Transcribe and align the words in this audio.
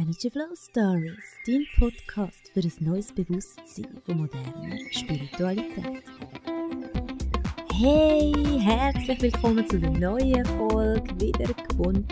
Energy 0.00 0.30
Flow 0.30 0.54
Stories, 0.54 1.12
dein 1.46 1.66
Podcast 1.78 2.50
für 2.54 2.60
ein 2.60 2.72
neues 2.80 3.12
Bewusstsein 3.12 4.00
von 4.06 4.16
moderner 4.16 4.78
Spiritualität. 4.90 6.02
Hey, 7.74 8.32
herzlich 8.60 9.20
willkommen 9.20 9.68
zu 9.68 9.76
einer 9.76 9.90
neuen 9.90 10.46
Folge, 10.46 11.20
wieder 11.20 11.52
gewohnt 11.52 12.10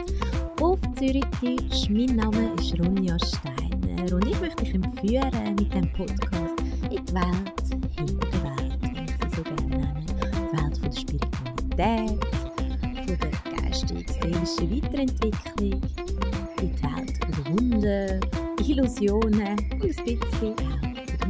auf 0.61 0.79
Zürichdeutsch. 0.99 1.89
Mein 1.89 2.17
Name 2.17 2.53
ist 2.61 2.79
Ronja 2.79 3.17
Steiner 3.25 4.15
und 4.15 4.27
ich 4.27 4.39
möchte 4.39 4.65
dich 4.65 4.75
entführen 4.75 5.55
mit 5.59 5.73
dem 5.73 5.91
Podcast 5.95 6.61
in 6.91 6.91
die 6.91 7.15
Welt 7.15 7.63
hinter 7.97 8.27
der 8.27 8.43
Welt, 8.43 8.83
wie 8.83 9.05
ich 9.05 9.13
sie 9.13 9.35
so 9.35 9.43
gerne 9.43 9.67
nenne. 9.67 10.05
Die 10.37 10.53
Welt 10.59 10.77
von 10.77 10.91
der 10.91 11.01
Spiritualität, 11.01 12.27
von 13.07 13.19
der 13.19 13.63
geistig-seelischen 13.63 14.77
Weiterentwicklung, 14.77 15.81
in 16.61 16.77
die 16.77 16.83
Welt 16.83 16.98
Wunder, 17.49 18.21
Illusionen 18.67 19.57
und 19.73 19.73
ein 19.73 19.79
bisschen 19.79 20.55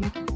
Magie. 0.01 0.27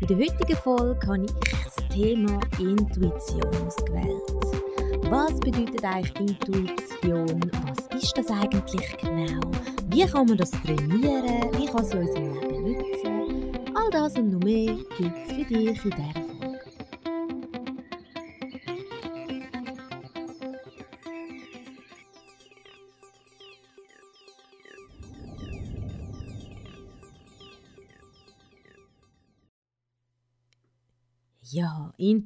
In 0.00 0.06
der 0.06 0.16
heutigen 0.18 0.56
Folge 0.56 1.06
habe 1.06 1.24
ich 1.24 1.32
das 1.64 1.88
Thema 1.88 2.38
Intuition 2.58 3.66
ausgewählt. 3.66 5.10
Was 5.10 5.40
bedeutet 5.40 5.82
eigentlich 5.84 6.20
Intuition? 6.20 7.40
Was 7.66 8.02
ist 8.02 8.18
das 8.18 8.30
eigentlich 8.30 8.96
genau? 8.98 9.40
Wie 9.88 10.04
kann 10.04 10.26
man 10.26 10.36
das 10.36 10.50
trainieren? 10.50 11.48
Wie 11.56 11.66
kann 11.66 11.84
sie 11.86 11.96
in 11.96 12.06
unserem 12.06 12.34
Leben 12.34 12.72
nutzen? 12.72 13.74
All 13.74 13.90
das 13.90 14.16
und 14.16 14.32
noch 14.32 14.40
mehr 14.40 14.74
gibt 14.98 15.16
es 15.16 15.32
für 15.32 15.44
dich 15.44 15.50
in 15.50 15.90
dieser 15.90 16.27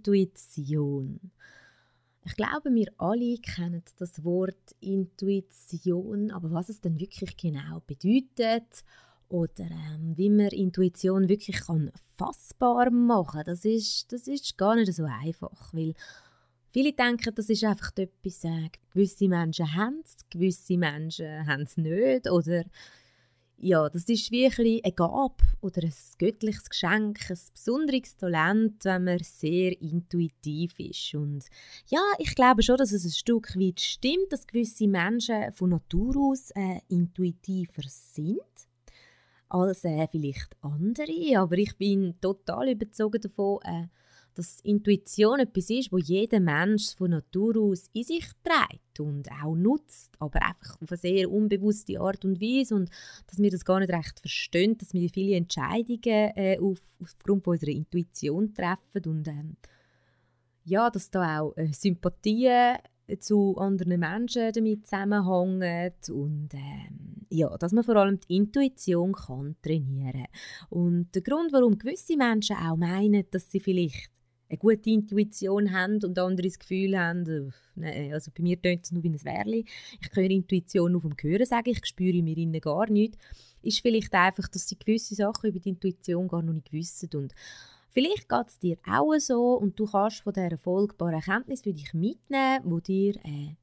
Intuition. 0.02 1.20
Ich 2.24 2.36
glaube, 2.36 2.72
wir 2.72 2.86
alle 2.98 3.36
kennen 3.38 3.82
das 3.98 4.24
Wort 4.24 4.76
Intuition, 4.80 6.30
aber 6.30 6.52
was 6.52 6.68
es 6.68 6.80
denn 6.80 7.00
wirklich 7.00 7.36
genau 7.36 7.80
bedeutet 7.86 8.84
oder 9.28 9.64
ähm, 9.64 10.16
wie 10.16 10.30
man 10.30 10.48
Intuition 10.48 11.28
wirklich 11.28 11.62
kann 11.66 11.90
fassbar 12.16 12.90
machen 12.90 13.42
das 13.46 13.64
ist, 13.64 14.12
das 14.12 14.28
ist 14.28 14.56
gar 14.58 14.76
nicht 14.76 14.92
so 14.92 15.04
einfach, 15.04 15.72
weil 15.72 15.94
viele 16.70 16.92
denken, 16.92 17.34
das 17.34 17.48
ist 17.48 17.64
einfach 17.64 17.92
etwas, 17.96 18.44
äh, 18.44 18.68
gewisse 18.92 19.28
Menschen 19.28 19.74
haben 19.74 20.02
es, 20.04 20.16
gewisse 20.30 20.76
Menschen 20.76 21.46
haben 21.46 21.62
es 21.62 21.76
nicht 21.76 22.30
oder 22.30 22.64
ja, 23.62 23.88
das 23.88 24.08
ist 24.08 24.32
wie 24.32 24.46
ein 24.46 24.52
eine 24.84 24.92
Gabe 24.92 25.36
oder 25.60 25.82
ein 25.84 25.94
göttliches 26.18 26.68
Geschenk, 26.68 27.30
ein 27.30 27.38
besonderes 27.54 28.16
Talent, 28.16 28.84
wenn 28.84 29.04
man 29.04 29.18
sehr 29.20 29.80
intuitiv 29.80 30.78
ist. 30.80 31.14
Und 31.14 31.44
ja, 31.86 32.00
ich 32.18 32.34
glaube 32.34 32.62
schon, 32.62 32.76
dass 32.76 32.90
es 32.90 33.04
ein 33.04 33.12
Stück 33.12 33.56
weit 33.56 33.80
stimmt, 33.80 34.32
dass 34.32 34.48
gewisse 34.48 34.88
Menschen 34.88 35.52
von 35.52 35.70
Natur 35.70 36.16
aus 36.16 36.50
äh, 36.50 36.80
intuitiver 36.88 37.84
sind 37.86 38.40
als 39.48 39.84
äh, 39.84 40.08
vielleicht 40.10 40.56
andere. 40.60 41.38
Aber 41.38 41.56
ich 41.56 41.76
bin 41.78 42.20
total 42.20 42.70
überzeugt 42.70 43.24
davon, 43.24 43.60
äh, 43.62 43.86
dass 44.34 44.60
Intuition 44.60 45.40
etwas 45.40 45.70
ist, 45.70 45.92
wo 45.92 45.98
jeder 45.98 46.40
Mensch 46.40 46.94
von 46.94 47.10
Natur 47.10 47.56
aus 47.56 47.88
in 47.92 48.04
sich 48.04 48.26
trägt 48.42 49.00
und 49.00 49.30
auch 49.42 49.54
nutzt, 49.54 50.14
aber 50.18 50.42
einfach 50.42 50.80
auf 50.80 50.90
eine 50.90 50.98
sehr 50.98 51.30
unbewusste 51.30 52.00
Art 52.00 52.24
und 52.24 52.40
Weise 52.40 52.74
und 52.74 52.90
dass 53.26 53.38
wir 53.38 53.50
das 53.50 53.64
gar 53.64 53.80
nicht 53.80 53.92
recht 53.92 54.20
verstehen, 54.20 54.76
dass 54.78 54.94
wir 54.94 55.08
viele 55.10 55.36
Entscheidungen 55.36 56.30
äh, 56.36 56.58
auf, 56.60 56.80
aufgrund 57.00 57.44
von 57.44 57.54
unserer 57.54 57.70
Intuition 57.70 58.54
treffen 58.54 59.04
und 59.06 59.28
ähm, 59.28 59.56
ja, 60.64 60.90
dass 60.90 61.10
da 61.10 61.40
auch 61.40 61.56
äh, 61.56 61.72
Sympathien 61.72 62.78
zu 63.18 63.56
anderen 63.58 64.00
Menschen 64.00 64.52
damit 64.52 64.86
zusammenhängen 64.86 65.92
und 66.10 66.48
ähm, 66.54 67.26
ja, 67.30 67.56
dass 67.58 67.72
man 67.72 67.84
vor 67.84 67.96
allem 67.96 68.18
die 68.20 68.36
Intuition 68.36 69.12
kann 69.12 69.56
trainieren. 69.62 70.26
Und 70.70 71.14
der 71.14 71.22
Grund, 71.22 71.52
warum 71.52 71.78
gewisse 71.78 72.16
Menschen 72.16 72.56
auch 72.56 72.76
meinen, 72.76 73.24
dass 73.30 73.50
sie 73.50 73.60
vielleicht 73.60 74.10
eine 74.52 74.58
gute 74.58 74.90
Intuition 74.90 75.72
haben 75.72 75.98
und 76.04 76.18
andere 76.18 76.46
das 76.46 76.58
Gefühl 76.58 76.98
haben, 76.98 77.26
äh, 77.26 77.50
nein, 77.74 78.12
also 78.12 78.30
bei 78.36 78.42
mir 78.42 78.60
tönt 78.60 78.84
es 78.84 78.92
nur 78.92 79.02
wie 79.02 79.08
ein 79.08 79.24
Wärli. 79.24 79.64
Ich 80.00 80.14
höre 80.14 80.30
Intuition 80.30 80.92
nur 80.92 81.00
vom 81.00 81.14
Hören 81.20 81.46
sagen, 81.46 81.70
ich 81.70 81.84
spüre 81.86 82.22
mir 82.22 82.36
innen 82.36 82.60
gar 82.60 82.88
nichts. 82.90 83.18
Ist 83.62 83.80
vielleicht 83.80 84.12
einfach, 84.12 84.48
dass 84.48 84.68
sie 84.68 84.78
gewisse 84.78 85.14
Sachen 85.14 85.48
über 85.48 85.58
die 85.58 85.70
Intuition 85.70 86.28
gar 86.28 86.42
noch 86.42 86.52
nicht 86.52 86.72
wissen 86.72 87.10
und 87.14 87.34
Vielleicht 87.94 88.26
geht 88.26 88.48
es 88.48 88.58
dir 88.58 88.78
auch 88.90 89.12
so 89.18 89.52
und 89.52 89.78
du 89.78 89.84
kannst 89.84 90.22
von 90.22 90.32
dieser 90.32 90.56
folgbaren 90.56 91.12
Erkenntnis 91.12 91.60
für 91.60 91.74
dich 91.74 91.92
mitnehmen, 91.92 92.62
wo 92.64 92.80
dir 92.80 93.16
äh, 93.16 93.54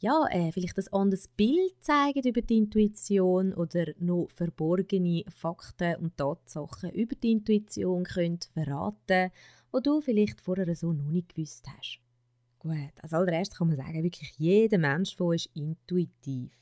ja, 0.00 0.26
äh, 0.30 0.52
vielleicht 0.52 0.76
ein 0.76 0.92
anderes 0.92 1.26
Bild 1.28 1.72
zeigen 1.80 2.28
über 2.28 2.42
die 2.42 2.58
Intuition 2.58 3.54
oder 3.54 3.86
noch 3.98 4.28
verborgene 4.34 5.24
Fakten 5.28 5.96
und 5.96 6.18
Tatsachen 6.18 6.90
über 6.90 7.14
die 7.14 7.32
Intuition 7.32 8.04
können 8.04 8.40
verraten 8.52 9.30
die 9.74 9.82
du 9.82 10.00
vielleicht 10.00 10.40
vorher 10.40 10.74
so 10.74 10.92
noch 10.92 11.10
nicht 11.10 11.34
gewusst 11.34 11.66
hast. 11.68 12.00
Gut, 12.58 12.92
als 13.00 13.14
allererstes 13.14 13.58
kann 13.58 13.68
man 13.68 13.76
sagen, 13.76 14.02
wirklich 14.02 14.34
jeder 14.36 14.78
Mensch 14.78 15.16
von 15.16 15.28
uns 15.28 15.46
ist 15.46 15.56
intuitiv. 15.56 16.52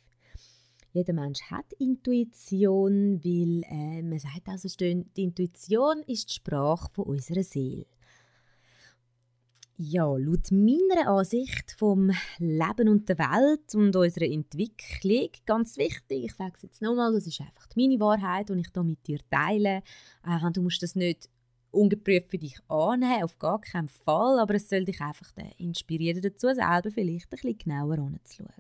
Jeder 0.93 1.13
Mensch 1.13 1.43
hat 1.51 1.73
Intuition, 1.79 3.23
weil 3.23 3.63
äh, 3.69 4.03
man 4.03 4.19
sagt 4.19 4.49
also, 4.49 4.69
die 4.79 5.23
Intuition 5.23 6.03
ist 6.07 6.31
die 6.31 6.35
Sprache 6.35 6.89
von 6.93 7.05
unserer 7.05 7.43
Seele. 7.43 7.87
Ja, 9.77 10.07
laut 10.17 10.51
meiner 10.51 11.09
Ansicht 11.09 11.77
vom 11.79 12.11
Leben 12.39 12.89
und 12.89 13.09
der 13.09 13.19
Welt 13.19 13.75
und 13.75 13.95
unserer 13.95 14.25
Entwicklung, 14.25 15.29
ganz 15.47 15.77
wichtig, 15.77 16.25
ich 16.25 16.35
sage 16.35 16.55
es 16.57 16.63
jetzt 16.63 16.83
nochmal, 16.83 17.13
das 17.13 17.29
ist 17.29 17.41
einfach 17.41 17.69
meine 17.77 18.01
Wahrheit, 18.01 18.49
die 18.49 18.55
ich 18.55 18.69
hier 18.73 18.83
mit 18.83 19.07
dir 19.07 19.21
teile. 19.31 19.83
Äh, 20.27 20.51
du 20.53 20.63
musst 20.63 20.83
das 20.83 20.97
nicht 20.97 21.29
ungeprüft 21.79 22.29
für 22.29 22.39
dich 22.39 22.59
annehmen, 22.69 23.23
auf 23.23 23.39
gar 23.39 23.61
keinen 23.61 23.89
Fall, 23.89 24.39
aber 24.39 24.55
es 24.55 24.69
soll 24.69 24.85
dich 24.85 25.01
einfach 25.01 25.31
inspirieren 25.59 26.23
dazu, 26.23 26.49
selber 26.49 26.91
vielleicht 26.91 27.27
ein 27.27 27.31
bisschen 27.31 27.59
genauer 27.59 27.99
anzuschauen. 27.99 28.53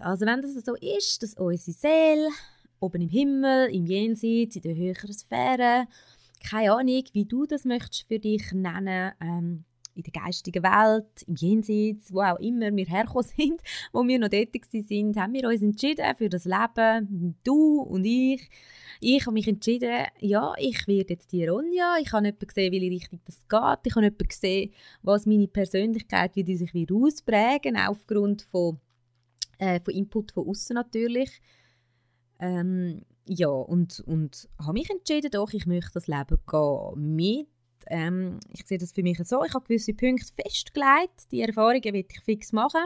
Also 0.00 0.26
wenn 0.26 0.42
das 0.42 0.54
so 0.64 0.74
ist, 0.74 1.22
dass 1.22 1.34
unsere 1.34 1.72
Seele 1.72 2.28
oben 2.80 3.02
im 3.02 3.08
Himmel, 3.08 3.74
im 3.74 3.86
Jenseits, 3.86 4.56
in 4.56 4.62
der 4.62 4.74
höheren 4.74 5.12
Sphäre, 5.12 5.86
keine 6.48 6.72
Ahnung, 6.72 7.04
wie 7.12 7.24
du 7.24 7.46
das 7.46 7.64
möchtest 7.64 8.06
für 8.06 8.18
dich 8.18 8.52
nennen, 8.52 9.12
ähm, 9.20 9.64
in 9.94 10.02
der 10.02 10.12
geistigen 10.12 10.62
Welt, 10.62 11.22
im 11.26 11.36
Jenseits, 11.36 12.12
wo 12.12 12.20
auch 12.20 12.38
immer 12.38 12.74
wir 12.74 12.86
hergekommen 12.86 13.28
sind, 13.36 13.60
wo 13.92 14.06
wir 14.06 14.18
noch 14.18 14.28
tätig 14.28 14.66
sind, 14.70 15.16
haben 15.16 15.32
wir 15.32 15.48
uns 15.48 15.62
entschieden 15.62 16.14
für 16.16 16.28
das 16.28 16.44
Leben, 16.44 17.36
du 17.44 17.80
und 17.80 18.04
ich. 18.04 18.48
Ich 19.00 19.26
habe 19.26 19.34
mich 19.34 19.48
entschieden, 19.48 20.06
ja, 20.20 20.52
ich 20.58 20.86
werde 20.86 21.14
jetzt 21.14 21.32
die 21.32 21.46
Ronja. 21.46 21.96
Ich 22.00 22.12
habe 22.12 22.22
nicht 22.22 22.40
gesehen, 22.40 22.72
welche 22.72 22.90
Richtung 22.90 23.20
das 23.24 23.40
geht. 23.48 23.86
Ich 23.86 23.94
habe 23.94 24.06
nicht 24.06 24.28
gesehen, 24.28 24.72
was 25.02 25.26
meine 25.26 25.48
Persönlichkeit, 25.48 26.36
wie 26.36 26.44
die 26.44 26.56
sich 26.56 26.72
wieder 26.72 26.94
ausprägen, 26.94 27.76
aufgrund 27.76 28.42
von, 28.42 28.78
äh, 29.58 29.80
von 29.80 29.94
Input 29.94 30.32
von 30.32 30.48
außen 30.48 30.74
natürlich. 30.74 31.40
Ähm, 32.38 33.02
ja, 33.26 33.48
und, 33.48 34.00
und 34.00 34.48
habe 34.58 34.74
mich 34.74 34.90
entschieden, 34.90 35.30
doch, 35.30 35.52
ich 35.52 35.66
möchte 35.66 35.92
das 35.94 36.06
Leben 36.06 36.38
gehen 36.50 37.16
mit 37.16 37.48
ähm, 37.88 38.40
ich 38.50 38.66
sehe 38.66 38.78
das 38.78 38.92
für 38.92 39.02
mich 39.02 39.18
so, 39.24 39.44
ich 39.44 39.54
habe 39.54 39.64
gewisse 39.64 39.94
Punkte 39.94 40.32
festgelegt, 40.34 41.30
die 41.30 41.42
Erfahrungen 41.42 41.82
will 41.84 42.06
ich 42.08 42.20
fix 42.22 42.52
machen, 42.52 42.84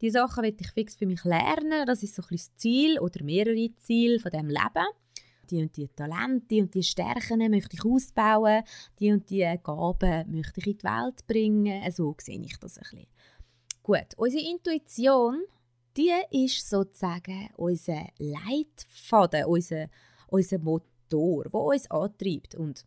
die 0.00 0.10
Sachen 0.10 0.44
will 0.44 0.56
ich 0.58 0.70
fix 0.70 0.94
für 0.96 1.06
mich 1.06 1.24
lernen, 1.24 1.86
das 1.86 2.02
ist 2.02 2.14
so 2.14 2.22
ein 2.22 2.28
das 2.30 2.54
Ziel 2.56 2.98
oder 2.98 3.22
mehrere 3.24 3.74
Ziele 3.76 4.20
von 4.20 4.30
dem 4.30 4.48
Leben. 4.48 4.86
Die 5.50 5.62
und 5.62 5.74
die 5.78 5.88
Talente 5.88 6.56
und 6.56 6.74
die 6.74 6.82
Stärken 6.82 7.50
möchte 7.50 7.74
ich 7.74 7.84
ausbauen, 7.84 8.62
die 8.98 9.12
und 9.12 9.30
die 9.30 9.58
Gaben 9.62 10.30
möchte 10.30 10.60
ich 10.60 10.66
in 10.66 10.78
die 10.78 10.84
Welt 10.84 11.26
bringen, 11.26 11.90
so 11.90 12.14
sehe 12.20 12.40
ich 12.40 12.58
das 12.58 12.76
ein 12.76 12.82
bisschen. 12.82 13.06
Gut, 13.82 14.14
unsere 14.18 14.44
Intuition, 14.44 15.44
die 15.96 16.12
ist 16.30 16.68
sozusagen 16.68 17.48
unser 17.56 18.06
Leitfaden, 18.18 19.46
unser, 19.46 19.88
unser 20.26 20.58
Motor, 20.58 21.44
der 21.44 21.54
uns 21.54 21.90
antreibt. 21.90 22.54
Und 22.54 22.84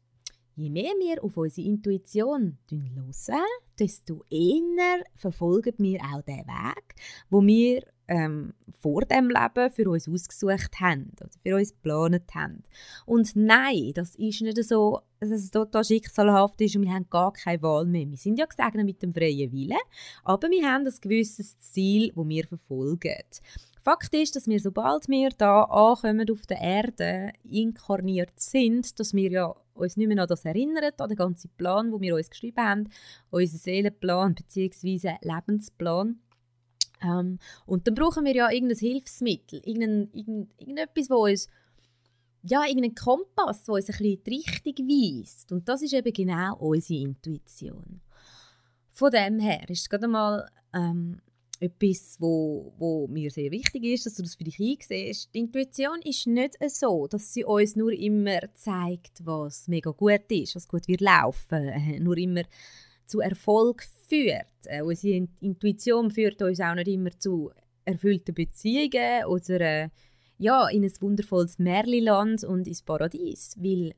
Je 0.56 0.69
mehr 0.69 0.94
wir 1.00 1.24
auf 1.24 1.38
unsere 1.38 1.68
Intuition 1.68 2.57
hören, 2.69 3.45
desto 3.80 4.24
eher 4.30 5.03
verfolgen 5.15 5.75
wir 5.77 6.00
auch 6.01 6.21
den 6.24 6.45
Weg, 6.45 6.95
wo 7.30 7.42
wir 7.42 7.83
ähm, 8.12 8.53
vor 8.81 9.03
dem 9.03 9.30
Leben 9.30 9.71
für 9.71 9.89
uns 9.89 10.09
ausgesucht 10.09 10.81
haben 10.81 11.13
oder 11.21 11.30
für 11.42 11.56
uns 11.56 11.71
geplant 11.71 12.36
haben. 12.36 12.63
Und 13.06 13.36
nein, 13.36 13.92
das 13.95 14.15
ist 14.15 14.42
nicht 14.42 14.62
so, 14.65 15.00
dass 15.21 15.31
es 15.31 15.51
total 15.51 15.86
schicksalhaft 15.86 16.59
ist 16.59 16.75
und 16.75 16.81
wir 16.83 16.94
haben 16.94 17.09
gar 17.09 17.31
keine 17.31 17.62
Wahl 17.62 17.86
mehr. 17.86 18.09
Wir 18.09 18.18
sind 18.18 18.38
ja 18.38 18.45
gesegnet 18.45 18.86
mit 18.86 19.01
dem 19.01 19.13
freien 19.13 19.51
Willen, 19.53 19.77
aber 20.24 20.50
wir 20.50 20.69
haben 20.69 20.86
ein 20.86 20.94
gewisses 21.00 21.57
Ziel, 21.59 22.12
das 22.13 22.27
wir 22.27 22.45
verfolgen. 22.45 23.24
Fakt 23.81 24.13
ist, 24.13 24.35
dass 24.35 24.47
wir, 24.47 24.59
sobald 24.59 25.07
wir 25.07 25.29
da 25.29 25.63
ankommen 25.63 26.29
auf 26.31 26.45
der 26.45 26.61
Erde, 26.61 27.31
inkarniert 27.43 28.39
sind, 28.39 28.99
dass 28.99 29.13
wir 29.15 29.31
ja 29.31 29.55
uns 29.73 29.97
nicht 29.97 30.07
mehr 30.07 30.21
an 30.21 30.27
das 30.27 30.45
erinnern, 30.45 30.91
an 30.95 31.09
den 31.09 31.17
ganzen 31.17 31.49
Plan, 31.57 31.91
wo 31.91 31.99
wir 31.99 32.15
uns 32.15 32.29
geschrieben 32.29 32.63
haben, 32.63 32.89
unseren 33.31 33.57
Seelenplan 33.57 34.35
bzw. 34.35 35.15
Lebensplan. 35.21 36.19
Ähm, 37.01 37.39
und 37.65 37.87
dann 37.87 37.95
brauchen 37.95 38.23
wir 38.23 38.35
ja 38.35 38.51
irgendein 38.51 38.77
Hilfsmittel, 38.77 39.61
irgendein, 39.65 40.09
irgendein, 40.13 40.53
irgendetwas, 40.59 41.09
wo 41.09 41.25
uns 41.25 41.47
ja, 42.43 42.63
irgendeinen 42.65 42.95
Kompass, 42.95 43.65
der 43.65 43.75
uns 43.75 43.89
ein 43.89 43.97
bisschen 43.97 44.23
die 44.23 44.31
Richtung 44.31 44.87
weist. 44.87 45.51
Und 45.51 45.67
das 45.67 45.81
ist 45.81 45.93
eben 45.93 46.13
genau 46.13 46.55
unsere 46.57 47.01
Intuition. 47.01 48.01
Von 48.91 49.11
dem 49.11 49.39
her 49.39 49.67
ist 49.69 49.81
es 49.81 49.89
gerade 49.89 50.07
mal 50.07 50.47
ähm, 50.73 51.21
etwas, 51.61 52.17
wo, 52.19 52.73
wo 52.77 53.07
mir 53.07 53.29
sehr 53.29 53.51
wichtig 53.51 53.83
ist, 53.83 54.05
dass 54.05 54.15
du 54.15 54.23
das 54.23 54.35
für 54.35 54.43
dich 54.43 54.59
einsiehst. 54.59 55.29
Die 55.33 55.39
Intuition 55.39 56.01
ist 56.03 56.25
nicht 56.25 56.57
so, 56.67 57.07
dass 57.07 57.33
sie 57.33 57.45
uns 57.45 57.75
nur 57.75 57.91
immer 57.93 58.39
zeigt, 58.55 59.23
was 59.23 59.67
mega 59.67 59.91
gut 59.91 60.29
ist, 60.29 60.55
was 60.55 60.67
gut 60.67 60.87
wird 60.87 61.01
laufen, 61.01 61.71
nur 62.03 62.17
immer 62.17 62.43
zu 63.05 63.19
Erfolg 63.19 63.83
führt. 64.07 64.47
Äh, 64.65 64.81
unsere 64.81 65.27
Intuition 65.39 66.09
führt 66.09 66.41
uns 66.41 66.59
auch 66.59 66.73
nicht 66.73 66.87
immer 66.87 67.11
zu 67.19 67.51
erfüllten 67.85 68.33
Beziehungen 68.33 69.25
oder 69.25 69.61
äh, 69.61 69.89
ja, 70.37 70.67
in 70.69 70.83
ein 70.83 70.93
wundervolles 70.99 71.59
Märliland 71.59 72.43
und 72.43 72.67
ins 72.67 72.81
Paradies. 72.81 73.55
Weil, 73.59 73.93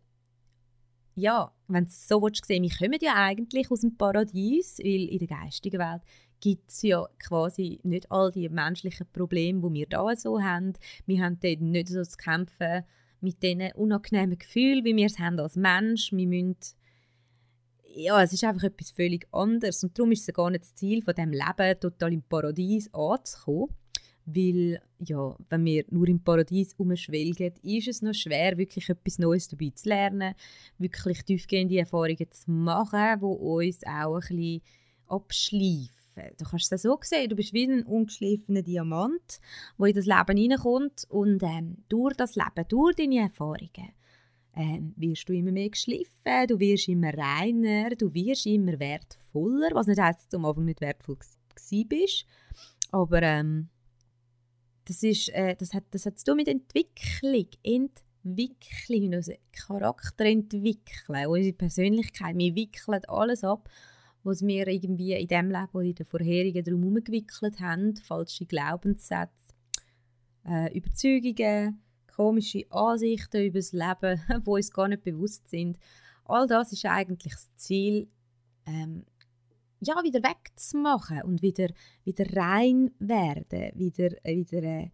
ja, 1.15 1.53
wenn 1.69 1.85
es 1.85 2.09
so 2.09 2.21
willst, 2.21 2.45
sehen 2.45 2.63
wir 2.63 2.71
kommen 2.71 2.99
ja 3.01 3.13
eigentlich 3.15 3.71
aus 3.71 3.81
dem 3.81 3.95
Paradies, 3.95 4.79
weil 4.79 5.07
in 5.07 5.19
der 5.19 5.27
geistigen 5.27 5.79
Welt 5.79 6.01
gibt 6.43 6.71
es 6.71 6.81
ja 6.81 7.07
quasi 7.19 7.79
nicht 7.83 8.11
all 8.11 8.29
die 8.29 8.49
menschlichen 8.49 9.07
Probleme, 9.13 9.61
die 9.61 9.73
wir 9.75 9.85
da 9.87 10.13
so 10.13 10.41
haben. 10.41 10.73
Wir 11.05 11.23
haben 11.23 11.39
dort 11.41 11.61
nicht 11.61 11.87
so 11.87 12.03
zu 12.03 12.17
kämpfen 12.17 12.83
mit 13.21 13.41
diesen 13.41 13.71
unangenehmen 13.75 14.37
Gefühlen, 14.37 14.83
wie 14.83 14.93
wir 14.93 15.05
es 15.05 15.19
haben 15.19 15.39
als 15.39 15.55
Mensch. 15.55 16.11
Wir 16.11 16.27
müssen 16.27 16.57
ja, 17.95 18.21
es 18.21 18.33
ist 18.33 18.43
einfach 18.43 18.63
etwas 18.63 18.91
völlig 18.91 19.25
anderes. 19.31 19.85
Und 19.85 19.97
darum 19.97 20.11
ist 20.11 20.27
es 20.27 20.35
gar 20.35 20.49
nicht 20.49 20.63
das 20.63 20.75
Ziel 20.75 21.01
von 21.01 21.13
dem 21.13 21.31
Leben, 21.31 21.79
total 21.79 22.11
im 22.11 22.23
Paradies 22.23 22.93
anzukommen. 22.93 23.69
Weil, 24.25 24.81
ja, 24.99 25.37
wenn 25.49 25.63
wir 25.63 25.85
nur 25.91 26.09
im 26.09 26.21
Paradies 26.21 26.73
umschwelgen, 26.73 27.53
ist 27.61 27.87
es 27.87 28.01
noch 28.01 28.13
schwer, 28.13 28.57
wirklich 28.57 28.89
etwas 28.89 29.17
Neues 29.17 29.47
dabei 29.47 29.71
zu 29.75 29.87
lernen, 29.87 30.33
wirklich 30.77 31.23
tiefgehende 31.23 31.77
Erfahrungen 31.77 32.31
zu 32.31 32.51
machen, 32.51 33.19
die 33.19 33.25
uns 33.25 33.85
auch 33.85 34.15
ein 34.15 34.19
bisschen 34.19 34.61
abschleifen 35.07 36.02
Du 36.15 36.45
kannst 36.45 36.71
es 36.71 36.81
so 36.81 36.97
sehen, 37.01 37.29
du 37.29 37.35
bist 37.35 37.53
wie 37.53 37.65
ein 37.65 37.83
ungeschliffener 37.83 38.61
Diamant, 38.61 39.39
der 39.79 39.87
in 39.87 39.95
das 39.95 40.05
Leben 40.05 40.37
hineinkommt 40.37 41.05
und 41.09 41.41
ähm, 41.43 41.77
durch 41.89 42.15
das 42.15 42.35
Leben, 42.35 42.67
durch 42.67 42.95
deine 42.95 43.19
Erfahrungen, 43.21 43.93
ähm, 44.55 44.93
wirst 44.97 45.27
du 45.27 45.33
immer 45.33 45.51
mehr 45.51 45.69
geschliffen, 45.69 46.47
du 46.47 46.59
wirst 46.59 46.87
immer 46.87 47.13
reiner, 47.13 47.89
du 47.91 48.13
wirst 48.13 48.45
immer 48.45 48.79
wertvoller, 48.79 49.69
was 49.73 49.87
nicht 49.87 49.99
heisst, 49.99 50.19
dass 50.19 50.29
du 50.29 50.37
am 50.37 50.45
Anfang 50.45 50.65
nicht 50.65 50.81
wertvoll 50.81 51.17
bist, 51.87 52.25
aber 52.91 53.21
ähm, 53.23 53.69
das, 54.85 55.01
ist, 55.03 55.29
äh, 55.29 55.55
das, 55.55 55.73
hat, 55.73 55.85
das 55.91 56.05
hat 56.05 56.19
zu 56.19 56.25
tun 56.25 56.37
mit 56.37 56.47
Entwicklung, 56.47 57.47
Entwicklung, 57.63 59.13
unseren 59.15 59.37
Charakter 59.51 60.25
entwickeln, 60.25 61.27
unsere 61.27 61.53
Persönlichkeit, 61.53 62.37
wir 62.37 62.55
wickeln 62.55 63.01
alles 63.07 63.43
ab 63.43 63.69
was 64.23 64.41
wir 64.41 64.67
irgendwie 64.67 65.13
in 65.13 65.27
dem 65.27 65.51
Leben 65.51 65.69
oder 65.73 65.85
in 65.85 65.95
den 65.95 66.05
vorherigen 66.05 66.63
drum 66.63 67.03
gewickelt 67.03 67.59
haben, 67.59 67.95
falsche 67.97 68.45
Glaubenssätze, 68.45 69.53
äh, 70.45 70.75
Überzeugungen, 70.75 71.81
komische 72.15 72.65
Ansichten 72.69 73.43
über 73.43 73.59
das 73.59 73.73
Leben, 73.73 74.21
die 74.45 74.49
uns 74.49 74.71
gar 74.71 74.87
nicht 74.87 75.03
bewusst 75.03 75.47
sind. 75.49 75.77
All 76.25 76.47
das 76.47 76.71
ist 76.71 76.85
eigentlich 76.85 77.33
das 77.33 77.53
Ziel, 77.55 78.07
ähm, 78.65 79.05
ja, 79.81 80.01
wieder 80.03 80.21
wegzumachen 80.23 81.23
und 81.23 81.41
wieder, 81.41 81.67
wieder 82.05 82.25
rein 82.33 82.91
werden, 82.99 83.71
wieder, 83.77 84.11
wieder 84.23 84.63
äh, 84.63 84.91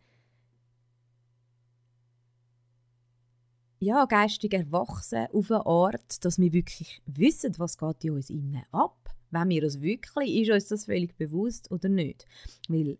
ja, 3.79 4.05
geistig 4.05 4.53
erwachsen 4.53 5.27
auf 5.31 5.51
eine 5.51 5.65
Art, 5.65 6.25
dass 6.25 6.39
wir 6.39 6.51
wirklich 6.51 7.01
wissen, 7.05 7.53
was 7.59 7.77
geht 7.77 8.03
in 8.03 8.11
uns 8.11 8.29
innen 8.29 8.63
ab 8.71 8.98
wenn 9.31 9.49
wir 9.49 9.61
das 9.61 9.81
wirklich, 9.81 10.41
ist 10.41 10.51
uns 10.51 10.67
das 10.67 10.85
völlig 10.85 11.17
bewusst 11.17 11.71
oder 11.71 11.89
nicht. 11.89 12.25
Weil, 12.67 12.97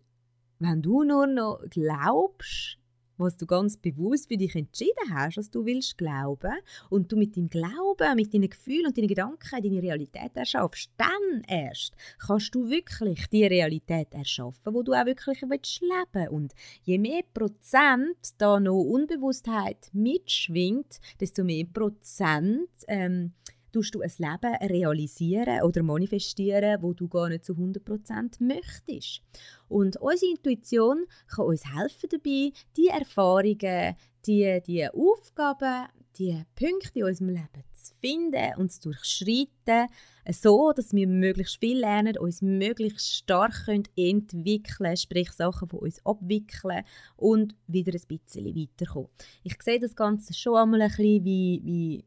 wenn 0.58 0.82
du 0.82 1.04
nur 1.04 1.26
noch 1.26 1.60
glaubst, 1.70 2.80
was 3.20 3.36
du 3.36 3.46
ganz 3.46 3.76
bewusst 3.76 4.28
für 4.28 4.36
dich 4.36 4.56
entschieden 4.56 5.14
hast, 5.14 5.36
was 5.36 5.50
du 5.50 5.64
willst 5.64 5.98
glauben 5.98 6.54
und 6.88 7.12
du 7.12 7.16
mit 7.16 7.36
deinem 7.36 7.50
Glauben, 7.50 8.16
mit 8.16 8.32
deinen 8.34 8.48
Gefühlen 8.48 8.86
und 8.86 8.96
deinen 8.96 9.08
Gedanken 9.08 9.62
deine 9.62 9.82
Realität 9.82 10.34
erschaffst, 10.34 10.90
dann 10.96 11.42
erst 11.46 11.94
kannst 12.18 12.54
du 12.54 12.68
wirklich 12.68 13.26
die 13.28 13.44
Realität 13.44 14.12
erschaffen, 14.12 14.74
wo 14.74 14.82
du 14.82 14.94
auch 14.94 15.06
wirklich 15.06 15.42
willst 15.42 15.82
leben 15.82 16.28
und 16.28 16.54
je 16.82 16.98
mehr 16.98 17.22
Prozent 17.32 18.16
da 18.38 18.58
noch 18.58 18.80
Unbewusstheit 18.80 19.90
mitschwingt, 19.92 20.98
desto 21.20 21.44
mehr 21.44 21.66
Prozent 21.66 22.68
ähm, 22.88 23.32
tust 23.72 23.94
du 23.94 24.00
ein 24.00 24.12
Leben 24.18 24.54
realisieren 24.70 25.62
oder 25.62 25.82
manifestieren, 25.82 26.82
wo 26.82 26.92
du 26.92 27.08
gar 27.08 27.28
nicht 27.28 27.44
zu 27.44 27.54
100% 27.54 28.42
möchtest. 28.42 29.22
Und 29.68 29.96
unsere 29.96 30.32
Intuition 30.32 31.06
kann 31.28 31.46
uns 31.46 31.64
helfen 31.64 32.08
dabei, 32.10 32.52
die 32.76 32.88
Erfahrungen, 32.88 33.96
die, 34.26 34.60
die 34.66 34.88
Aufgaben, 34.88 35.88
die 36.18 36.42
Punkte 36.54 36.98
in 36.98 37.04
unserem 37.04 37.28
Leben 37.30 37.64
zu 37.72 37.94
finden 38.00 38.54
und 38.56 38.70
zu 38.70 38.90
durchschreiten, 38.90 39.88
so, 40.30 40.72
dass 40.72 40.92
wir 40.92 41.06
möglichst 41.06 41.58
viel 41.58 41.78
lernen, 41.78 42.18
uns 42.18 42.42
möglichst 42.42 43.14
stark 43.14 43.64
können 43.64 43.84
entwickeln 43.96 44.96
sprich 44.96 45.30
Sachen 45.32 45.68
von 45.68 45.80
uns 45.80 46.04
abwickeln 46.04 46.84
und 47.16 47.54
wieder 47.66 47.92
ein 47.92 48.18
bisschen 48.18 48.54
weiterkommen. 48.54 49.08
Ich 49.42 49.60
sehe 49.62 49.80
das 49.80 49.96
Ganze 49.96 50.34
schon 50.34 50.56
einmal 50.56 50.82
ein 50.82 50.88
bisschen 50.88 51.24
wie, 51.24 51.60
wie 51.64 52.04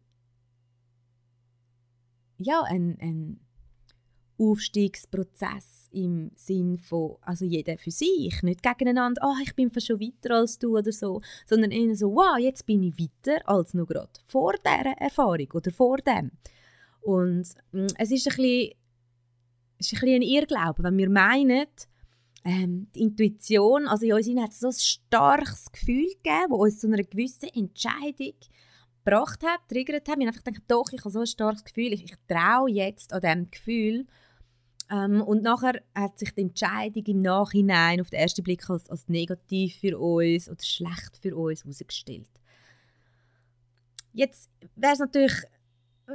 ja, 2.37 2.63
ein, 2.63 2.97
ein 2.99 3.39
Aufstiegsprozess 4.37 5.89
im 5.91 6.31
Sinn 6.35 6.77
von, 6.77 7.17
also 7.21 7.45
jeder 7.45 7.77
für 7.77 7.91
sich, 7.91 8.41
nicht 8.41 8.63
gegeneinander, 8.63 9.21
oh, 9.23 9.35
ich 9.43 9.55
bin 9.55 9.71
schon 9.79 9.99
weiter 9.99 10.35
als 10.35 10.57
du 10.57 10.77
oder 10.77 10.91
so, 10.91 11.21
sondern 11.45 11.71
eher 11.71 11.95
so, 11.95 12.13
wow, 12.13 12.37
jetzt 12.37 12.65
bin 12.65 12.83
ich 12.83 12.97
weiter 12.97 13.47
als 13.47 13.73
noch 13.73 13.85
gerade 13.85 14.09
vor 14.25 14.53
dieser 14.53 14.97
Erfahrung 14.97 15.49
oder 15.53 15.71
vor 15.71 15.97
dem. 15.97 16.31
Und 17.01 17.47
mm, 17.71 17.87
es 17.97 18.11
ist 18.11 18.27
ein 18.27 18.35
bisschen, 18.35 18.71
ist 19.77 19.93
ein, 19.93 19.99
bisschen 19.99 20.15
ein 20.15 20.21
Irrglaube, 20.21 20.83
wenn 20.83 20.97
wir 20.97 21.09
meinen, 21.09 21.67
ähm, 22.45 22.87
die 22.95 23.01
Intuition, 23.01 23.87
also 23.87 24.05
in 24.05 24.13
uns 24.13 24.41
hat 24.41 24.51
es 24.51 24.59
so 24.59 24.67
ein 24.67 24.73
starkes 24.73 25.71
Gefühl 25.71 26.07
gegeben, 26.07 26.49
das 26.49 26.59
uns 26.59 26.79
zu 26.79 26.87
einer 26.87 27.03
gewissen 27.03 27.49
Entscheidung 27.49 28.35
gebracht 29.03 29.43
hat, 29.43 29.59
triggert 29.67 30.07
hat. 30.07 30.17
Ich 30.19 30.27
einfach 30.27 30.43
gedacht, 30.43 30.63
doch, 30.67 30.89
ich 30.91 31.01
habe 31.01 31.11
so 31.11 31.19
ein 31.19 31.27
starkes 31.27 31.63
Gefühl, 31.63 31.93
ich, 31.93 32.03
ich 32.03 32.15
traue 32.27 32.69
jetzt 32.69 33.13
an 33.13 33.21
diesem 33.21 33.51
Gefühl. 33.51 34.07
Ähm, 34.89 35.21
und 35.21 35.43
nachher 35.43 35.81
hat 35.95 36.19
sich 36.19 36.33
die 36.33 36.41
Entscheidung 36.41 37.03
im 37.05 37.19
Nachhinein 37.19 38.01
auf 38.01 38.09
den 38.09 38.19
ersten 38.19 38.43
Blick 38.43 38.69
als, 38.69 38.89
als 38.89 39.07
negativ 39.07 39.75
für 39.77 39.97
uns 39.97 40.49
oder 40.49 40.63
schlecht 40.63 41.17
für 41.21 41.35
uns 41.35 41.63
herausgestellt. 41.63 42.29
Jetzt 44.11 44.49
wäre 44.75 44.93
es 44.93 44.99
natürlich, 44.99 45.41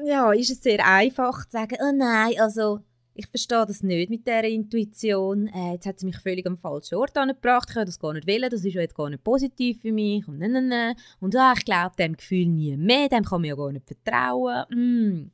ja, 0.04 0.33
ist 0.33 0.50
es 0.50 0.62
sehr 0.62 0.87
einfach 0.87 1.45
zu 1.47 1.52
sagen, 1.52 1.76
oh 1.80 1.92
nein, 1.92 2.35
also 2.38 2.80
ich 3.18 3.26
verstehe 3.26 3.66
das 3.66 3.82
nicht 3.82 4.10
mit 4.10 4.26
dieser 4.26 4.44
Intuition. 4.44 5.48
Äh, 5.48 5.72
jetzt 5.72 5.87
hat 5.87 5.98
sie 5.98 6.06
mich 6.06 6.18
völlig 6.18 6.46
am 6.46 6.56
falschen 6.56 6.94
Ort 6.94 7.18
angebracht. 7.18 7.68
Ich 7.68 7.75
kann 7.75 7.84
das 7.84 7.98
gar 7.98 8.12
nicht 8.12 8.28
wählen. 8.28 8.48
Das 8.48 8.64
ist 8.64 8.75
ja 8.75 8.80
jetzt 8.80 8.94
gar 8.94 9.10
nicht 9.10 9.25
positiv 9.25 9.80
für 9.82 9.90
mich. 9.90 10.26
Und, 10.28 10.38
nein, 10.38 10.52
nein, 10.52 10.68
nein. 10.68 10.94
und 11.18 11.34
ah, 11.34 11.52
ich 11.56 11.64
glaube 11.64 11.96
dem 11.98 12.16
Gefühl 12.16 12.46
nie 12.46 12.76
mehr. 12.76 13.08
Dem 13.08 13.25
kann 13.25 13.40
man 13.40 13.48
ja 13.48 13.56
gar 13.56 13.72
nicht 13.72 13.87
vertrauen. 13.87 14.64
Mm. 14.70 15.32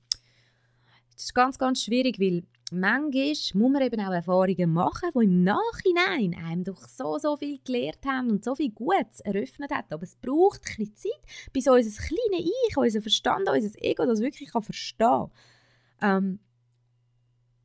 Das 1.13 1.25
ist 1.25 1.35
ganz, 1.35 1.59
ganz 1.59 1.83
schwierig, 1.83 2.19
weil 2.19 2.45
manchmal 2.73 3.35
muss 3.53 3.73
man 3.73 3.83
eben 3.83 4.01
auch 4.01 4.13
Erfahrungen 4.13 4.73
machen, 4.73 5.11
die 5.15 5.25
im 5.25 5.45
Nachhinein 5.45 6.35
einem 6.43 6.65
doch 6.65 6.89
so, 6.89 7.19
so 7.19 7.37
viel 7.37 7.59
gelernt 7.65 8.07
haben 8.07 8.31
und 8.31 8.45
so 8.45 8.55
viel 8.55 8.71
Gutes 8.71 9.21
eröffnet 9.21 9.71
hat. 9.71 9.93
Aber 9.93 10.05
es 10.05 10.17
braucht 10.17 10.63
ein 10.63 10.87
bisschen 10.87 10.97
Zeit, 10.97 11.53
bis 11.53 11.69
unser 11.69 12.03
kleines 12.03 12.51
Ich, 12.69 12.77
unser 12.79 13.03
Verstand, 13.03 13.47
unser 13.47 13.83
Ego 13.83 14.07
das 14.07 14.21
wirklich 14.21 14.53
kann 14.53 14.63
verstehen 14.63 15.29
kann. 16.01 16.25
Ähm, 16.25 16.39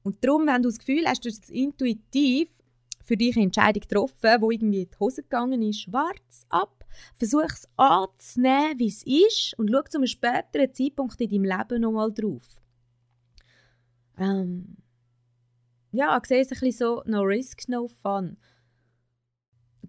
und 0.03 0.23
darum, 0.23 0.47
wenn 0.47 0.61
du 0.61 0.69
das 0.69 0.79
Gefühl 0.79 1.05
hast, 1.05 1.25
du 1.25 1.29
hast 1.29 1.49
intuitiv 1.49 2.49
für 3.03 3.17
dich 3.17 3.35
eine 3.35 3.45
Entscheidung 3.45 3.81
getroffen, 3.81 4.41
wo 4.41 4.51
irgendwie 4.51 4.81
in 4.83 4.89
die 4.89 4.99
Hose 4.99 5.23
gegangen 5.23 5.61
ist, 5.61 5.91
warte 5.91 6.21
ab, 6.49 6.85
versuch 7.15 7.43
es 7.43 7.67
anzunehmen, 7.75 8.77
wie 8.77 8.87
es 8.87 9.03
ist 9.03 9.57
und 9.57 9.69
schau 9.71 9.81
zu 9.83 9.97
einem 9.97 10.07
späteren 10.07 10.73
Zeitpunkt 10.73 11.19
in 11.19 11.29
deinem 11.29 11.43
Leben 11.43 11.81
nochmal 11.81 12.13
drauf. 12.13 12.61
Ähm, 14.17 14.77
ja, 15.91 16.17
ich 16.17 16.25
sehe 16.27 16.41
es 16.41 16.51
ein 16.51 16.59
bisschen 16.59 16.71
so, 16.71 17.03
no 17.05 17.21
risk, 17.21 17.67
no 17.67 17.87
fun. 17.87 18.37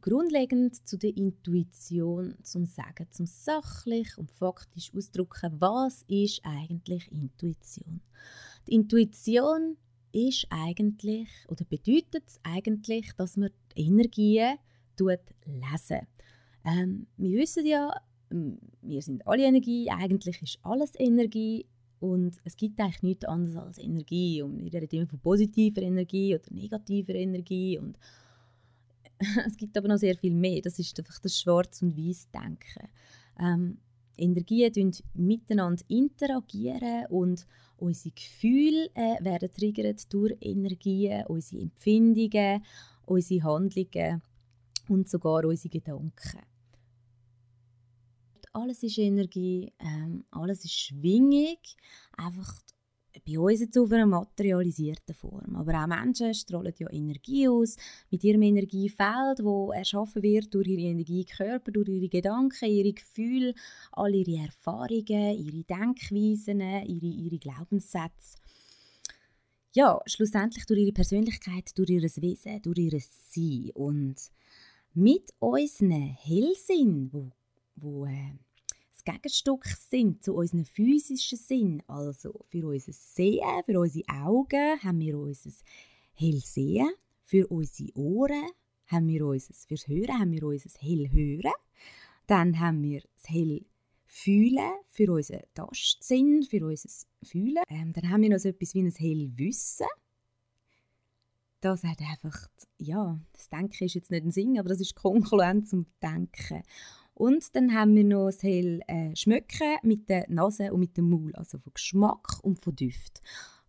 grundlegend 0.00 0.88
zu 0.88 0.96
der 0.96 1.14
Intuition 1.14 2.34
zum 2.42 2.64
Sagen, 2.64 3.06
zum 3.10 3.26
sachlich 3.26 4.16
und 4.16 4.30
faktisch 4.30 4.94
ausdrücken, 4.94 5.60
was 5.60 6.04
ist 6.08 6.40
eigentlich 6.42 7.12
Intuition. 7.12 8.00
Die 8.66 8.74
Intuition 8.76 9.76
ist 10.12 10.46
eigentlich 10.50 11.28
oder 11.48 11.64
bedeutet 11.64 12.24
es 12.26 12.40
eigentlich, 12.42 13.12
dass 13.16 13.36
man 13.36 13.50
Energien 13.74 14.56
lesen. 14.98 16.06
Ähm, 16.64 17.06
wir 17.16 17.38
wissen 17.38 17.64
ja, 17.64 17.90
wir 18.28 19.02
sind 19.02 19.26
alle 19.26 19.44
Energie, 19.44 19.90
eigentlich 19.90 20.42
ist 20.42 20.58
alles 20.62 20.92
Energie 20.98 21.66
und 22.00 22.36
es 22.44 22.56
gibt 22.56 22.80
eigentlich 22.80 23.02
nichts 23.02 23.24
anderes 23.26 23.56
als 23.56 23.78
Energie. 23.78 24.42
Und 24.42 24.58
wir 24.64 24.72
reden 24.72 24.96
immer 24.96 25.06
von 25.06 25.20
positiver 25.20 25.82
Energie 25.82 26.34
oder 26.34 26.44
negativer 26.50 27.14
Energie. 27.14 27.78
Und 27.78 27.98
es 29.46 29.56
gibt 29.56 29.76
aber 29.76 29.88
noch 29.88 29.98
sehr 29.98 30.16
viel 30.16 30.34
mehr. 30.34 30.62
Das 30.62 30.78
ist 30.78 30.98
einfach 30.98 31.18
das 31.18 31.38
Schwarz- 31.38 31.82
und 31.82 31.96
Weiß-Denken. 31.96 32.88
Ähm, 33.38 33.78
Energien 34.20 34.92
miteinander 35.14 35.82
interagieren 35.88 37.06
und 37.06 37.46
unsere 37.76 38.14
Gefühle 38.14 38.90
äh, 38.94 39.22
werden 39.24 39.50
triggert 39.52 40.12
durch 40.12 40.36
Energien, 40.40 41.24
unsere 41.26 41.62
Empfindungen, 41.62 42.64
unsere 43.06 43.42
Handlungen 43.44 44.22
und 44.88 45.08
sogar 45.08 45.44
unsere 45.44 45.70
Gedanken. 45.70 46.40
Alles 48.52 48.82
ist 48.82 48.98
Energie, 48.98 49.72
ähm, 49.78 50.24
alles 50.30 50.64
ist 50.64 50.74
Schwingung, 50.74 51.58
einfach 52.16 52.60
bei 53.26 53.38
uns 53.38 53.60
jetzt 53.60 53.78
auf 53.78 53.90
einer 53.92 54.06
materialisierten 54.06 55.14
Form. 55.14 55.56
Aber 55.56 55.82
auch 55.82 55.86
Menschen 55.86 56.34
strahlen 56.34 56.72
ja 56.78 56.90
Energie 56.90 57.48
aus, 57.48 57.76
mit 58.10 58.24
ihrem 58.24 58.42
Energiefeld, 58.42 59.38
das 59.38 59.76
erschaffen 59.76 60.22
wird 60.22 60.52
durch 60.54 60.68
ihre 60.68 60.90
Energiekörper, 60.90 61.72
durch 61.72 61.88
ihre 61.88 62.08
Gedanken, 62.08 62.68
ihre 62.68 62.92
Gefühle, 62.92 63.54
all 63.92 64.14
ihre 64.14 64.44
Erfahrungen, 64.44 65.04
ihre 65.38 65.64
Denkweisen, 65.64 66.60
ihre, 66.60 67.06
ihre 67.06 67.38
Glaubenssätze. 67.38 68.38
Ja, 69.72 70.00
schlussendlich 70.06 70.66
durch 70.66 70.80
ihre 70.80 70.92
Persönlichkeit, 70.92 71.76
durch 71.76 71.90
ihr 71.90 72.02
Wesen, 72.02 72.62
durch 72.62 72.78
ihr 72.78 72.98
Sein. 73.00 73.70
Und 73.74 74.16
mit 74.94 75.30
unseren 75.38 75.92
Hellsinn, 75.92 77.08
wo 77.12 77.30
wo 77.82 78.06
äh, 78.06 78.32
Gegenstück 79.12 79.64
sind 79.66 80.22
zu 80.22 80.34
unserem 80.34 80.64
physischen 80.64 81.38
Sinn. 81.38 81.82
Also 81.86 82.32
für 82.46 82.66
unser 82.66 82.92
Sehen, 82.92 83.62
für 83.64 83.78
unsere 83.78 84.08
Augen 84.08 84.82
haben 84.82 85.00
wir 85.00 85.18
unser 85.18 85.50
Hellsehen, 86.14 86.90
für 87.24 87.46
unsere 87.48 87.96
Ohren 87.96 88.50
haben 88.86 89.06
wir 89.08 89.24
unser, 89.24 89.54
fürs 89.54 89.86
Hören 89.86 90.18
haben 90.18 90.32
wir 90.32 90.42
unser 90.42 90.70
Hellhören. 90.80 91.52
Dann 92.26 92.58
haben 92.58 92.82
wir 92.82 93.02
das 93.16 93.28
Hellfühlen 93.28 94.72
für 94.86 95.12
unseren 95.12 95.42
Tastsinn, 95.54 96.42
für 96.42 96.64
unser 96.66 96.88
Fühlen. 97.22 97.62
Ähm, 97.68 97.92
dann 97.92 98.10
haben 98.10 98.22
wir 98.22 98.30
noch 98.30 98.38
so 98.38 98.48
etwas 98.48 98.74
wie 98.74 98.82
ein 98.82 98.90
Hellwissen. 98.90 99.86
Das 101.60 101.84
hat 101.84 102.00
einfach, 102.00 102.48
ja, 102.78 103.20
das 103.32 103.48
Denken 103.50 103.84
ist 103.84 103.94
jetzt 103.94 104.10
nicht 104.10 104.24
ein 104.24 104.30
Singen, 104.30 104.58
aber 104.58 104.70
das 104.70 104.80
ist 104.80 104.94
konkurrent 104.94 105.68
zum 105.68 105.86
Denken. 106.02 106.62
Und 107.20 107.54
dann 107.54 107.74
haben 107.74 107.94
wir 107.96 108.04
noch 108.04 108.28
das 108.28 108.42
hell 108.42 108.80
äh, 108.86 109.14
Schmecken 109.14 109.76
mit 109.82 110.08
der 110.08 110.24
Nase 110.30 110.72
und 110.72 110.80
mit 110.80 110.96
dem 110.96 111.10
Maul, 111.10 111.34
also 111.34 111.58
von 111.58 111.74
Geschmack 111.74 112.42
und 112.42 112.64
von 112.64 112.74
Düft. 112.74 113.20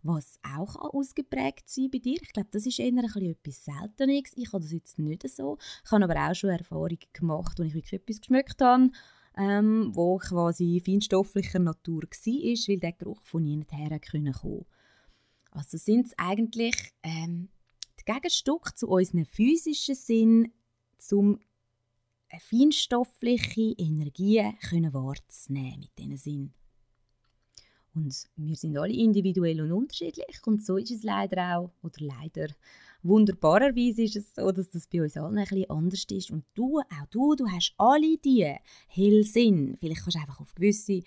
Was 0.02 0.40
auch 0.42 0.74
ausgeprägt 0.74 1.68
sein 1.68 1.90
bei 1.92 1.98
dir. 1.98 2.16
Ich 2.22 2.32
glaube, 2.32 2.48
das 2.50 2.64
ist 2.64 2.78
eher 2.78 2.86
ein 2.86 3.02
bisschen 3.02 3.30
etwas 3.30 3.66
Seltenes. 3.66 4.32
Ich 4.36 4.54
habe 4.54 4.62
das 4.62 4.72
jetzt 4.72 4.98
nicht 4.98 5.28
so. 5.28 5.58
Ich 5.84 5.92
habe 5.92 6.02
aber 6.02 6.30
auch 6.30 6.34
schon 6.34 6.48
Erfahrungen 6.48 6.96
gemacht, 7.12 7.58
wo 7.58 7.62
ich 7.62 7.74
wirklich 7.74 8.00
etwas 8.00 8.22
geschmeckt 8.22 8.62
habe, 8.62 8.90
ähm, 9.36 9.90
wo 9.92 10.16
quasi 10.16 10.80
feinstofflicher 10.82 11.58
Natur 11.58 12.04
war, 12.04 12.68
weil 12.68 12.78
der 12.78 12.92
Geruch 12.92 13.20
von 13.20 13.44
ihnen 13.44 13.66
her 13.68 14.00
kommen 14.00 14.64
Also 15.50 15.76
sind 15.76 16.06
es 16.06 16.14
eigentlich 16.16 16.94
ähm, 17.02 17.50
die 18.00 18.10
Gegenstücke 18.10 18.74
zu 18.74 18.88
unserem 18.88 19.26
physischen 19.26 19.94
Sinn 19.94 20.52
zum 20.96 21.38
feinstoffliche 22.40 23.74
Energien 23.78 24.56
können 24.68 24.92
wahrzunehmen 24.92 25.80
mit 25.80 25.98
diesen 25.98 26.16
Sinn. 26.16 26.54
Und 27.94 28.24
wir 28.36 28.56
sind 28.56 28.76
alle 28.78 28.92
individuell 28.92 29.60
und 29.60 29.72
unterschiedlich 29.72 30.40
und 30.46 30.64
so 30.64 30.78
ist 30.78 30.90
es 30.90 31.02
leider 31.02 31.58
auch, 31.58 31.70
oder 31.82 32.00
leider 32.00 32.48
wunderbarerweise 33.02 34.02
ist 34.02 34.16
es 34.16 34.34
so, 34.34 34.50
dass 34.50 34.70
das 34.70 34.86
bei 34.86 35.02
uns 35.02 35.16
allen 35.16 35.36
ein 35.36 35.44
bisschen 35.44 35.70
anders 35.70 36.04
ist. 36.10 36.30
Und 36.30 36.44
du, 36.54 36.78
auch 36.78 37.06
du, 37.10 37.34
du 37.34 37.48
hast 37.48 37.74
alle 37.76 38.16
die 38.18 38.54
Hellsinn. 38.88 39.76
Vielleicht 39.78 40.02
kannst 40.02 40.16
du 40.16 40.20
einfach 40.20 40.40
auf 40.40 40.54
gewisse 40.54 41.02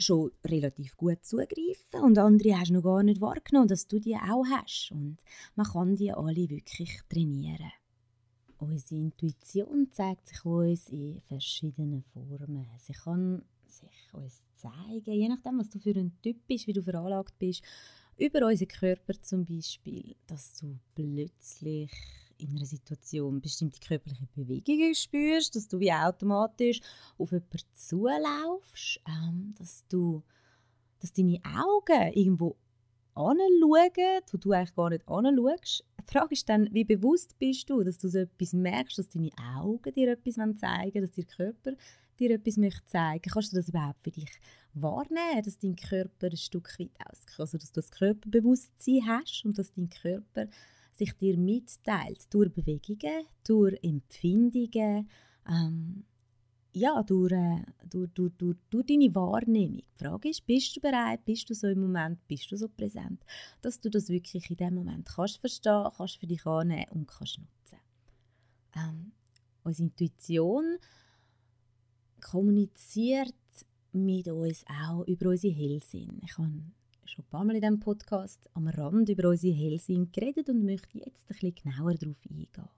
schon 0.00 0.30
relativ 0.46 0.96
gut 0.96 1.24
zugreifen 1.24 2.02
und 2.02 2.18
andere 2.18 2.56
hast 2.56 2.68
du 2.68 2.74
noch 2.74 2.82
gar 2.82 3.02
nicht 3.02 3.20
wahrgenommen, 3.20 3.66
dass 3.66 3.88
du 3.88 3.98
die 3.98 4.14
auch 4.14 4.44
hast. 4.48 4.92
Und 4.92 5.18
man 5.56 5.66
kann 5.66 5.96
die 5.96 6.12
alle 6.12 6.48
wirklich 6.48 7.00
trainieren. 7.08 7.72
Unsere 8.58 9.00
Intuition 9.00 9.90
zeigt 9.92 10.26
sich 10.28 10.44
uns 10.44 10.88
in 10.88 11.20
verschiedenen 11.22 12.02
Formen. 12.02 12.66
Sie 12.78 12.92
kann 12.92 13.44
sich 13.66 14.12
uns 14.12 14.42
zeigen, 14.56 15.12
je 15.12 15.28
nachdem, 15.28 15.58
was 15.58 15.68
du 15.68 15.78
für 15.78 15.94
ein 15.94 16.16
Typ 16.22 16.46
bist, 16.46 16.66
wie 16.66 16.72
du 16.72 16.82
veranlagt 16.82 17.38
bist, 17.38 17.62
über 18.16 18.46
unseren 18.46 18.68
Körper 18.68 19.14
zum 19.22 19.44
Beispiel, 19.44 20.16
dass 20.26 20.54
du 20.58 20.78
plötzlich 20.94 21.92
in 22.38 22.50
einer 22.56 22.66
Situation 22.66 23.40
bestimmte 23.40 23.78
körperliche 23.80 24.26
Bewegungen 24.34 24.94
spürst, 24.94 25.54
dass 25.54 25.68
du 25.68 25.78
wie 25.78 25.92
automatisch 25.92 26.80
auf 27.16 27.30
jemanden 27.30 27.58
zulaufst, 27.74 29.00
ähm, 29.06 29.54
dass 29.56 29.84
du 29.88 30.22
dass 31.00 31.12
deine 31.12 31.40
Augen 31.44 32.12
irgendwo 32.12 32.56
anschauen, 33.14 33.38
wo 34.32 34.36
du 34.36 34.52
eigentlich 34.52 34.74
gar 34.74 34.90
nicht 34.90 35.08
anschaust. 35.08 35.84
Die 36.08 36.12
Frage 36.12 36.32
ist 36.32 36.48
dann, 36.48 36.72
wie 36.72 36.84
bewusst 36.84 37.38
bist 37.38 37.68
du, 37.68 37.82
dass 37.82 37.98
du 37.98 38.08
so 38.08 38.18
etwas 38.18 38.54
merkst, 38.54 38.98
dass 38.98 39.10
deine 39.10 39.30
Augen 39.56 39.92
dir 39.92 40.10
etwas 40.12 40.36
zeigen 40.36 40.60
wollen, 40.60 41.02
dass 41.02 41.12
dein 41.12 41.26
Körper 41.26 41.72
dir 42.18 42.30
etwas 42.30 42.56
möchte 42.56 42.84
zeigen? 42.86 43.30
Kannst 43.30 43.52
du 43.52 43.56
das 43.56 43.68
überhaupt 43.68 44.02
für 44.02 44.10
dich 44.10 44.30
wahrnehmen, 44.72 45.42
dass 45.44 45.58
dein 45.58 45.76
Körper 45.76 46.28
ein 46.28 46.36
Stück 46.36 46.78
weit 46.78 46.92
auskommt, 47.04 47.40
also 47.40 47.58
dass 47.58 47.72
du 47.72 47.80
das 47.80 47.90
Körperbewusstsein 47.90 49.06
hast 49.06 49.44
und 49.44 49.58
dass 49.58 49.72
dein 49.74 49.90
Körper 49.90 50.46
sich 50.94 51.12
dir 51.12 51.36
mitteilt? 51.36 52.32
Durch 52.32 52.52
Bewegungen, 52.54 53.26
durch 53.46 53.78
Empfindungen, 53.82 55.10
ähm, 55.46 56.04
ja, 56.78 57.02
durch, 57.02 57.32
äh, 57.32 57.62
durch, 57.88 58.10
durch, 58.14 58.32
durch, 58.38 58.56
durch 58.70 58.86
deine 58.86 59.14
Wahrnehmung. 59.14 59.78
Die 59.78 60.04
Frage 60.04 60.28
ist, 60.30 60.46
bist 60.46 60.76
du 60.76 60.80
bereit, 60.80 61.24
bist 61.24 61.48
du 61.50 61.54
so 61.54 61.66
im 61.66 61.80
Moment, 61.80 62.26
bist 62.28 62.50
du 62.50 62.56
so 62.56 62.68
präsent, 62.68 63.24
dass 63.62 63.80
du 63.80 63.90
das 63.90 64.08
wirklich 64.08 64.48
in 64.50 64.56
dem 64.56 64.74
Moment 64.74 65.08
kannst 65.08 65.38
verstehen, 65.38 65.88
kannst 65.96 66.18
für 66.18 66.26
dich 66.26 66.46
annehmen 66.46 66.86
und 66.90 67.08
kannst 67.08 67.38
nutzen. 67.38 67.80
Ähm, 68.76 69.12
unsere 69.64 69.88
Intuition 69.88 70.78
kommuniziert 72.20 73.34
mit 73.92 74.28
uns 74.28 74.64
auch 74.68 75.06
über 75.06 75.30
unsere 75.30 75.54
Hellsinn. 75.54 76.20
Ich 76.24 76.38
habe 76.38 76.50
schon 77.04 77.24
ein 77.24 77.28
paar 77.30 77.44
Mal 77.44 77.56
in 77.56 77.62
diesem 77.62 77.80
Podcast 77.80 78.48
am 78.54 78.68
Rand 78.68 79.08
über 79.08 79.30
unsere 79.30 79.54
Hellsinn 79.54 80.12
geredet 80.12 80.48
und 80.48 80.64
möchte 80.64 80.98
jetzt 80.98 81.24
ein 81.24 81.28
bisschen 81.28 81.54
genauer 81.54 81.94
darauf 81.94 82.16
eingehen. 82.28 82.68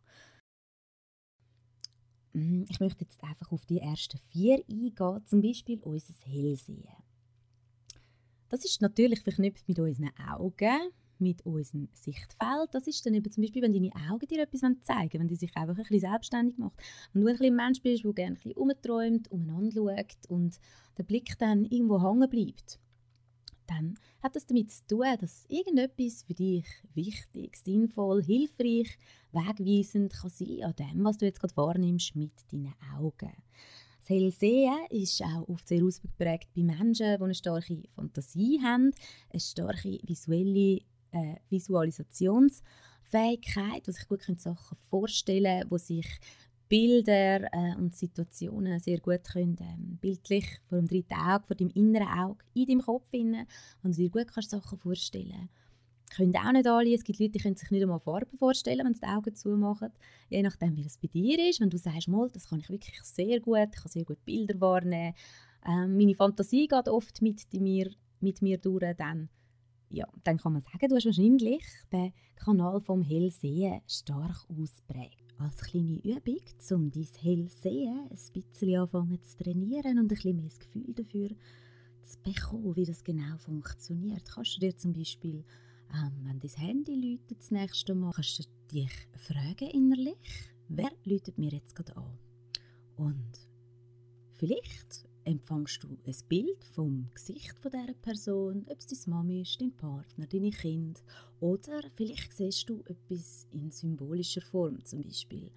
Mhm, 2.33 2.67
ich 2.69 2.81
möchte 2.81 3.05
jetzt 3.05 3.23
einfach 3.23 3.51
auf 3.53 3.67
die 3.67 3.79
ersten 3.79 4.19
vier 4.31 4.63
eingehen, 4.69 5.27
zum 5.27 5.43
Beispiel 5.43 5.81
unser 5.83 6.15
Hellsehen. 6.25 6.85
Das 8.49 8.65
ist 8.65 8.83
natürlich 8.83 9.21
verknüpft 9.21 9.69
mit 9.69 9.79
unseren 9.79 10.11
Augen, 10.29 10.91
mit 11.19 11.45
unserem 11.45 11.89
Sichtfeld. 11.93 12.69
Das 12.73 12.87
ist 12.87 13.05
dann 13.05 13.15
eben 13.15 13.31
zum 13.31 13.43
Beispiel, 13.43 13.63
wenn 13.63 13.73
deine 13.73 13.93
Augen 14.11 14.27
dir 14.27 14.43
etwas 14.43 14.61
zeigen 14.61 14.83
wollen, 14.91 15.11
wenn 15.13 15.29
die 15.29 15.37
sich 15.37 15.57
einfach 15.57 15.77
ein 15.77 15.83
bisschen 15.83 16.01
selbstständig 16.01 16.59
macht. 16.59 16.81
Wenn 17.13 17.23
du 17.23 17.29
ein, 17.29 17.35
bisschen 17.35 17.53
ein 17.53 17.57
Mensch 17.57 17.83
bist, 17.83 18.05
der 18.05 18.13
gerne 18.13 18.33
ein 18.33 18.35
bisschen 18.35 18.53
umträumt, 18.53 19.31
umeinander 19.31 19.73
schaut 19.73 20.27
und 20.29 20.59
der 20.99 21.05
Blick 21.05 21.39
dann 21.39 21.65
irgendwo 21.65 22.03
hängen 22.03 22.29
bleibt, 22.29 22.81
dann 23.71 23.99
hat 24.23 24.37
das 24.37 24.47
damit 24.47 24.71
zu 24.71 24.87
tun, 24.87 25.07
dass 25.21 25.45
irgendetwas 25.49 26.23
für 26.25 26.35
dich 26.35 26.67
wichtig, 26.95 27.57
sinnvoll, 27.57 28.23
hilfreich, 28.23 28.97
wegweisend 29.33 30.13
kann 30.13 30.31
sein 30.31 30.63
an 30.63 30.77
dem, 30.77 31.05
was 31.05 31.17
du 31.19 31.27
jetzt 31.27 31.41
gerade 31.41 31.57
wahrnimmst 31.57 32.17
mit 32.17 32.33
deinen 32.51 32.75
Augen. 32.99 33.33
Das 34.01 34.09
Hellsehen 34.09 34.75
ist 34.91 35.23
auch 35.23 35.49
oft 35.49 35.69
sehr 35.69 35.85
ausgeprägt 35.85 36.49
bei 36.55 36.63
Menschen, 36.63 37.17
die 37.17 37.23
eine 37.23 37.35
starke 37.35 37.83
Fantasie 37.91 38.61
haben, 38.63 38.93
eine 39.31 39.41
starke 39.41 39.99
visuelle 40.03 40.81
äh, 41.13 41.37
Visualisationsfähigkeit, 41.49 43.87
die 43.87 43.93
sich 43.93 44.09
gut 44.09 44.25
Sachen 44.37 44.77
vorstellen 44.89 45.69
können, 45.69 45.71
die 45.71 45.79
sich 45.79 46.09
Bilder 46.71 47.53
äh, 47.53 47.77
und 47.77 47.95
Situationen 47.95 48.79
sehr 48.79 49.01
gut 49.01 49.25
können, 49.25 49.59
ähm, 49.61 49.99
bildlich 50.01 50.47
vor 50.69 50.79
dem 50.79 50.87
dritten 50.87 51.15
Auge, 51.15 51.45
vor 51.47 51.57
dem 51.57 51.69
inneren 51.71 52.09
Auge, 52.09 52.45
in 52.55 52.67
deinem 52.67 52.81
Kopf 52.81 53.11
finden 53.11 53.47
und 53.83 53.99
dir 53.99 54.09
gut 54.09 54.33
kannst 54.33 54.51
Sachen 54.51 54.79
vorstellen 54.79 55.51
können 56.11 56.37
auch 56.37 56.53
nicht 56.53 56.67
alle. 56.67 56.95
Es 56.95 57.05
gibt 57.05 57.19
Leute, 57.19 57.33
die 57.33 57.39
können 57.39 57.57
sich 57.57 57.71
nicht 57.71 57.83
einmal 57.83 58.01
Farben 58.01 58.37
vorstellen, 58.37 58.85
wenn 58.85 58.95
sie 58.95 59.01
die 59.01 59.07
Augen 59.07 59.35
zumachen. 59.35 59.93
Je 60.29 60.43
nachdem, 60.43 60.77
wie 60.77 60.83
das 60.83 60.99
bei 60.99 61.09
dir 61.09 61.49
ist. 61.49 61.61
Wenn 61.61 61.71
du 61.71 61.79
sagst, 61.79 62.09
mal, 62.09 62.29
das 62.31 62.49
kann 62.49 62.61
ich 62.61 62.69
wirklich 62.69 63.01
sehr 63.03 63.41
gut, 63.41 63.69
ich 63.75 63.81
kann 63.81 63.93
sehr 63.93 64.05
gut 64.05 64.25
Bilder 64.25 64.61
wahrnehmen. 64.61 65.15
Ähm, 65.67 65.97
meine 65.97 66.15
Fantasie 66.15 66.67
geht 66.67 66.89
oft 66.89 67.23
mit 67.23 67.53
mir, 67.53 67.91
mit 68.21 68.43
mir 68.43 68.59
durch, 68.59 68.97
dann, 68.97 69.29
ja, 69.91 70.07
dann 70.25 70.39
kann 70.39 70.53
man 70.53 70.63
sagen, 70.63 70.89
du 70.89 70.97
hast 70.97 71.07
wahrscheinlich 71.07 71.65
den 71.93 72.13
Kanal 72.37 72.81
vom 72.81 73.03
Hellsehen 73.03 73.81
stark 73.87 74.47
ausprägt. 74.49 75.35
Als 75.39 75.59
kleine 75.63 76.01
Übung, 76.03 76.41
um 76.71 76.91
dein 76.91 77.09
Hellsehen 77.21 78.09
ein 78.09 78.33
bisschen 78.33 78.81
anfangen 78.81 79.23
zu 79.23 79.37
trainieren 79.39 79.99
und 79.99 80.05
ein 80.05 80.09
bisschen 80.09 80.37
mehr 80.37 80.47
das 80.47 80.59
Gefühl 80.59 80.95
dafür 80.95 81.31
zu 82.03 82.19
bekommen, 82.23 82.77
wie 82.77 82.85
das 82.85 83.05
genau 83.05 83.37
funktioniert, 83.39 84.29
kannst 84.31 84.57
du 84.57 84.61
dir 84.61 84.77
zum 84.77 84.93
Beispiel 84.93 85.45
ähm, 85.93 86.13
wenn 86.25 86.39
dein 86.39 86.51
Handy 86.51 86.95
läutet 86.95 87.41
das 87.41 87.51
nächste 87.51 87.95
Mal, 87.95 88.13
kannst 88.13 88.39
du 88.39 88.45
dich 88.73 89.09
fragen 89.17 89.71
innerlich, 89.71 90.19
wer 90.69 90.91
läutet 91.05 91.37
mir 91.39 91.51
jetzt 91.51 91.75
gerade 91.75 91.97
an? 91.97 92.19
Und 92.97 93.49
vielleicht 94.37 95.09
empfängst 95.31 95.83
du 95.83 95.89
ein 95.89 96.17
Bild 96.29 96.65
vom 96.73 97.09
Gesicht 97.15 97.59
von 97.59 97.71
dieser 97.71 97.95
Person, 97.95 98.67
ob 98.69 98.79
es 98.79 98.87
deine 98.87 99.17
Mami 99.17 99.43
ist, 99.43 99.61
dein 99.61 99.73
Partner, 99.73 100.27
deine 100.27 100.51
Kind 100.51 101.03
oder 101.39 101.83
vielleicht 101.95 102.33
siehst 102.33 102.69
du 102.69 102.83
etwas 102.87 103.47
in 103.51 103.71
symbolischer 103.71 104.41
Form, 104.41 104.85
zum 104.85 105.03
Beispiel 105.03 105.51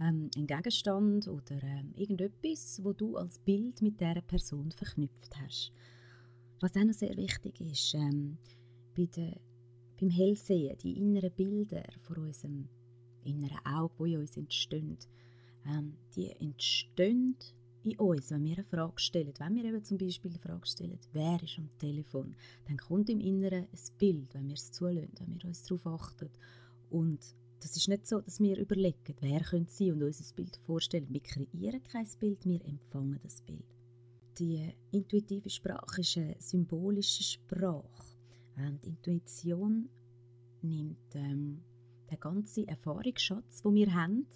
ähm, 0.00 0.30
ein 0.36 0.46
Gegenstand 0.46 1.28
oder 1.28 1.62
ähm, 1.62 1.92
irgendetwas, 1.96 2.80
wo 2.82 2.92
du 2.92 3.16
als 3.16 3.38
Bild 3.38 3.82
mit 3.82 4.00
dieser 4.00 4.22
Person 4.22 4.72
verknüpft 4.72 5.36
hast. 5.38 5.72
Was 6.60 6.76
auch 6.76 6.84
noch 6.84 6.94
sehr 6.94 7.16
wichtig 7.16 7.60
ist, 7.60 7.94
ähm, 7.94 8.38
bei 8.96 9.06
der 9.06 9.38
beim 10.00 10.10
Hellsehen, 10.10 10.78
die 10.78 10.96
inneren 10.96 11.32
Bilder 11.32 11.82
vor 12.02 12.18
unserem 12.18 12.68
inneren 13.24 13.58
Auge, 13.66 14.04
die 14.04 14.12
in 14.12 14.20
uns 14.20 14.36
entstehen, 14.36 14.98
ähm, 15.66 15.96
die 16.14 16.30
entstehen 16.30 17.36
in 17.84 17.98
uns, 17.98 18.30
wenn 18.30 18.44
wir 18.44 18.54
eine 18.54 18.64
Frage 18.64 18.98
stellen. 19.00 19.32
Wenn 19.38 19.54
wir 19.54 19.64
eben 19.64 19.84
zum 19.84 19.98
Beispiel 19.98 20.30
die 20.30 20.38
Frage 20.38 20.66
stellen, 20.66 20.98
wer 21.12 21.42
ist 21.42 21.58
am 21.58 21.68
Telefon, 21.78 22.34
dann 22.66 22.76
kommt 22.76 23.08
im 23.10 23.20
Inneren 23.20 23.64
ein 23.64 23.98
Bild, 23.98 24.34
wenn 24.34 24.48
wir 24.48 24.54
es 24.54 24.72
zulassen, 24.72 25.12
wenn 25.18 25.34
wir 25.34 25.44
uns 25.44 25.62
darauf 25.64 25.86
achten. 25.86 26.30
Und 26.90 27.20
das 27.60 27.76
ist 27.76 27.88
nicht 27.88 28.06
so, 28.06 28.20
dass 28.20 28.40
wir 28.40 28.58
überlegen, 28.58 29.14
wer 29.20 29.40
könnte 29.40 29.72
sein 29.72 29.92
und 29.92 30.02
uns 30.02 30.20
ein 30.20 30.36
Bild 30.36 30.56
vorstellen. 30.58 31.06
Wir 31.10 31.20
kreieren 31.20 31.82
kein 31.82 32.06
Bild, 32.18 32.44
wir 32.44 32.64
empfangen 32.64 33.18
das 33.22 33.40
Bild. 33.42 33.64
Die 34.38 34.72
intuitive 34.92 35.50
Sprache 35.50 36.00
ist 36.00 36.16
eine 36.16 36.36
symbolische 36.38 37.24
Sprache. 37.24 37.88
Und 38.56 38.84
Intuition 38.84 39.88
nimmt 40.62 41.14
ähm, 41.14 41.60
den 42.10 42.20
ganzen 42.20 42.68
Erfahrungsschatz, 42.68 43.62
den 43.62 43.74
wir 43.74 43.94
haben, 43.94 44.26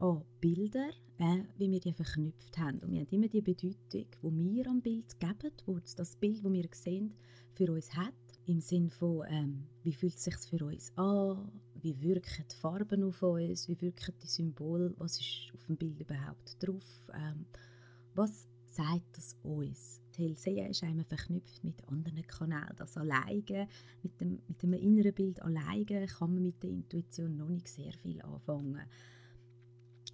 an 0.00 0.22
Bilder, 0.40 0.90
äh, 1.18 1.42
wie 1.58 1.70
wir 1.70 1.80
die 1.80 1.92
verknüpft 1.92 2.58
haben. 2.58 2.78
Und 2.80 2.92
wir 2.92 3.00
haben 3.00 3.08
immer 3.10 3.28
die 3.28 3.42
Bedeutung, 3.42 3.76
die 3.92 4.54
wir 4.54 4.66
am 4.66 4.80
Bild 4.80 5.18
geben, 5.20 5.52
wo 5.66 5.78
das 5.78 6.16
Bild, 6.16 6.44
das 6.44 6.52
wir 6.52 6.68
sehen, 6.72 7.14
für 7.52 7.72
uns 7.72 7.94
hat. 7.94 8.14
Im 8.46 8.60
Sinne 8.60 8.90
von, 8.90 9.24
ähm, 9.28 9.66
wie 9.82 9.92
fühlt 9.92 10.16
es 10.16 10.24
sich 10.24 10.36
für 10.36 10.64
uns 10.64 10.90
an, 10.96 11.52
wie 11.82 12.00
wirken 12.00 12.44
die 12.50 12.56
Farben 12.56 13.04
auf 13.04 13.22
uns, 13.22 13.68
wie 13.68 13.80
wirken 13.80 14.14
die 14.22 14.26
Symbole, 14.26 14.94
was 14.96 15.20
ist 15.20 15.52
auf 15.54 15.66
dem 15.66 15.76
Bild 15.76 16.00
überhaupt 16.00 16.56
drauf, 16.58 17.10
ähm, 17.14 17.44
was 18.14 18.48
sagt 18.66 19.16
das 19.16 19.36
uns? 19.42 20.00
Die 20.16 20.22
Hellseher 20.22 20.70
ist 20.70 20.82
einmal 20.82 21.04
verknüpft 21.04 21.62
mit 21.62 21.86
anderen 21.88 22.26
Kanälen. 22.26 22.74
Das 22.76 22.96
alleine, 22.96 23.68
mit 24.02 24.20
dem, 24.20 24.40
mit 24.48 24.62
dem 24.62 24.72
inneren 24.72 25.14
Bild 25.14 25.42
alleine 25.42 26.06
kann 26.06 26.34
man 26.34 26.42
mit 26.42 26.62
der 26.62 26.70
Intuition 26.70 27.36
noch 27.36 27.48
nicht 27.48 27.68
sehr 27.68 27.92
viel 27.92 28.20
anfangen. 28.22 28.80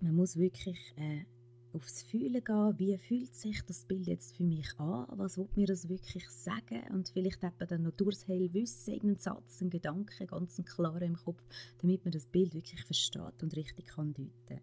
Man 0.00 0.14
muss 0.14 0.36
wirklich 0.36 0.94
äh, 0.96 1.24
aufs 1.72 2.02
Fühlen 2.02 2.42
gehen, 2.42 2.78
wie 2.78 2.96
fühlt 2.98 3.34
sich 3.34 3.62
das 3.62 3.84
Bild 3.84 4.06
jetzt 4.06 4.36
für 4.36 4.44
mich 4.44 4.68
an, 4.78 5.06
was 5.10 5.36
will 5.36 5.48
mir 5.54 5.66
das 5.66 5.88
wirklich 5.88 6.28
sagen 6.30 6.82
und 6.92 7.08
vielleicht 7.10 7.42
man 7.42 7.52
dann 7.68 7.82
noch 7.82 7.92
durchs 7.92 8.26
Hellwissen 8.26 8.94
irgendeinen 8.94 9.18
Satz, 9.18 9.60
einen 9.60 9.71
Gedanken, 9.71 10.26
ganz 10.26 10.62
klar 10.64 11.00
im 11.02 11.16
Kopf, 11.16 11.44
damit 11.78 12.04
man 12.04 12.12
das 12.12 12.26
Bild 12.26 12.54
wirklich 12.54 12.82
versteht 12.84 13.42
und 13.42 13.56
richtig 13.56 13.86
kann 13.86 14.14
deuten 14.14 14.60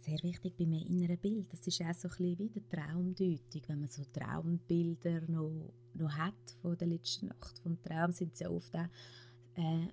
sehr 0.00 0.22
wichtig 0.22 0.56
bei 0.56 0.64
einem 0.64 0.82
inneren 0.86 1.18
Bild. 1.18 1.52
Das 1.52 1.66
ist 1.66 1.80
auch 1.82 1.94
so 1.94 2.08
ein 2.08 2.16
bisschen 2.16 2.38
wie 2.38 2.48
die 2.48 2.68
Traumdeutung. 2.68 3.62
Wenn 3.66 3.80
man 3.80 3.88
so 3.88 4.02
Traumbilder 4.12 5.22
noch, 5.28 5.72
noch 5.94 6.10
hat 6.12 6.56
von 6.62 6.76
der 6.76 6.88
letzten 6.88 7.26
Nacht 7.26 7.58
vom 7.58 7.80
Traum, 7.82 8.12
sind 8.12 8.38
ja 8.40 8.48
oft 8.48 8.74
auch 8.74 8.88
äh, 9.56 9.88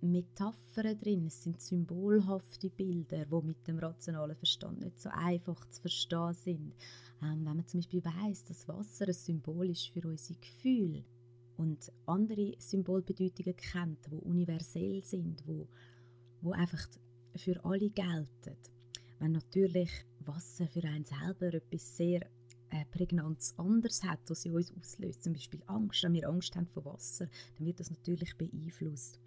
Metaphern 0.00 0.98
drin. 0.98 1.26
Es 1.26 1.42
sind 1.42 1.60
symbolhafte 1.60 2.70
Bilder, 2.70 3.26
die 3.26 3.46
mit 3.46 3.66
dem 3.66 3.78
rationalen 3.78 4.36
Verstand 4.36 4.80
nicht 4.80 5.00
so 5.00 5.10
einfach 5.10 5.68
zu 5.68 5.80
verstehen 5.80 6.34
sind. 6.34 6.74
Ähm, 7.22 7.44
wenn 7.44 7.56
man 7.56 7.66
zum 7.66 7.80
Beispiel 7.80 8.04
weiß, 8.04 8.44
dass 8.44 8.68
Wasser 8.68 9.06
ein 9.08 9.12
Symbol 9.12 9.70
ist 9.70 9.88
für 9.88 10.06
unsere 10.06 10.38
Gefühle 10.38 11.04
und 11.56 11.92
andere 12.06 12.54
Symbolbedeutungen 12.58 13.56
kennt, 13.56 14.06
die 14.06 14.16
universell 14.16 15.02
sind, 15.02 15.42
wo, 15.46 15.68
wo 16.40 16.52
einfach 16.52 16.86
für 17.34 17.64
alle 17.64 17.90
gelten 17.90 18.56
wenn 19.18 19.32
natürlich 19.32 19.90
Wasser 20.20 20.66
für 20.68 20.84
einen 20.84 21.04
selber 21.04 21.54
etwas 21.54 21.96
sehr 21.96 22.22
äh, 22.70 22.84
Prägnantes 22.90 23.54
anders 23.56 24.02
hat, 24.04 24.20
was 24.28 24.42
sie 24.42 24.50
uns 24.50 24.72
auslöst, 24.76 25.24
zum 25.24 25.32
Beispiel 25.32 25.62
Angst, 25.66 26.02
wenn 26.04 26.12
wir 26.12 26.28
Angst 26.28 26.54
haben 26.56 26.66
vor 26.66 26.84
Wasser, 26.84 27.28
dann 27.56 27.66
wird 27.66 27.80
das 27.80 27.90
natürlich 27.90 28.36
beeinflusst. 28.36 29.20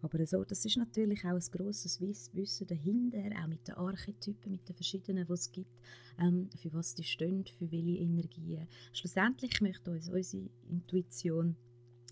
Aber 0.00 0.24
so, 0.26 0.44
das 0.44 0.64
ist 0.64 0.76
natürlich 0.76 1.24
auch 1.24 1.34
ein 1.34 1.44
grosses 1.50 2.00
Wissen 2.00 2.66
dahinter, 2.66 3.18
auch 3.42 3.48
mit 3.48 3.66
den 3.66 3.74
Archetypen, 3.74 4.52
mit 4.52 4.68
den 4.68 4.76
verschiedenen, 4.76 5.26
die 5.26 5.32
es 5.32 5.50
gibt, 5.50 5.80
ähm, 6.18 6.48
für 6.56 6.72
was 6.72 6.94
die 6.94 7.04
stehen, 7.04 7.44
für 7.46 7.70
welche 7.70 7.98
Energien. 7.98 8.68
Schlussendlich 8.92 9.60
möchte 9.60 9.90
uns 9.90 10.08
unsere 10.08 10.48
Intuition 10.68 11.56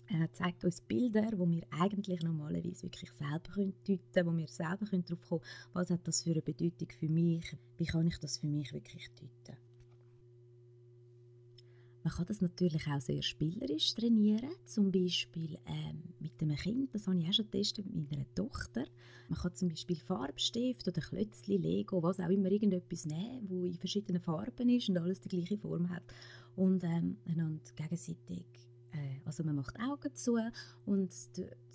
äh, 0.09 0.27
zeigt 0.31 0.63
uns 0.63 0.81
Bilder, 0.81 1.29
wo 1.35 1.49
wir 1.49 1.63
eigentlich 1.69 2.21
normalerweise 2.21 2.83
wirklich 2.83 3.11
selber 3.11 3.49
deuten 3.55 3.99
können, 4.13 4.27
wo 4.27 4.37
wir 4.37 4.47
selber 4.47 4.85
darauf 4.85 5.27
kommen 5.27 5.41
können, 5.41 5.71
was 5.73 5.89
hat 5.89 6.07
das 6.07 6.23
für 6.23 6.31
eine 6.31 6.41
Bedeutung 6.41 6.89
für 6.97 7.09
mich, 7.09 7.57
wie 7.77 7.85
kann 7.85 8.07
ich 8.07 8.17
das 8.19 8.37
für 8.37 8.47
mich 8.47 8.71
wirklich 8.73 9.09
deuten. 9.15 9.66
Man 12.07 12.15
kann 12.15 12.25
das 12.25 12.39
natürlich 12.39 12.87
auch 12.87 13.01
sehr 13.01 13.21
spielerisch 13.21 13.93
trainieren, 13.93 14.55
zum 14.63 14.93
Beispiel 14.93 15.57
ähm, 15.65 16.03
mit 16.21 16.41
einem 16.41 16.55
Kind, 16.55 16.95
das 16.95 17.05
habe 17.05 17.19
ich 17.19 17.27
auch 17.27 17.33
schon 17.33 17.51
getestet 17.51 17.85
mit 17.93 18.09
meiner 18.09 18.33
Tochter. 18.33 18.85
Man 19.27 19.37
kann 19.37 19.53
zum 19.53 19.67
Beispiel 19.67 19.97
Farbstift 19.97 20.87
oder 20.87 21.01
Klötzchen, 21.01 21.61
Lego, 21.61 22.01
was 22.01 22.21
auch 22.21 22.29
immer, 22.29 22.49
irgendetwas 22.49 23.03
nehmen, 23.03 23.49
wo 23.49 23.65
in 23.65 23.77
verschiedenen 23.77 24.21
Farben 24.21 24.69
ist 24.69 24.87
und 24.87 24.97
alles 24.97 25.19
die 25.19 25.27
gleiche 25.27 25.57
Form 25.57 25.89
hat 25.89 26.03
und 26.55 26.81
ähm, 26.85 27.17
einander 27.25 27.59
gegenseitig 27.75 28.45
äh, 28.93 29.19
also 29.25 29.43
man 29.43 29.57
macht 29.57 29.77
Augen 29.77 30.15
zu 30.15 30.39
und 30.85 31.11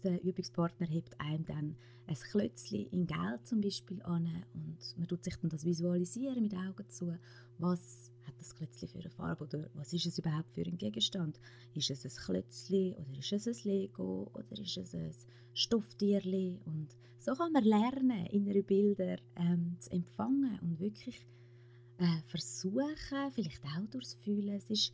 der 0.03 0.25
Übungspartner 0.25 0.87
hebt 0.87 1.21
einem 1.21 1.45
dann 1.45 1.77
ein 2.07 2.15
Klötzchen 2.15 2.87
in 2.87 3.07
Geld 3.07 3.47
zum 3.47 3.61
Beispiel 3.61 4.01
an 4.05 4.31
und 4.55 4.79
man 4.97 5.09
tut 5.09 5.25
sich 5.25 5.37
dann 5.37 5.51
das 5.51 5.67
visualisieren 5.67 6.43
mit 6.43 6.55
Augen 6.55 6.89
zu. 6.89 7.19
Was 7.59 8.12
das 8.43 8.55
Klötzchen 8.55 8.89
für 8.89 8.99
eine 8.99 9.11
Farbe 9.11 9.45
oder 9.45 9.69
was 9.75 9.93
ist 9.93 10.07
es 10.07 10.19
überhaupt 10.19 10.51
für 10.51 10.63
ein 10.63 10.79
Gegenstand? 10.79 11.39
Ist 11.75 11.91
es 11.91 12.05
ein 12.05 12.25
Klötzchen 12.25 12.95
oder 12.95 13.19
ist 13.19 13.33
es 13.33 13.47
ein 13.47 13.71
Lego 13.71 14.31
oder 14.35 14.61
ist 14.61 14.77
es 14.77 14.95
ein 14.95 15.15
Stofftierli? 15.55 16.61
Und 16.65 16.89
so 17.19 17.35
kann 17.35 17.53
man 17.53 17.65
lernen, 17.65 18.27
innere 18.27 18.63
Bilder 18.63 19.19
ähm, 19.37 19.77
zu 19.79 19.91
empfangen 19.91 20.59
und 20.61 20.81
wirklich 20.81 21.27
äh, 21.99 22.23
versuchen, 22.27 23.31
vielleicht 23.33 23.65
auch 23.65 23.91
durchs 23.91 24.15
Fühlen. 24.15 24.57
Es 24.57 24.71
ist 24.71 24.93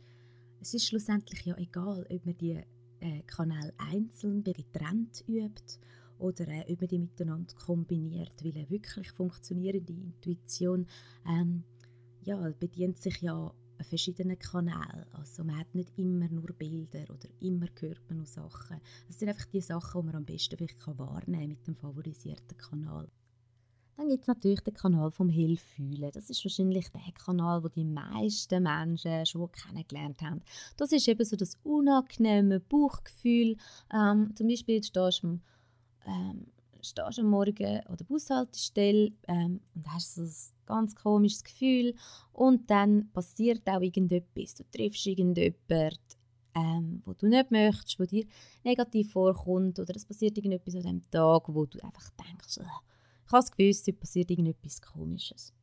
es 0.61 0.73
ist 0.73 0.87
schlussendlich 0.87 1.45
ja 1.45 1.57
egal, 1.57 2.05
ob 2.09 2.25
man 2.25 2.37
die 2.37 2.61
äh, 2.99 3.21
Kanäle 3.25 3.73
einzeln 3.77 4.43
getrennt 4.43 5.23
übt 5.27 5.79
oder 6.17 6.47
äh, 6.47 6.65
ob 6.71 6.81
man 6.81 6.87
die 6.89 6.99
miteinander 6.99 7.55
kombiniert, 7.55 8.43
weil 8.43 8.57
eine 8.57 8.69
wirklich 8.69 9.11
funktionierende 9.11 9.93
Intuition 9.93 10.85
ähm, 11.25 11.63
ja, 12.29 12.51
bedient 12.59 12.99
sich 12.99 13.21
ja 13.21 13.51
verschiedenen 13.83 14.37
Kanälen. 14.37 15.05
Also 15.13 15.43
man 15.43 15.57
hat 15.57 15.73
nicht 15.73 15.97
immer 15.97 16.27
nur 16.29 16.53
Bilder 16.53 17.03
oder 17.09 17.27
immer 17.39 17.67
hört 17.79 18.07
man 18.07 18.17
nur 18.17 18.27
Sachen. 18.27 18.79
Das 19.07 19.17
sind 19.17 19.29
einfach 19.29 19.45
die 19.47 19.61
Sachen, 19.61 20.01
die 20.01 20.05
man 20.05 20.15
am 20.15 20.25
besten 20.25 20.57
vielleicht 20.57 20.85
wahrnehmen 20.85 21.39
kann 21.39 21.47
mit 21.49 21.67
dem 21.67 21.75
favorisierten 21.75 22.57
Kanal. 22.57 23.09
Dann 23.97 24.07
gibt 24.07 24.21
es 24.21 24.27
natürlich 24.27 24.61
den 24.61 24.73
Kanal 24.75 25.11
vom 25.11 25.27
Hellfühlen. 25.27 26.11
Das 26.13 26.29
ist 26.29 26.45
wahrscheinlich 26.45 26.87
der 26.89 27.01
Kanal, 27.13 27.63
wo 27.63 27.67
die 27.67 27.83
meisten 27.83 28.63
Menschen 28.63 29.25
schon 29.25 29.51
kennengelernt 29.51 30.21
haben. 30.21 30.41
Das 30.77 30.91
ist 30.93 31.07
eben 31.07 31.25
so 31.25 31.35
das 31.35 31.57
unangenehme 31.63 32.61
Bauchgefühl. 32.61 33.57
Ähm, 33.93 34.33
zum 34.35 34.47
Beispiel 34.47 34.81
stehst 34.83 35.23
du, 35.23 35.39
ähm, 36.05 36.47
stehst 36.81 37.19
am 37.19 37.25
Morgen 37.25 37.81
an 37.81 37.97
der 37.97 38.05
Bushaltestelle 38.05 39.11
ähm, 39.27 39.59
und 39.75 39.93
hast 39.93 40.15
so 40.15 40.21
ein 40.21 40.58
ganz 40.69 40.95
komisches 40.95 41.43
Gefühl 41.43 41.93
und 42.31 42.69
dann 42.69 43.11
passiert 43.11 43.67
auch 43.67 43.81
irgendetwas. 43.81 44.55
Du 44.55 44.63
triffst 44.71 45.05
irgendjemanden 45.05 45.99
ähm, 46.55 47.01
wo 47.05 47.13
du 47.13 47.27
nicht 47.27 47.51
möchtest, 47.51 47.99
wo 47.99 48.05
dir 48.05 48.25
negativ 48.63 49.11
vorkommt 49.11 49.79
oder 49.79 49.95
es 49.95 50.05
passiert 50.05 50.37
irgendetwas 50.37 50.75
an 50.75 50.83
dem 50.83 51.11
Tag, 51.11 51.43
wo 51.47 51.65
du 51.65 51.79
einfach 51.83 52.09
denkst, 52.11 52.59
ich 52.59 53.31
habe 53.31 53.43
es 53.43 53.51
gewusst, 53.51 53.87
es 53.87 53.95
passiert 53.95 54.31
irgendetwas 54.31 54.81
Komisches. 54.81 55.53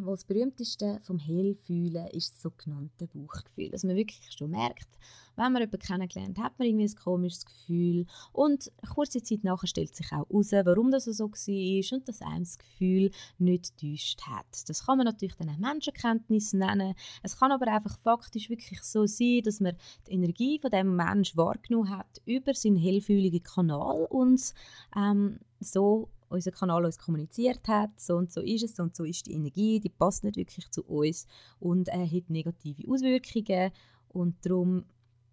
Weil 0.00 0.14
das 0.14 0.24
berühmteste 0.24 1.00
vom 1.02 1.18
Hellfühlen 1.18 2.08
ist 2.08 2.34
das 2.34 2.42
sogenannte 2.42 3.06
Bauchgefühl. 3.06 3.70
Dass 3.70 3.84
man 3.84 3.96
wirklich 3.96 4.20
schon 4.36 4.50
merkt, 4.50 4.88
wenn 5.36 5.52
man 5.52 5.62
jemanden 5.62 5.78
kennengelernt 5.78 6.38
hat, 6.38 6.58
man 6.58 6.66
irgendwie 6.66 6.86
ein 6.86 6.94
komisches 6.96 7.46
Gefühl. 7.46 8.06
Und 8.32 8.72
kurze 8.92 9.22
Zeit 9.22 9.44
nachher 9.44 9.68
stellt 9.68 9.94
sich 9.94 10.06
auch 10.12 10.28
heraus, 10.28 10.52
warum 10.52 10.90
das 10.90 11.04
so 11.04 11.30
war 11.30 11.96
und 11.98 12.08
dass 12.08 12.22
einem 12.22 12.44
das 12.44 12.58
Gefühl 12.58 13.10
nicht 13.38 13.76
getäuscht 13.78 14.22
hat. 14.22 14.68
Das 14.68 14.84
kann 14.84 14.98
man 14.98 15.04
natürlich 15.04 15.36
dann 15.36 15.48
auch 15.48 15.58
Menschenkenntnis 15.58 16.52
nennen. 16.52 16.94
Es 17.22 17.38
kann 17.38 17.52
aber 17.52 17.68
einfach 17.68 17.98
faktisch 18.00 18.50
wirklich 18.50 18.82
so 18.82 19.06
sein, 19.06 19.42
dass 19.44 19.60
man 19.60 19.76
die 20.06 20.12
Energie 20.12 20.58
von 20.58 20.70
dem 20.70 20.96
Mensch 20.96 21.36
wahrgenommen 21.36 21.90
hat 21.96 22.20
über 22.24 22.54
seinen 22.54 22.76
hellfühligen 22.76 23.42
Kanal 23.42 24.06
und 24.10 24.52
ähm, 24.96 25.38
so 25.60 26.08
unser 26.28 26.50
Kanal 26.50 26.84
uns 26.84 26.98
kommuniziert 26.98 27.66
hat, 27.68 27.98
so 27.98 28.16
und 28.16 28.32
so 28.32 28.40
ist 28.40 28.62
es, 28.62 28.76
so 28.76 28.82
und 28.82 28.96
so 28.96 29.04
ist 29.04 29.26
die 29.26 29.32
Energie, 29.32 29.80
die 29.80 29.88
passt 29.88 30.24
nicht 30.24 30.36
wirklich 30.36 30.70
zu 30.70 30.84
uns 30.84 31.26
und 31.58 31.88
äh, 31.88 32.06
hat 32.06 32.30
negative 32.30 32.90
Auswirkungen 32.90 33.70
und 34.08 34.44
darum 34.44 34.84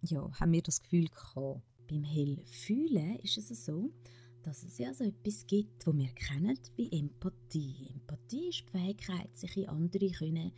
ja, 0.02 0.30
haben 0.40 0.52
wir 0.52 0.62
das 0.62 0.82
Gefühl 0.82 1.08
gehabt. 1.08 1.62
Beim 1.88 2.04
Hellfühlen 2.04 3.18
ist 3.18 3.38
es 3.38 3.66
so, 3.66 3.92
dass 4.46 4.62
es 4.62 4.78
ja 4.78 4.94
so 4.94 5.04
etwas 5.04 5.48
gibt, 5.48 5.88
was 5.88 5.98
wir 5.98 6.10
kennen 6.10 6.60
wie 6.76 6.92
Empathie. 6.92 7.90
Empathie 7.92 8.50
ist 8.50 8.66
die 8.68 8.78
Fähigkeit, 8.78 9.36
sich 9.36 9.58
in 9.58 9.70
andere 9.70 10.12
können, 10.12 10.52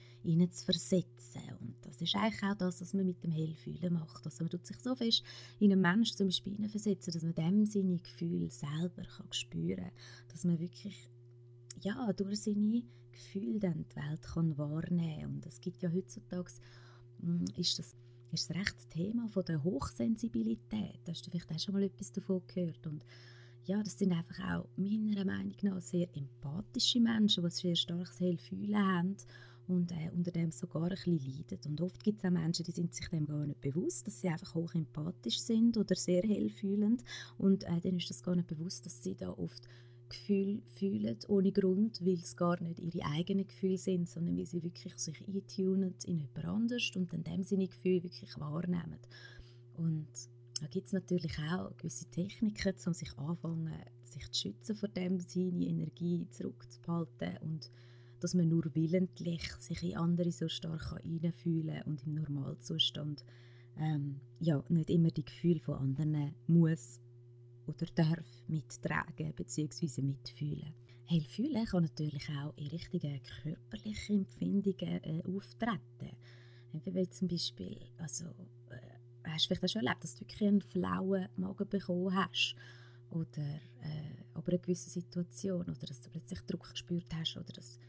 zu 0.52 0.65
versetzen. 0.65 1.41
Und 1.62 1.76
das 1.84 2.02
ist 2.02 2.13
eigentlich 2.15 2.43
auch 2.43 2.58
das, 2.58 2.82
was 2.82 2.93
man 2.93 3.06
mit 3.06 3.23
dem 3.23 3.32
Hellfühlen 3.32 3.93
macht. 3.93 4.26
Also 4.26 4.43
man 4.43 4.50
tut 4.52 4.67
sich 4.67 4.78
so 4.80 4.93
fest 4.93 5.23
in 5.60 5.71
einen 5.71 5.80
Menschen 5.80 6.17
zum 6.17 6.28
Beispiel 6.28 6.67
versetzen, 6.67 7.13
dass 7.13 7.23
man 7.23 7.36
dem 7.36 7.65
seine 7.65 7.97
Gefühle 8.00 8.52
selber 8.52 9.04
kann 9.04 9.32
spüren 9.32 9.78
kann. 9.78 10.28
Dass 10.34 10.43
man 10.43 10.60
wirklich 10.60 11.10
ja, 11.82 12.12
durch 12.12 12.41
seine 12.41 12.84
Gefühle 13.13 13.60
dann 13.60 13.86
die 13.89 13.95
Welt 13.95 14.21
kann 14.21 14.58
wahrnehmen 14.58 15.21
kann. 15.21 15.36
Und 15.36 15.45
es 15.45 15.62
gibt 15.62 15.82
ja 15.82 15.89
heutzutage, 15.93 16.52
hm, 17.21 17.45
ist 17.56 17.80
das 17.80 17.95
ist 18.34 18.50
das 18.50 18.58
recht 18.58 18.76
das 18.76 18.88
Thema 18.89 19.30
von 19.30 19.45
der 19.45 19.63
Hochsensibilität. 19.63 21.00
Hast 21.08 21.26
du 21.26 21.32
vielleicht 21.32 21.50
auch 21.50 21.60
schon 21.60 21.73
mal 21.76 21.84
etwas 21.84 22.12
davon 22.12 22.41
gehört. 22.45 22.86
Und 22.86 23.06
ja, 23.67 23.84
das 23.84 23.99
sind 23.99 24.13
einfach 24.13 24.39
auch 24.39 24.67
meiner 24.77 25.25
Meinung 25.25 25.56
nach 25.62 25.82
sehr 25.82 26.08
empathische 26.15 27.01
Menschen, 27.01 27.43
die 27.43 27.47
ein 27.47 27.51
sehr 27.51 27.75
starkes 27.75 28.19
Hellfühlen 28.19 28.77
haben 28.77 29.17
und 29.67 29.91
äh, 29.91 30.10
unter 30.15 30.32
dem 30.32 30.51
sogar 30.51 30.84
ein 30.84 30.89
bisschen 30.89 31.19
leiden. 31.19 31.60
Und 31.67 31.82
oft 31.82 32.01
gibt 32.01 32.19
es 32.19 32.25
auch 32.25 32.32
Menschen, 32.32 32.63
die 32.63 32.71
sind 32.71 32.95
sich 32.95 33.10
dem 33.10 33.25
gar 33.25 33.45
nicht 33.45 33.60
bewusst, 33.60 34.08
dass 34.08 34.21
sie 34.21 34.30
einfach 34.30 34.56
hoch 34.56 34.73
empathisch 34.73 35.39
sind 35.39 35.75
oder 35.75 35.95
sehr 35.95 36.23
hellfühlend 36.23 37.03
und 37.38 37.65
äh, 37.65 37.82
dann 37.82 37.97
ist 37.97 38.10
das 38.10 38.23
gar 38.23 38.36
nicht 38.36 38.47
bewusst, 38.47 38.86
dass 38.86 39.03
sie 39.03 39.15
da 39.15 39.32
oft 39.32 39.67
Gefühle 40.08 40.62
fühlen 40.67 41.17
ohne 41.27 41.51
Grund, 41.51 41.99
weil 42.06 42.19
es 42.21 42.38
gar 42.38 42.62
nicht 42.62 42.80
ihre 42.80 43.06
eigenen 43.06 43.45
Gefühle 43.45 43.77
sind, 43.77 44.08
sondern 44.08 44.38
weil 44.38 44.45
sie 44.45 44.63
wirklich 44.63 44.97
sich 44.97 45.27
eintunen 45.27 45.93
in 46.06 46.19
jemand 46.19 46.45
anderes 46.45 46.91
und 46.95 47.12
dann 47.12 47.25
dem 47.25 47.43
seine 47.43 47.67
Gefühle 47.67 48.03
wirklich 48.03 48.39
wahrnehmen. 48.39 48.99
Und 49.75 50.08
da 50.62 50.67
gibt 50.67 50.88
es 50.88 50.93
natürlich 50.93 51.38
auch 51.39 51.76
gewisse 51.78 52.06
Techniken, 52.10 52.74
um 52.86 52.93
sich 52.93 53.17
anfangen, 53.17 53.74
sich 54.02 54.32
zu 54.32 54.41
schützen 54.41 54.76
vor 54.76 54.89
dem, 54.89 55.20
seine 55.20 55.65
Energie 55.65 56.28
zurückzuhalten 56.30 57.38
und 57.41 57.72
dass 58.20 58.34
man 58.34 58.50
nur 58.50 58.63
willentlich 58.74 59.43
sich 59.60 59.84
in 59.84 59.98
andere 59.98 60.32
so 60.32 60.48
stark 60.48 61.02
hineinfühlen 61.04 61.76
kann 61.76 61.84
und 61.84 62.04
im 62.06 62.13
Normalzustand 62.13 63.24
ähm, 63.78 64.20
ja, 64.39 64.63
nicht 64.70 64.89
immer 64.89 65.10
die 65.10 65.26
Gefühle 65.26 65.60
von 65.60 65.78
anderen 65.78 66.34
muss 66.48 67.00
oder 67.67 67.86
darf 67.93 68.26
mittragen 68.48 69.34
bzw. 69.36 70.02
mitfühlen. 70.02 70.74
Hellfühlen 71.06 71.65
kann 71.65 71.84
natürlich 71.84 72.28
auch 72.30 72.54
in 72.58 72.67
richtigen 72.67 73.22
körperlichen 73.43 74.20
Empfindungen 74.20 75.04
äh, 75.04 75.22
auftreten. 75.24 76.17
Wie 76.84 77.10
zum 77.10 77.28
Beispiel, 77.28 77.78
also 77.98 78.26
hast 79.38 79.45
du 79.45 79.56
vielleicht 79.56 79.63
auch 79.63 79.80
schon 79.80 79.86
erlebt, 79.86 80.04
dass 80.04 80.15
du 80.15 80.21
wirklich 80.21 80.47
einen 80.47 80.62
flauen 80.62 81.28
Magen 81.36 81.69
bekommen 81.69 82.15
hast 82.15 82.56
oder 83.10 83.43
äh, 83.82 84.23
aber 84.34 84.50
eine 84.50 84.60
gewisse 84.60 84.89
Situation 84.89 85.62
oder 85.62 85.88
dass 85.88 86.02
du 86.02 86.10
plötzlich 86.10 86.41
Druck 86.41 86.69
gespürt 86.71 87.13
hast 87.13 87.38
oder 87.38 87.54
dass 87.54 87.80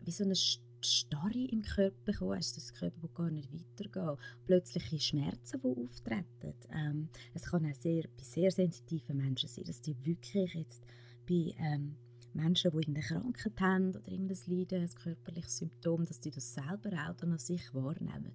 wie 0.00 0.10
so 0.10 0.24
eine 0.24 0.34
Starre 0.36 1.48
im 1.50 1.62
Körper 1.62 1.96
bekommen 2.04 2.36
hast, 2.36 2.56
dass 2.56 2.72
der 2.72 2.90
Körper 2.90 3.08
gar 3.08 3.30
nicht 3.30 3.48
weitergeht. 3.52 4.18
Plötzliche 4.46 5.00
Schmerzen, 5.00 5.60
die 5.60 5.84
auftreten. 5.84 6.54
Ähm, 6.70 7.08
es 7.34 7.42
kann 7.44 7.66
auch 7.66 7.74
sehr, 7.74 8.02
bei 8.02 8.22
sehr 8.22 8.50
sensitiven 8.50 9.16
Menschen 9.16 9.48
sein, 9.48 9.64
dass 9.64 9.80
die 9.80 9.96
wirklich 10.04 10.54
jetzt 10.54 10.84
bei 11.26 11.54
ähm, 11.58 11.96
Menschen, 12.34 12.70
die 12.70 12.76
irgendeine 12.76 13.06
Krankheit 13.06 13.60
haben 13.60 13.88
oder 13.88 14.08
irgendein 14.08 14.38
Leiden, 14.46 14.82
ein 14.82 14.94
körperliches 14.94 15.58
Symptom, 15.58 16.04
dass 16.04 16.20
die 16.20 16.30
das 16.30 16.54
selber 16.54 16.90
auch 17.08 17.16
dann 17.16 17.32
an 17.32 17.38
sich 17.38 17.74
wahrnehmen. 17.74 18.34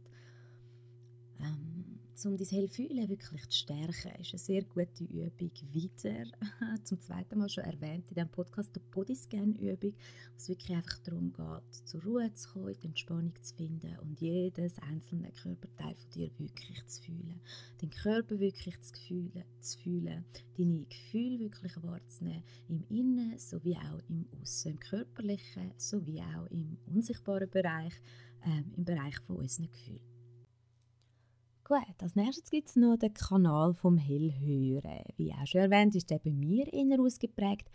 Ähm, 1.39 1.70
um 2.25 2.37
dein 2.37 2.47
Hellfühlen 2.47 3.09
wirklich 3.09 3.47
zu 3.49 3.57
stärken, 3.59 4.19
ist 4.19 4.33
eine 4.33 4.39
sehr 4.39 4.63
gute 4.63 5.03
Übung 5.03 5.51
wieder, 5.71 6.23
zum 6.83 6.99
zweiten 6.99 7.39
Mal 7.39 7.49
schon 7.49 7.63
erwähnt 7.63 8.05
in 8.09 8.15
diesem 8.15 8.29
Podcast, 8.29 8.75
die 8.75 8.79
Bodyscan-Übung, 8.79 9.93
wo 9.93 10.37
es 10.37 10.49
wirklich 10.49 10.75
einfach 10.75 10.99
darum 10.99 11.31
geht, 11.31 11.87
zur 11.87 12.03
Ruhe 12.03 12.33
zu 12.33 12.49
kommen, 12.49 12.75
die 12.81 12.87
Entspannung 12.87 13.33
zu 13.41 13.55
finden 13.55 13.97
und 13.99 14.19
jedes 14.19 14.77
einzelne 14.79 15.31
Körperteil 15.31 15.95
von 15.95 16.09
dir 16.13 16.29
wirklich 16.37 16.85
zu 16.87 17.01
fühlen. 17.01 17.41
Den 17.81 17.89
Körper 17.89 18.39
wirklich 18.39 18.79
zu 18.81 18.93
fühlen, 18.93 19.43
zu 19.59 19.79
fühlen 19.79 20.25
deine 20.57 20.85
Gefühle 20.85 21.39
wirklich 21.39 21.75
wahrzunehmen, 21.81 22.43
im 22.67 22.83
Innen 22.89 23.37
sowie 23.37 23.75
auch 23.77 23.99
im 24.09 24.27
Aussen, 24.41 24.73
im 24.73 24.79
körperlichen 24.79 25.73
sowie 25.77 26.21
auch 26.21 26.45
im 26.51 26.77
unsichtbaren 26.85 27.49
Bereich, 27.49 27.93
äh, 28.45 28.63
im 28.75 28.85
Bereich 28.85 29.17
von 29.21 29.37
unseren 29.37 29.71
Gefühlen. 29.71 30.10
Gut, 31.71 32.03
als 32.03 32.17
nächstes 32.17 32.51
gibt 32.51 32.67
es 32.67 32.75
noch 32.75 32.97
den 32.97 33.13
Kanal 33.13 33.73
vom 33.73 33.95
Hellhören. 33.97 35.05
Wie 35.15 35.31
auch 35.31 35.47
schon 35.47 35.61
erwähnt, 35.61 35.95
ist 35.95 36.09
der 36.09 36.19
bei 36.19 36.33
mir 36.33 36.67
eher 36.73 36.99
ausgeprägt. 36.99 37.69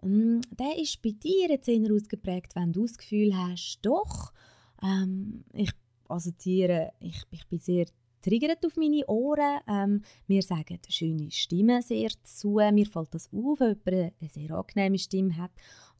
Ähm, 0.00 0.42
der 0.56 0.78
ist 0.78 1.02
bei 1.02 1.10
dir 1.10 1.48
jetzt 1.48 1.66
eher 1.66 1.92
ausgeprägt, 1.92 2.54
wenn 2.54 2.72
du 2.72 2.82
das 2.82 2.96
Gefühl 2.96 3.36
hast, 3.36 3.80
doch, 3.82 4.32
ähm, 4.80 5.42
ich 5.54 5.72
assoziiere, 6.06 6.92
ich, 7.00 7.20
ich 7.32 7.44
bin 7.48 7.58
sehr 7.58 7.86
triggert 8.20 8.64
auf 8.64 8.76
meine 8.76 9.04
Ohren. 9.08 9.58
Ähm, 9.66 10.02
wir 10.28 10.42
sagen 10.42 10.78
schöne 10.88 11.32
Stimme 11.32 11.82
sehr 11.82 12.10
zu. 12.22 12.60
Mir 12.72 12.86
fällt 12.86 13.12
das 13.12 13.28
auf, 13.32 13.58
wenn 13.58 13.76
jemand 13.84 14.14
eine 14.20 14.30
sehr 14.30 14.50
angenehme 14.52 14.98
Stimme 15.00 15.36
hat 15.36 15.50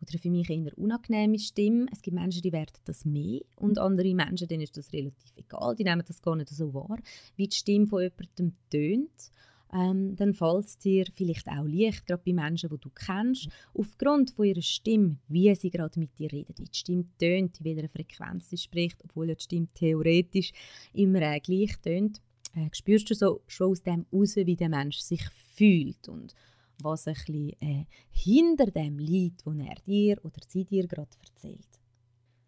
oder 0.03 0.19
für 0.19 0.31
mich 0.31 0.51
eher 0.51 0.77
unangenehme 0.77 1.39
Stimme. 1.39 1.87
Es 1.93 2.03
gibt 2.03 2.17
Menschen, 2.17 2.43
die 2.43 2.53
werden 2.53 2.73
das 2.85 3.05
mehr 3.05 3.41
und 3.57 3.79
andere 3.79 4.15
Menschen, 4.15 4.49
denen 4.49 4.63
ist 4.63 4.77
das 4.77 4.93
relativ 4.93 5.33
egal. 5.37 5.77
Die 5.77 5.85
nehmen 5.85 6.03
das 6.07 6.21
gar 6.21 6.37
nicht 6.37 6.51
so 6.51 6.75
wahr, 6.75 6.99
wie 7.37 7.49
die 7.49 7.57
Stimme 7.57 7.87
von 7.87 8.03
jemandem 8.03 8.53
tönt. 8.71 9.31
Ähm, 9.75 10.17
dann 10.17 10.35
fällt 10.35 10.67
es 10.67 10.77
dir 10.77 11.07
vielleicht 11.15 11.49
auch 11.49 11.65
leicht, 11.65 12.07
gerade 12.07 12.23
bei 12.27 12.33
Menschen, 12.35 12.69
die 12.69 12.79
du 12.79 12.91
kennst, 12.91 13.49
aufgrund 13.73 14.31
von 14.31 14.45
ihrer 14.45 14.61
Stimme, 14.61 15.17
wie 15.29 15.55
sie 15.55 15.71
gerade 15.71 15.99
mit 15.99 16.19
dir 16.19 16.31
redet, 16.31 16.59
wie 16.59 16.65
die 16.65 16.79
Stimme 16.79 17.07
tönt, 17.19 17.59
in 17.59 17.65
welcher 17.65 17.89
Frequenz 17.89 18.51
sie 18.51 18.59
spricht, 18.59 19.03
obwohl 19.03 19.31
ja 19.31 19.35
die 19.35 19.43
Stimme 19.43 19.69
theoretisch 19.75 20.53
immer 20.93 21.23
äh, 21.23 21.41
gleich 21.41 21.79
tönt, 21.81 22.21
äh, 22.55 22.69
spürst 22.73 23.09
du 23.09 23.15
so 23.15 23.41
schon 23.47 23.71
aus 23.71 23.83
dem 23.83 24.05
raus, 24.13 24.37
wie 24.37 24.57
der 24.57 24.69
Mensch 24.69 24.99
sich 24.99 25.23
fühlt 25.55 26.07
und 26.07 26.35
was 26.81 27.07
ein 27.07 27.15
bisschen 27.15 27.53
äh, 27.61 27.87
hinter 28.11 28.67
dem 28.67 28.99
liegt, 28.99 29.45
was 29.47 29.59
er 29.59 29.75
dir 29.87 30.25
oder 30.25 30.41
sie 30.49 30.65
dir 30.65 30.87
gerade 30.87 31.11
erzählt. 31.25 31.81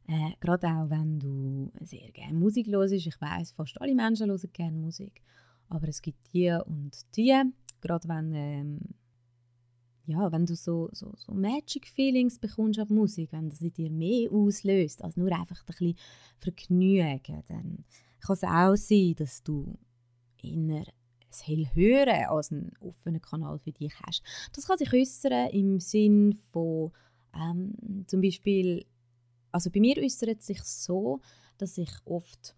Äh, 0.06 0.32
gerade 0.40 0.66
auch 0.68 0.90
wenn 0.90 1.18
du 1.18 1.72
sehr 1.80 2.10
gerne 2.12 2.38
Musik 2.38 2.66
hörst, 2.66 2.92
ich 2.92 3.20
weiß, 3.20 3.52
fast 3.52 3.80
alle 3.80 3.94
Menschen 3.94 4.28
hören 4.28 4.52
gerne 4.52 4.76
Musik, 4.76 5.22
aber 5.68 5.88
es 5.88 6.02
gibt 6.02 6.32
die 6.32 6.50
und 6.66 6.92
die, 7.16 7.34
gerade 7.80 8.08
wenn, 8.08 8.32
ähm, 8.34 8.80
ja, 10.06 10.30
wenn 10.30 10.44
du 10.44 10.54
so, 10.54 10.90
so, 10.92 11.12
so 11.16 11.32
Magic 11.32 11.86
Feelings 11.88 12.38
bekommst 12.38 12.78
auf 12.78 12.90
Musik, 12.90 13.32
wenn 13.32 13.48
das 13.48 13.62
in 13.62 13.72
dir 13.72 13.90
mehr 13.90 14.30
auslöst, 14.30 15.02
als 15.02 15.16
nur 15.16 15.32
einfach 15.32 15.60
ein 15.60 15.66
bisschen 15.66 15.96
Vergnügen, 16.38 17.42
dann 17.48 17.84
kann 18.20 18.34
es 18.34 18.44
auch 18.44 18.76
sein, 18.76 19.14
dass 19.16 19.42
du 19.42 19.78
inner 20.42 20.82
es 20.82 21.03
hell 21.42 21.68
hören 21.74 22.26
als 22.28 22.52
einen 22.52 22.72
offenen 22.80 23.20
Kanal 23.20 23.58
für 23.58 23.72
dich 23.72 23.94
hast. 24.06 24.22
Das 24.54 24.66
kann 24.66 24.78
sich 24.78 24.92
äußern 24.92 25.50
im 25.50 25.80
Sinn 25.80 26.38
von 26.50 26.92
ähm, 27.34 28.04
zum 28.06 28.20
Beispiel, 28.20 28.86
also 29.52 29.70
bei 29.70 29.80
mir 29.80 29.96
äußert 29.98 30.40
es 30.40 30.46
sich 30.46 30.62
so, 30.62 31.20
dass 31.58 31.78
ich 31.78 31.90
oft, 32.04 32.56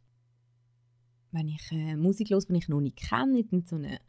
wenn 1.32 1.48
ich 1.48 1.70
äh, 1.72 1.96
Musik 1.96 2.30
höre, 2.30 2.40
die 2.40 2.56
ich 2.56 2.68
noch 2.68 2.80
nicht 2.80 2.96
kenne, 2.96 3.40
in 3.40 3.64
so 3.64 3.76
eine 3.76 4.00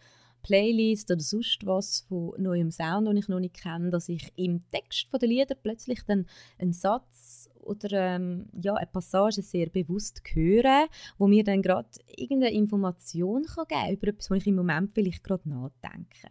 Playlist 0.43 1.12
oder 1.12 1.21
sonst 1.21 1.65
was 1.65 2.01
von 2.01 2.34
neuem 2.38 2.71
Sound, 2.71 3.08
den 3.08 3.17
ich 3.17 3.27
noch 3.27 3.39
nicht 3.39 3.62
kenne, 3.62 3.89
dass 3.89 4.08
ich 4.08 4.32
im 4.36 4.63
Text 4.71 5.08
der 5.12 5.27
Lieder 5.27 5.56
plötzlich 5.56 6.03
dann 6.06 6.25
einen 6.58 6.73
Satz 6.73 7.46
oder 7.67 7.91
ähm, 7.91 8.47
ja, 8.62 8.73
eine 8.73 8.88
Passage 8.88 9.41
sehr 9.41 9.69
bewusst 9.69 10.21
hören, 10.34 10.88
wo 11.17 11.27
mir 11.27 11.43
dann 11.43 11.62
gerade 11.62 11.89
irgendeine 12.15 12.53
Information 12.53 13.43
kann 13.43 13.65
geben 13.67 13.82
kann 13.82 13.93
über 13.93 14.08
etwas, 14.08 14.32
was 14.32 14.38
ich 14.39 14.47
im 14.47 14.56
Moment 14.56 14.93
vielleicht 14.93 15.23
gerade 15.23 15.47
nachdenke. 15.49 16.30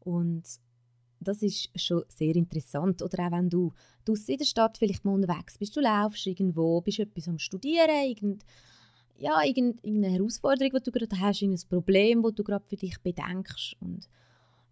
Und 0.00 0.42
das 1.20 1.42
ist 1.42 1.70
schon 1.80 2.04
sehr 2.08 2.36
interessant. 2.36 3.02
Oder 3.02 3.26
auch 3.26 3.32
wenn 3.32 3.48
du, 3.48 3.72
du 4.04 4.14
in 4.26 4.38
der 4.38 4.44
Stadt 4.44 4.78
vielleicht 4.78 5.04
mal 5.04 5.14
unterwegs 5.14 5.58
bist, 5.58 5.76
du 5.76 5.80
laufst 5.80 6.26
irgendwo, 6.26 6.80
bist 6.80 7.00
etwas 7.00 7.28
am 7.28 7.38
Studieren, 7.38 8.04
irgend, 8.04 8.44
ja, 9.16 9.42
irgendeine 9.42 10.08
Herausforderung, 10.08 10.72
die 10.76 10.82
du 10.82 10.90
gerade 10.90 11.20
hast, 11.20 11.42
irgendein 11.42 11.68
Problem, 11.68 12.22
das 12.22 12.34
du 12.34 12.44
gerade 12.44 12.66
für 12.66 12.76
dich 12.76 12.98
bedenkst 13.00 13.76
und 13.80 14.06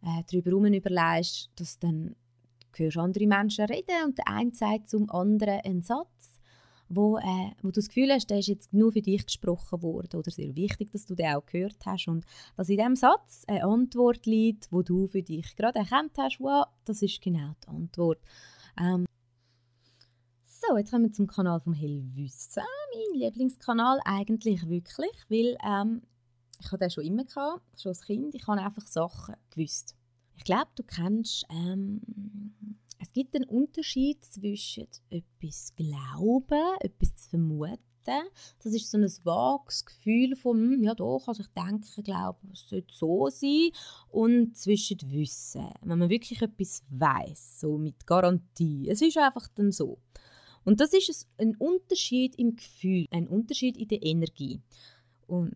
äh, 0.02 0.22
darüber 0.30 0.50
herum 0.50 0.66
überlegst, 0.66 1.50
dass 1.56 1.78
dann 1.78 2.14
hörst 2.78 2.96
andere 2.98 3.26
Menschen 3.26 3.64
reden 3.66 4.04
und 4.04 4.18
der 4.18 4.28
eine 4.28 4.54
sagt 4.54 4.88
zum 4.88 5.10
anderen 5.10 5.60
einen 5.60 5.82
Satz, 5.82 6.40
wo, 6.88 7.18
äh, 7.18 7.50
wo 7.62 7.68
du 7.68 7.80
das 7.80 7.88
Gefühl 7.88 8.12
hast, 8.12 8.28
der 8.30 8.38
ist 8.38 8.48
jetzt 8.48 8.72
nur 8.72 8.92
für 8.92 9.00
dich 9.00 9.24
gesprochen 9.24 9.82
worden 9.82 10.18
oder 10.18 10.30
sehr 10.30 10.54
wichtig, 10.54 10.90
dass 10.90 11.06
du 11.06 11.14
den 11.14 11.34
auch 11.34 11.46
gehört 11.46 11.78
hast 11.86 12.08
und 12.08 12.24
dass 12.56 12.68
in 12.68 12.76
diesem 12.76 12.96
Satz 12.96 13.44
eine 13.46 13.64
Antwort 13.64 14.26
liegt, 14.26 14.70
wo 14.70 14.82
du 14.82 15.06
für 15.06 15.22
dich 15.22 15.56
gerade 15.56 15.78
erkannt 15.78 16.12
hast, 16.18 16.38
wow, 16.40 16.66
das 16.84 17.02
ist 17.02 17.22
genau 17.22 17.54
die 17.64 17.68
Antwort. 17.68 18.20
Ähm, 18.78 19.06
so, 20.44 20.76
jetzt 20.76 20.90
kommen 20.90 21.04
wir 21.04 21.12
zum 21.12 21.26
Kanal 21.26 21.60
vom 21.60 21.72
Hellwissen. 21.72 22.62
Mein 22.94 23.20
Lieblingskanal 23.20 24.00
eigentlich 24.04 24.68
wirklich, 24.68 25.12
weil 25.28 25.56
ähm, 25.64 26.02
ich 26.60 26.66
hatte 26.66 26.78
den 26.78 26.90
schon 26.90 27.04
immer 27.04 27.24
gehabt, 27.24 27.80
schon 27.80 27.90
als 27.90 28.02
Kind. 28.02 28.34
Ich 28.34 28.46
habe 28.46 28.60
einfach 28.60 28.86
Sachen 28.86 29.34
gewusst. 29.50 29.96
Ich 30.42 30.46
glaube, 30.46 30.72
du 30.74 30.82
kennst, 30.82 31.46
ähm, 31.50 32.00
es 32.98 33.12
gibt 33.12 33.36
einen 33.36 33.44
Unterschied 33.44 34.24
zwischen 34.24 34.88
etwas 35.08 35.72
glauben, 35.76 36.78
etwas 36.80 37.14
zu 37.14 37.30
vermuten. 37.30 37.78
Das 38.04 38.72
ist 38.72 38.90
so 38.90 38.98
ein 38.98 39.04
vages 39.04 39.84
Gefühl 39.84 40.34
von, 40.34 40.58
hm, 40.58 40.82
ja 40.82 40.96
doch, 40.96 41.28
also 41.28 41.44
ich 41.44 41.48
denke, 41.50 42.02
glaube, 42.02 42.40
es 42.52 42.68
sollte 42.68 42.92
so 42.92 43.28
sein. 43.28 43.70
Und 44.08 44.56
zwischen 44.56 44.98
Wissen, 45.12 45.68
wenn 45.80 46.00
man 46.00 46.10
wirklich 46.10 46.42
etwas 46.42 46.82
weiß, 46.88 47.60
so 47.60 47.78
mit 47.78 48.04
Garantie. 48.04 48.88
Es 48.90 49.00
ist 49.00 49.16
einfach 49.18 49.46
dann 49.54 49.70
so. 49.70 50.00
Und 50.64 50.80
das 50.80 50.92
ist 50.92 51.28
ein 51.38 51.54
Unterschied 51.54 52.34
im 52.34 52.56
Gefühl, 52.56 53.06
ein 53.12 53.28
Unterschied 53.28 53.76
in 53.76 53.86
der 53.86 54.02
Energie. 54.02 54.60
Und 55.28 55.54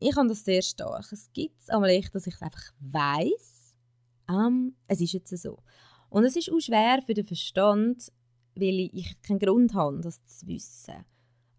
ich 0.00 0.16
habe 0.16 0.28
das 0.28 0.42
sehr 0.42 0.62
stark. 0.62 1.12
Es 1.12 1.30
gibt 1.34 1.60
es 1.60 1.68
einmal 1.68 1.90
echt, 1.90 2.14
dass 2.14 2.26
ich 2.26 2.36
es 2.36 2.40
einfach 2.40 2.72
weiß 2.80 3.55
ähm, 4.28 4.74
es 4.88 5.00
ist 5.00 5.12
jetzt 5.12 5.36
so. 5.36 5.58
Und 6.08 6.24
es 6.24 6.36
ist 6.36 6.50
auch 6.50 6.60
schwer 6.60 7.00
für 7.04 7.14
den 7.14 7.26
Verstand, 7.26 8.12
weil 8.54 8.90
ich 8.92 9.20
keinen 9.22 9.38
Grund 9.38 9.74
habe, 9.74 10.00
das 10.00 10.24
zu 10.24 10.46
wissen. 10.46 11.04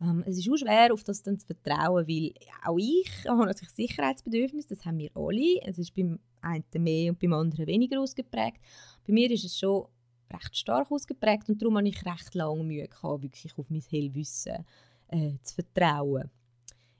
Ähm, 0.02 0.24
es 0.26 0.38
ist 0.38 0.50
auch 0.50 0.58
schwer, 0.58 0.94
auf 0.94 1.04
das 1.04 1.24
dann 1.24 1.40
zu 1.40 1.48
vertrauen, 1.48 2.08
weil 2.08 2.34
auch 2.66 2.78
ich 2.78 3.10
habe 3.28 3.46
natürlich 3.46 3.74
Sicherheitsbedürfnis, 3.74 4.68
das 4.68 4.86
haben 4.86 5.00
wir 5.00 5.12
alle. 5.16 5.62
Es 5.64 5.78
ist 5.78 5.96
beim 5.96 6.20
einen 6.42 6.64
mehr 6.78 7.12
und 7.12 7.20
beim 7.20 7.34
anderen 7.34 7.68
weniger 7.68 8.00
ausgeprägt. 8.00 8.60
Bei 9.06 9.14
mir 9.14 9.30
ist 9.32 9.44
es 9.44 9.58
schon 9.58 9.88
recht 10.32 10.56
stark 10.56 10.92
ausgeprägt 10.92 11.50
und 11.50 11.62
darum 11.62 11.78
habe 11.78 11.88
ich 11.88 12.06
recht 12.06 12.36
lange 12.36 12.64
Mühe 12.64 12.88
gehabt, 12.88 13.24
wirklich 13.24 13.58
auf 13.58 13.70
mein 13.70 13.84
Hellwissen 13.90 14.66
äh, 15.08 15.34
zu 15.44 15.56
vertrauen. 15.56 16.30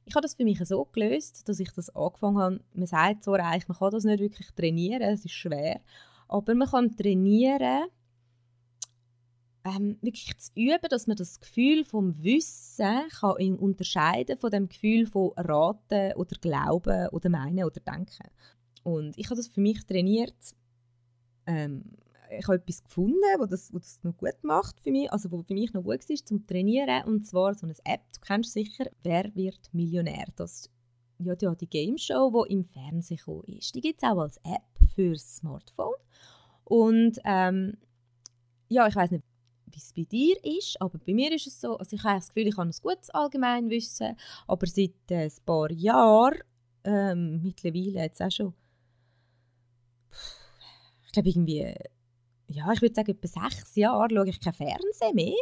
Ich 0.08 0.16
habe 0.16 0.24
das 0.24 0.36
für 0.36 0.46
mich 0.46 0.60
so 0.66 0.86
gelöst, 0.86 1.48
dass 1.50 1.60
ich 1.60 1.70
das 1.74 1.90
angefangen 1.90 2.38
habe. 2.38 2.60
Man 2.74 2.88
sagt 2.88 3.26
so 3.26 3.34
reich, 3.34 3.68
man 3.68 3.78
kann 3.78 3.92
das 3.92 4.06
nicht 4.06 4.22
wirklich 4.22 4.50
trainieren, 4.52 5.02
es 5.02 5.26
ist 5.26 5.34
schwer. 5.34 5.82
Aber 6.30 6.56
man 6.56 6.70
kann 6.70 6.96
trainieren, 6.96 7.88
ähm, 9.66 9.98
wirklich 10.02 10.38
zu 10.38 10.52
üben, 10.56 10.88
dass 10.90 11.08
man 11.08 11.18
das 11.18 11.42
Gefühl 11.42 11.84
vom 11.84 12.24
Wissen 12.24 13.10
kann 13.20 13.58
unterscheiden 13.58 14.38
von 14.38 14.50
dem 14.50 14.70
Gefühl 14.70 15.06
von 15.06 15.34
Raten 15.36 16.14
oder 16.14 16.38
Glauben 16.40 17.10
oder 17.10 17.30
Meinen 17.30 17.66
oder 17.66 17.82
Denken. 17.82 18.30
Und 18.84 19.18
ich 19.18 19.26
habe 19.26 19.36
das 19.36 19.48
für 19.48 19.60
mich 19.60 19.86
trainiert. 19.86 20.38
Ähm, 21.46 21.84
ich 22.30 22.48
habe 22.48 22.58
etwas 22.58 22.84
gefunden, 22.84 23.22
wo 23.38 23.46
das, 23.46 23.74
wo 23.74 23.80
das 23.80 24.04
noch 24.04 24.18
gut 24.18 24.44
macht 24.44 24.80
für 24.82 24.92
mich, 24.92 25.12
also 25.12 25.32
wo 25.32 25.42
für 25.44 25.54
mich 25.54 25.74
noch 25.74 25.84
gut 25.84 26.04
ist 26.10 26.28
zum 26.28 26.46
Trainieren 26.46 27.04
und 27.06 27.26
zwar 27.26 27.54
so 27.54 27.66
eine 27.66 27.76
App, 27.84 28.02
du 28.14 28.20
kennst 28.22 28.54
sicher, 28.54 28.86
«Wer 29.04 29.34
wird 29.36 29.74
Millionär?» 29.74 30.26
Das 30.36 30.70
ja, 31.20 31.34
ja, 31.40 31.56
die 31.56 31.68
Game 31.68 31.98
Show, 31.98 32.46
die 32.46 32.54
im 32.54 32.64
Fernsehen 32.64 33.20
ist. 33.48 33.74
Die 33.74 33.82
gibt 33.82 34.04
es 34.04 34.08
auch 34.08 34.20
als 34.20 34.38
App 34.38 34.90
fürs 34.94 35.38
Smartphone 35.38 35.96
und 36.64 37.20
ähm, 37.26 37.78
ja, 38.70 38.88
ich 38.88 38.96
weiß 38.96 39.12
nicht, 39.12 39.24
wie 39.68 39.78
es 39.78 39.94
bei 39.94 40.04
dir 40.04 40.36
ist, 40.44 40.82
aber 40.82 40.98
bei 41.00 41.14
mir 41.14 41.32
ist 41.34 41.48
es 41.48 41.60
so, 41.60 41.78
also 41.78 41.96
ich 41.96 42.04
habe 42.04 42.20
das 42.20 42.30
Gefühl, 42.30 42.48
ich 42.48 42.58
habe 42.58 42.70
ein 42.70 42.76
gutes 42.82 43.10
Allgemeinwissen, 43.10 44.16
aber 44.48 44.68
seit 44.68 44.92
äh, 45.10 45.26
ein 45.26 45.32
paar 45.46 45.72
Jahren, 45.72 46.40
ähm, 46.84 47.42
mittlerweile 47.44 48.04
jetzt 48.04 48.22
auch 48.22 48.32
schon, 48.32 48.54
ich 51.06 51.12
glaube 51.12 51.30
irgendwie 51.30 51.74
ja, 52.48 52.72
ich 52.72 52.82
würde 52.82 52.96
sagen, 52.96 53.12
etwa 53.12 53.50
sechs 53.50 53.76
Jahre 53.76 54.08
schaue 54.10 54.30
ich 54.30 54.40
kein 54.40 54.54
Fernsehen 54.54 55.16
mehr. 55.16 55.36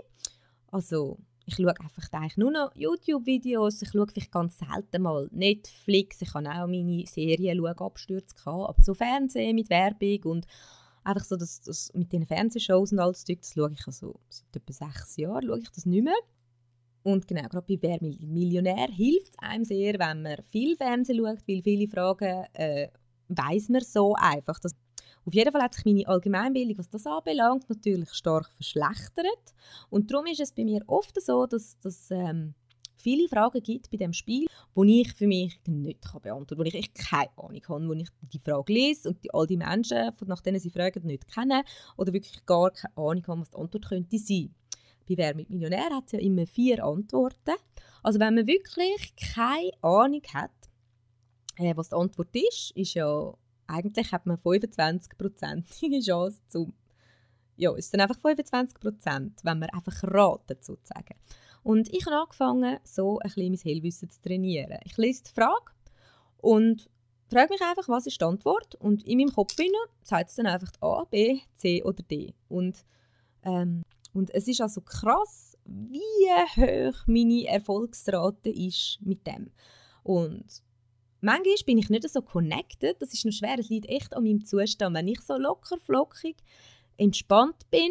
Also, 0.71 1.17
ich 1.45 1.55
schaue 1.55 1.79
einfach 1.79 2.11
eigentlich 2.11 2.37
nur 2.37 2.51
noch 2.51 2.75
YouTube-Videos. 2.75 3.81
Ich 3.81 3.89
schaue 3.89 4.07
vielleicht 4.07 4.31
ganz 4.31 4.57
selten 4.57 5.03
mal 5.03 5.27
Netflix. 5.31 6.21
Ich 6.21 6.33
habe 6.33 6.49
auch 6.49 6.67
meine 6.67 7.05
Serien 7.05 7.61
gehabt. 7.61 8.09
Aber 8.45 8.81
so 8.81 8.93
Fernsehen 8.93 9.55
mit 9.55 9.69
Werbung 9.69 10.23
und 10.23 10.47
einfach 11.03 11.23
so 11.23 11.35
das, 11.35 11.61
das 11.61 11.91
mit 11.93 12.11
den 12.11 12.25
Fernsehshows 12.25 12.91
und 12.91 12.99
alles 12.99 13.23
das 13.25 13.53
schaue 13.53 13.71
ich 13.71 13.85
also 13.85 14.19
seit 14.27 14.55
etwa 14.55 14.73
sechs 14.73 15.17
Jahren 15.17 15.45
schaue 15.45 15.59
ich 15.59 15.71
das 15.71 15.85
nicht 15.85 16.03
mehr. 16.03 16.15
Und 17.03 17.27
genau, 17.27 17.47
gerade 17.47 17.67
bei 17.67 17.77
«Wer 17.79 17.99
Millionär» 18.01 18.87
hilft 18.87 19.33
es 19.33 19.39
einem 19.39 19.63
sehr, 19.63 19.99
wenn 19.99 20.23
man 20.23 20.37
viel 20.49 20.75
Fernsehen 20.75 21.19
schaut, 21.19 21.47
weil 21.47 21.61
viele 21.61 21.87
Fragen 21.87 22.45
äh, 22.53 22.87
weiß 23.27 23.69
man 23.69 23.81
so 23.81 24.15
einfach. 24.15 24.59
Das 24.59 24.71
auf 25.25 25.33
jeden 25.33 25.51
Fall 25.51 25.63
hat 25.63 25.73
sich 25.73 25.85
meine 25.85 26.07
Allgemeinbildung, 26.07 26.77
was 26.77 26.89
das 26.89 27.05
anbelangt, 27.07 27.67
natürlich 27.69 28.13
stark 28.13 28.51
verschlechtert. 28.53 29.53
Und 29.89 30.11
darum 30.11 30.27
ist 30.27 30.39
es 30.39 30.51
bei 30.51 30.63
mir 30.63 30.83
oft 30.88 31.19
so, 31.19 31.47
dass, 31.47 31.79
dass 31.79 32.11
ähm, 32.11 32.53
viele 32.95 33.27
Fragen 33.27 33.61
gibt 33.61 33.89
bei 33.89 33.97
dem 33.97 34.13
Spiel, 34.13 34.47
die 34.75 35.01
ich 35.01 35.13
für 35.13 35.27
mich 35.27 35.59
nicht 35.67 36.01
kann 36.01 36.21
beantworten 36.21 36.55
kann, 36.55 36.57
wo 36.59 36.63
ich 36.63 36.75
echt 36.75 36.95
keine 36.95 37.29
Ahnung 37.38 37.61
habe, 37.67 37.88
wo 37.88 37.93
ich 37.93 38.09
die 38.21 38.39
Frage 38.39 38.73
lese 38.73 39.09
und 39.09 39.23
die, 39.23 39.33
all 39.33 39.47
die 39.47 39.57
Menschen, 39.57 40.11
nach 40.25 40.41
denen 40.41 40.59
sie 40.59 40.69
fragen, 40.69 41.05
nicht 41.05 41.27
kennen 41.33 41.63
oder 41.97 42.13
wirklich 42.13 42.45
gar 42.45 42.71
keine 42.71 42.95
Ahnung 42.97 43.27
haben, 43.27 43.41
was 43.41 43.49
die 43.49 43.57
Antwort 43.57 43.88
könnte 43.88 44.17
sein. 44.17 44.53
Bei 45.07 45.17
«Wer 45.17 45.35
mit 45.35 45.49
Millionär» 45.49 45.89
hat 45.91 46.05
es 46.07 46.13
ja 46.13 46.19
immer 46.19 46.47
vier 46.47 46.83
Antworten. 46.83 47.55
Also 48.01 48.19
wenn 48.19 48.35
man 48.35 48.47
wirklich 48.47 49.15
keine 49.15 49.71
Ahnung 49.81 50.23
hat, 50.33 50.51
äh, 51.57 51.75
was 51.75 51.89
die 51.89 51.95
Antwort 51.95 52.35
ist, 52.35 52.71
ist 52.75 52.95
ja 52.95 53.33
eigentlich 53.67 54.12
hat 54.12 54.25
man 54.25 54.38
25-prozentige 54.38 56.04
Chance 56.06 56.39
zum 56.47 56.73
ja, 57.58 57.71
es 57.75 57.89
sind 57.89 58.01
einfach 58.01 58.19
25 58.19 58.80
Prozent, 58.80 59.39
wenn 59.43 59.60
man 59.60 59.69
einfach 59.69 60.04
raten 60.04 60.58
sozusagen. 60.60 61.15
Und 61.63 61.91
ich 61.93 62.06
habe 62.06 62.17
angefangen, 62.17 62.80
so 62.84 63.19
ein 63.19 63.23
bisschen 63.30 63.51
mein 63.51 63.60
Hellwissen 63.60 64.10
zu 64.10 64.21
trainieren. 64.21 64.78
Ich 64.84 64.97
lese 64.97 65.23
die 65.23 65.34
Frage 65.34 65.71
und 66.38 66.89
frage 67.28 67.54
mich 67.54 67.62
einfach, 67.62 67.89
was 67.89 68.06
ist 68.06 68.21
die 68.21 68.25
Antwort? 68.25 68.75
Und 68.75 69.04
in 69.04 69.17
meinem 69.17 69.34
Kopf 69.34 69.56
sagt 70.04 70.30
es 70.30 70.36
dann 70.36 70.45
einfach 70.45 70.71
A, 70.82 71.06
B, 71.06 71.39
C 71.56 71.82
oder 71.84 72.04
D. 72.04 72.36
Und, 72.49 72.86
ähm, 73.43 73.84
und 74.13 74.30
es 74.32 74.47
ist 74.47 74.62
also 74.62 74.82
krass, 74.82 75.58
wie 75.65 76.01
hoch 76.56 77.08
meine 77.08 77.47
Erfolgsrate 77.47 78.49
ist 78.49 78.99
mit 79.01 79.25
dem. 79.25 79.51
Und 80.04 80.45
Manchmal 81.25 81.55
bin 81.65 81.79
ich 81.79 81.89
nicht 81.89 82.07
so 82.07 82.21
connected, 82.21 83.01
das 83.01 83.11
ist 83.11 83.25
noch 83.25 83.31
schwer, 83.31 83.57
es 83.57 83.69
liegt 83.69 83.89
echt 83.89 84.15
an 84.15 84.25
meinem 84.25 84.45
Zustand. 84.45 84.95
Wenn 84.95 85.07
ich 85.07 85.21
so 85.21 85.35
locker, 85.38 85.79
flockig, 85.79 86.35
entspannt 86.97 87.67
bin, 87.71 87.89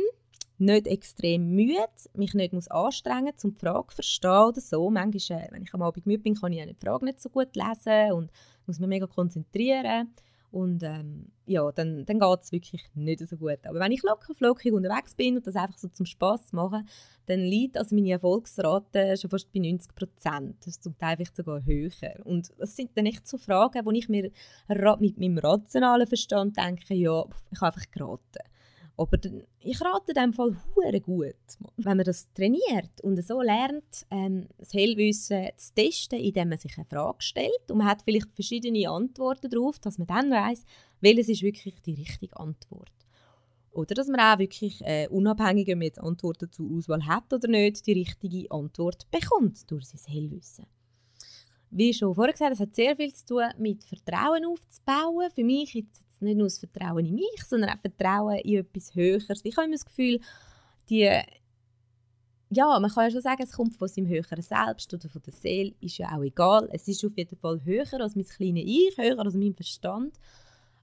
nicht 0.59 0.87
extrem 0.87 1.51
müde, 1.51 1.89
mich 2.13 2.33
nicht 2.35 2.53
muss 2.53 2.69
anstrengen 2.69 3.33
muss, 3.35 3.45
um 3.45 3.55
die 3.55 3.59
Frage 3.59 3.89
zu 3.89 3.95
verstehen 3.97 4.31
oder 4.31 4.61
so. 4.61 4.89
Manchmal, 4.89 5.41
äh, 5.41 5.49
wenn 5.51 5.65
ich 5.65 5.75
am 5.75 5.83
Abend 5.83 6.07
müde 6.07 6.23
bin, 6.23 6.37
kann 6.37 6.53
ich 6.53 6.65
die 6.65 6.77
Frage 6.77 7.07
nicht 7.07 7.21
so 7.21 7.29
gut 7.29 7.57
lesen 7.57 8.13
und 8.13 8.31
muss 8.67 8.79
mich 8.79 8.89
mega 8.89 9.09
konzentrieren. 9.09 10.15
Und 10.55 10.85
ähm, 10.85 11.33
ja, 11.47 11.73
dann, 11.73 12.05
dann 12.07 12.21
geht 12.21 12.43
es 12.43 12.53
wirklich 12.53 12.89
nicht 12.95 13.29
so 13.29 13.37
gut. 13.37 13.59
Aber 13.65 13.81
wenn 13.81 13.91
ich 13.91 14.05
locker 14.05 14.37
flockig 14.37 14.73
unterwegs 14.73 15.13
bin 15.17 15.35
und 15.35 15.45
das 15.45 15.57
einfach 15.57 15.77
so 15.77 15.89
zum 15.89 16.07
Spass 16.07 16.53
mache, 16.53 16.85
dann 17.27 17.41
liegt 17.41 17.77
also 17.77 17.97
meine 17.97 18.13
Erfolgsrate 18.13 19.17
schon 19.17 19.31
fast 19.31 19.53
bei 19.53 19.59
90 19.59 19.97
Prozent. 19.97 20.57
Das 20.61 20.69
ist 20.69 20.85
zum 20.85 20.97
Teil 20.97 21.17
vielleicht 21.17 21.35
sogar 21.35 21.65
höher. 21.67 21.91
Und 22.23 22.53
das 22.57 22.77
sind 22.77 22.91
dann 22.95 23.07
echt 23.07 23.27
so 23.27 23.37
Fragen, 23.37 23.85
wo 23.85 23.91
ich 23.91 24.09
mir 24.09 24.31
mit 25.01 25.19
meinem 25.19 25.39
rationalen 25.39 26.07
Verstand 26.07 26.57
denke, 26.57 26.95
ja, 26.95 27.25
ich 27.51 27.61
habe 27.61 27.75
einfach 27.75 27.91
geraten. 27.91 28.54
Aber 28.97 29.19
ich 29.59 29.81
rate 29.81 30.13
in 30.13 30.15
diesem 30.15 30.33
Fall 30.33 30.57
hure 30.75 31.01
gut, 31.01 31.35
wenn 31.77 31.97
man 31.97 32.05
das 32.05 32.33
trainiert 32.33 33.01
und 33.03 33.21
so 33.27 33.43
lernt, 33.43 34.07
ähm, 34.11 34.47
das 34.57 34.73
Hellwissen 34.73 35.49
zu 35.57 35.75
testen, 35.75 36.21
indem 36.21 36.51
man 36.51 36.59
sich 36.59 36.77
eine 36.77 36.87
Frage 36.87 37.21
stellt 37.21 37.71
und 37.71 37.79
man 37.79 37.89
hat 37.89 38.03
vielleicht 38.03 38.33
verschiedene 38.33 38.89
Antworten 38.89 39.51
darauf, 39.51 39.81
dass 39.81 39.99
man 39.99 40.07
dann 40.07 40.31
weiß, 40.31 40.65
welches 41.01 41.29
ist 41.29 41.43
wirklich 41.43 41.81
die 41.83 41.95
richtige 41.95 42.37
Antwort. 42.37 42.93
Oder 43.73 43.97
dass 43.97 44.07
man 44.07 44.21
auch 44.21 44.39
wirklich 44.39 44.81
äh, 44.85 45.09
unabhängig, 45.09 45.69
ob 45.69 45.75
man 45.75 45.83
jetzt 45.83 46.01
Antworten 46.01 46.53
zur 46.53 46.71
Auswahl 46.71 47.05
hat 47.05 47.33
oder 47.33 47.49
nicht, 47.49 47.85
die 47.87 47.95
richtige 47.95 48.49
Antwort 48.53 49.11
bekommt 49.11 49.69
durch 49.69 49.87
sein 49.87 50.01
Hellwissen. 50.07 50.67
Wie 51.71 51.93
schon 51.93 52.15
vorher 52.15 52.33
gesagt, 52.33 52.53
es 52.53 52.61
hat 52.61 52.77
sehr 52.77 52.95
viel 52.95 53.13
zu 53.13 53.27
tun 53.27 53.45
mit 53.59 53.83
Vertrauen 53.83 54.45
aufzubauen. 54.47 55.29
Für 55.35 55.43
mich 55.43 55.75
ist 55.75 55.75
es 56.15 56.21
nicht 56.21 56.37
nur 56.37 56.47
das 56.47 56.59
Vertrauen 56.59 57.07
in 57.07 57.15
mich, 57.15 57.45
sondern 57.47 57.71
auch 57.71 57.81
Vertrauen 57.81 58.39
in 58.39 58.61
etwas 58.61 58.95
Höheres. 58.95 59.41
Ich 59.43 59.57
habe 59.57 59.67
immer 59.67 59.77
das 59.77 59.85
Gefühl, 59.85 60.21
die 60.89 61.23
ja, 62.51 62.79
man 62.79 62.91
kann 62.91 63.05
ja 63.05 63.11
schon 63.11 63.23
sagen, 63.23 63.43
es 63.43 63.53
kommt 63.53 63.77
von 63.77 63.89
seinem 63.89 64.09
höheren 64.09 64.43
Selbst 64.43 64.93
oder 64.95 65.09
von 65.09 65.23
der 65.23 65.33
Seele, 65.33 65.75
ist 65.81 65.99
ja 65.99 66.17
auch 66.17 66.23
egal. 66.23 66.69
Es 66.73 66.87
ist 66.89 67.05
auf 67.05 67.17
jeden 67.17 67.37
Fall 67.37 67.65
höher 67.65 68.01
als 68.01 68.15
mein 68.15 68.27
kleines 68.27 68.65
Ich, 68.65 68.97
höher 68.97 69.19
als 69.19 69.35
mein 69.35 69.55
Verstand. 69.55 70.19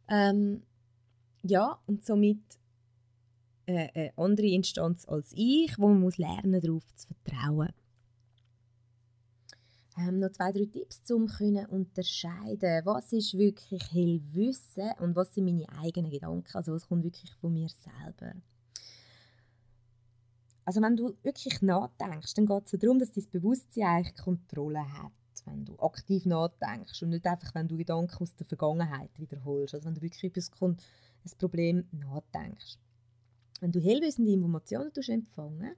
Ähm, 0.09 0.63
ja, 1.43 1.79
und 1.85 2.05
somit 2.05 2.41
äh, 3.65 3.87
eine 3.93 4.13
andere 4.17 4.47
Instanz 4.47 5.07
als 5.07 5.31
ich, 5.35 5.77
wo 5.77 5.87
man 5.87 6.01
muss 6.01 6.17
lernen 6.17 6.59
darauf 6.59 6.83
zu 6.95 7.07
vertrauen. 7.07 7.73
Ähm, 9.97 10.19
noch 10.19 10.31
zwei, 10.31 10.51
drei 10.51 10.65
Tipps, 10.65 11.11
um 11.11 11.27
zu 11.27 11.67
unterscheiden, 11.69 12.85
was 12.85 13.11
ist 13.11 13.37
wirklich 13.37 13.91
Hellwissen 13.91 14.91
und 14.99 15.15
was 15.15 15.33
sind 15.33 15.45
meine 15.45 15.67
eigenen 15.79 16.11
Gedanken, 16.11 16.55
also 16.55 16.71
was 16.73 16.87
kommt 16.87 17.03
wirklich 17.03 17.33
von 17.35 17.51
mir 17.53 17.67
selber. 17.67 18.33
Also 20.63 20.81
wenn 20.81 20.95
du 20.95 21.17
wirklich 21.23 21.61
nachdenkst, 21.61 22.33
dann 22.35 22.45
geht 22.45 22.65
es 22.65 22.79
darum, 22.79 22.99
dass 22.99 23.11
dein 23.11 23.29
Bewusstsein 23.31 23.83
eigentlich 23.83 24.15
Kontrolle 24.15 24.93
hat. 24.93 25.11
Wenn 25.45 25.65
du 25.65 25.77
aktiv 25.79 26.25
nachdenkst 26.25 27.01
und 27.01 27.09
nicht 27.09 27.25
einfach, 27.25 27.55
wenn 27.55 27.67
du 27.67 27.75
Gedanken 27.75 28.15
aus 28.21 28.35
der 28.35 28.45
Vergangenheit 28.45 29.09
wiederholst. 29.19 29.73
Also 29.73 29.87
wenn 29.87 29.95
du 29.95 30.01
wirklich 30.01 30.23
über 30.23 30.67
ein 30.67 30.77
Problem 31.37 31.85
nachdenkst. 31.91 32.77
Wenn 33.59 33.71
du 33.71 33.81
hellwissende 33.81 34.31
Informationen 34.31 34.91
empfangen 35.07 35.75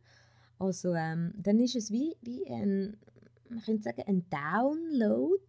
also 0.60 0.94
ähm, 0.94 1.34
dann 1.38 1.60
ist 1.60 1.76
es 1.76 1.92
wie, 1.92 2.16
wie 2.22 2.46
ein, 2.48 2.98
man 3.54 3.64
könnte 3.64 3.84
sagen, 3.84 4.04
ein 4.06 4.26
Download 4.30 5.44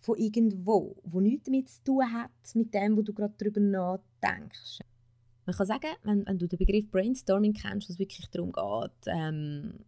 von 0.00 0.16
irgendwo, 0.16 0.96
wo 1.02 1.20
nichts 1.20 1.44
damit 1.44 1.68
zu 1.68 1.84
tun 1.84 2.12
hat, 2.12 2.30
mit 2.54 2.72
dem, 2.72 2.96
wo 2.96 3.02
du 3.02 3.12
gerade 3.12 3.34
darüber 3.36 3.60
nachdenkst. 3.60 4.80
Man 5.44 5.56
kann 5.56 5.66
sagen, 5.66 5.90
wenn, 6.02 6.26
wenn 6.26 6.38
du 6.38 6.46
den 6.46 6.58
Begriff 6.58 6.90
Brainstorming 6.90 7.54
kennst, 7.54 7.88
wo 7.88 7.92
es 7.92 7.98
wirklich 7.98 8.28
darum 8.30 8.52
geht, 8.52 9.06
ähm, 9.06 9.84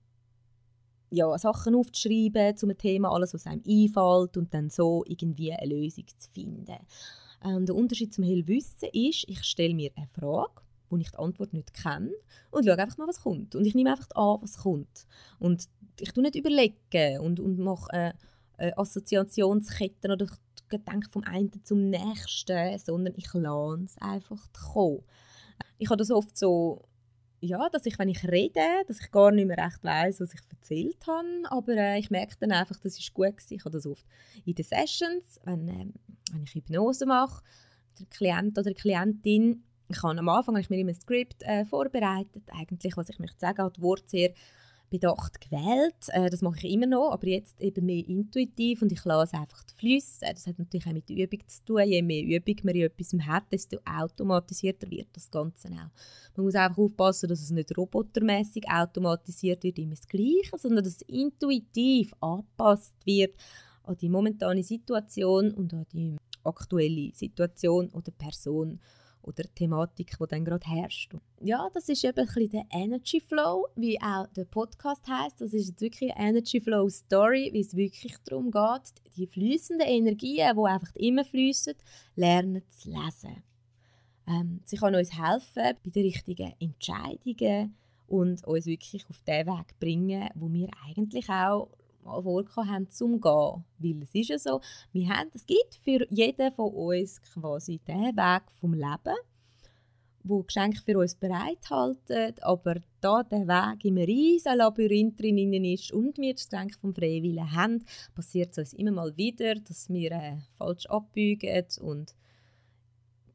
ja, 1.11 1.37
Sachen 1.39 1.75
aufzuschreiben 1.75 2.57
zu 2.57 2.67
einem 2.67 2.79
Thema, 2.79 3.11
alles, 3.11 3.35
was 3.35 3.47
einem 3.47 3.63
einfällt 3.67 4.37
und 4.37 4.55
dann 4.55 4.71
so 4.71 5.05
irgendwie 5.07 5.53
eine 5.53 5.75
Lösung 5.75 6.07
zu 6.17 6.31
finden. 6.31 6.79
Ähm, 7.45 7.67
der 7.67 7.75
Unterschied 7.75 8.15
zum 8.15 8.25
Hellwissen 8.25 8.89
ist, 8.93 9.25
ich 9.27 9.43
stelle 9.43 9.75
mir 9.75 9.91
eine 9.97 10.07
Frage, 10.07 10.63
wo 10.91 10.97
ich 10.97 11.11
die 11.11 11.19
Antwort 11.19 11.53
nicht 11.53 11.73
kenne 11.73 12.13
und 12.51 12.67
schaue 12.67 12.79
einfach 12.79 12.99
mal, 12.99 13.09
was 13.09 13.23
kommt. 13.23 13.55
Und 13.55 13.65
ich 13.65 13.75
nehme 13.75 13.91
einfach 13.91 14.11
an, 14.15 14.43
was 14.43 14.59
kommt. 14.59 15.07
Und 15.39 15.69
ich 15.99 16.13
tue 16.13 16.23
nicht 16.23 16.37
überlegen 16.37 17.21
und, 17.21 17.41
und 17.41 17.59
mache 17.59 17.93
äh, 17.93 18.13
äh, 18.59 18.73
Assoziationsketten 18.77 20.11
oder 20.11 20.27
denke 20.71 21.11
vom 21.11 21.25
einen 21.25 21.51
zum 21.65 21.89
nächsten, 21.91 22.79
sondern 22.79 23.15
ich 23.17 23.33
lasse 23.33 23.85
es 23.85 23.99
einfach 23.99 24.47
kommen 24.53 25.03
ich 25.81 25.89
habe 25.89 25.97
das 25.97 26.11
oft 26.11 26.37
so, 26.37 26.83
ja, 27.41 27.69
dass 27.71 27.87
ich, 27.87 27.99
wenn 27.99 28.11
ich 28.11 28.23
rede, 28.29 28.85
dass 28.87 29.01
ich 29.01 29.11
gar 29.11 29.33
nicht 29.33 29.47
mehr 29.47 29.57
recht 29.57 29.83
weiß, 29.83 30.21
was 30.21 30.35
ich 30.35 30.41
erzählt 30.51 31.07
habe, 31.07 31.27
aber 31.45 31.73
äh, 31.73 31.99
ich 31.99 32.11
merke 32.11 32.37
dann 32.39 32.53
einfach, 32.53 32.79
das 32.81 32.99
ist 32.99 33.15
gut 33.15 33.37
gewesen. 33.37 33.55
Ich 33.55 33.65
habe 33.65 33.73
das 33.73 33.87
oft 33.87 34.05
in 34.45 34.55
den 34.55 34.65
Sessions, 34.65 35.41
wenn, 35.45 35.69
äh, 35.69 35.87
wenn 36.33 36.43
ich 36.45 36.55
Hypnose 36.55 37.07
mache, 37.07 37.43
der 37.99 38.07
Klient 38.07 38.59
oder 38.59 38.71
die 38.71 38.75
Klientin, 38.75 39.65
ich 39.91 40.03
habe 40.03 40.19
am 40.19 40.29
Anfang 40.29 40.55
habe 40.55 40.63
ich 40.63 40.71
mir 40.71 40.79
immer 40.79 40.91
ein 40.91 41.01
Skript 41.01 41.43
äh, 41.43 41.65
vorbereitet, 41.65 42.45
eigentlich, 42.53 42.97
was 42.97 43.11
ich 43.11 43.19
möchte 43.19 43.41
sagen, 43.41 43.63
hat 43.63 43.77
die 43.77 43.83
Worte 43.83 44.05
sehr 44.07 44.31
bedacht 44.91 45.41
gewählt. 45.41 46.09
Äh, 46.09 46.31
das 46.31 46.43
mache 46.43 46.67
ich 46.67 46.73
immer 46.73 46.87
noch, 46.87 47.13
aber 47.13 47.27
jetzt 47.29 47.61
eben 47.61 47.87
mehr 47.87 48.07
intuitiv 48.07 48.83
und 48.83 48.93
ich 48.93 49.05
lasse 49.05 49.37
einfach 49.37 49.63
die 49.65 49.75
Flüsse. 49.75 50.27
Das 50.33 50.47
hat 50.47 50.59
natürlich 50.59 50.87
auch 50.87 50.93
mit 50.93 51.09
der 51.09 51.17
Übung 51.17 51.41
zu 51.47 51.65
tun. 51.65 51.83
Je 51.85 52.03
mehr 52.03 52.25
Übung 52.25 52.57
man 52.65 52.75
in 52.75 52.83
etwas 52.83 53.15
hat, 53.27 53.45
desto 53.53 53.79
automatisierter 53.85 54.91
wird 54.91 55.09
das 55.13 55.31
Ganze 55.31 55.69
auch. 55.69 56.37
Man 56.37 56.47
muss 56.47 56.55
einfach 56.55 56.79
aufpassen, 56.79 57.29
dass 57.29 57.41
es 57.41 57.51
nicht 57.51 57.77
robotermäßig 57.77 58.65
automatisiert 58.69 59.63
wird, 59.63 59.79
immer 59.79 59.95
das 59.95 60.09
Gleiche, 60.09 60.59
sondern 60.59 60.85
dass 60.85 60.97
es 60.97 61.03
intuitiv 61.03 62.13
angepasst 62.21 62.95
wird 63.05 63.35
an 63.85 63.97
die 63.97 64.09
momentane 64.09 64.63
Situation 64.63 65.53
und 65.53 65.73
an 65.73 65.87
die 65.93 66.17
aktuelle 66.45 67.13
Situation 67.15 67.89
oder 67.91 68.11
Person 68.13 68.81
oder 69.23 69.45
Thematik, 69.55 70.17
die 70.19 70.27
dann 70.29 70.45
gerade 70.45 70.67
herrscht. 70.67 71.15
Ja, 71.41 71.69
das 71.73 71.89
ist 71.89 72.05
eben 72.05 72.19
ein 72.19 72.27
bisschen 72.27 72.51
der 72.51 72.67
Energy 72.71 73.21
Flow, 73.21 73.67
wie 73.77 74.01
auch 74.01 74.27
der 74.29 74.45
Podcast 74.45 75.07
heißt. 75.07 75.41
Das 75.41 75.53
ist 75.53 75.69
jetzt 75.69 75.81
wirklich 75.81 76.15
eine 76.15 76.31
Energy 76.31 76.61
Flow 76.61 76.89
Story, 76.89 77.51
wie 77.53 77.61
es 77.61 77.77
wirklich 77.77 78.17
darum 78.25 78.51
geht, 78.51 78.95
die 79.17 79.27
fließenden 79.27 79.87
Energien, 79.87 80.57
die 80.57 80.65
einfach 80.65 80.95
immer 80.97 81.25
fließen, 81.25 81.75
lernen 82.17 82.63
zu 82.71 82.91
lesen. 82.91 83.43
Ähm, 84.27 84.61
sie 84.65 84.77
kann 84.77 84.95
uns 84.95 85.19
helfen 85.19 85.77
bei 85.85 85.91
den 85.91 86.05
richtigen 86.05 86.55
Entscheidungen 86.61 87.77
und 88.07 88.45
uns 88.45 88.67
wirklich 88.67 89.09
auf 89.09 89.21
den 89.23 89.47
Weg 89.47 89.79
bringen, 89.79 90.29
wo 90.35 90.53
wir 90.53 90.69
eigentlich 90.87 91.29
auch 91.29 91.69
mal 92.03 92.25
haben, 92.57 92.89
zum 92.91 93.21
Gehen. 93.21 93.65
Weil 93.79 94.03
es 94.03 94.15
ist 94.15 94.29
ja 94.29 94.39
so, 94.39 94.61
wir 94.93 95.09
haben, 95.09 95.31
es 95.35 95.47
gibt 95.47 95.81
für 95.83 96.07
jeden 96.11 96.53
von 96.53 96.73
uns 96.73 97.21
quasi 97.21 97.81
den 97.87 98.17
Weg 98.17 98.43
vom 98.61 98.75
Leben, 98.75 99.17
wo 100.23 100.43
Geschenke 100.43 100.83
für 100.83 100.99
uns 100.99 101.15
bereithalten, 101.15 102.35
aber 102.43 102.77
da 103.01 103.23
der 103.23 103.47
Weg 103.47 103.85
im 103.85 103.97
riesen 103.97 104.59
Labyrinth 104.59 105.19
drin 105.19 105.65
ist 105.65 105.93
und 105.93 106.19
wir 106.19 106.35
das 106.35 106.49
Geschenk 106.49 106.75
vom 106.75 106.95
Freiwillen 106.95 107.53
haben, 107.53 107.85
passiert 108.15 108.51
es 108.53 108.59
uns 108.59 108.73
immer 108.75 108.93
mal 108.93 109.17
wieder, 109.17 109.55
dass 109.55 109.89
wir 109.89 110.13
äh, 110.13 110.37
falsch 110.59 110.87
abbiegen 110.87 111.65
und 111.81 112.15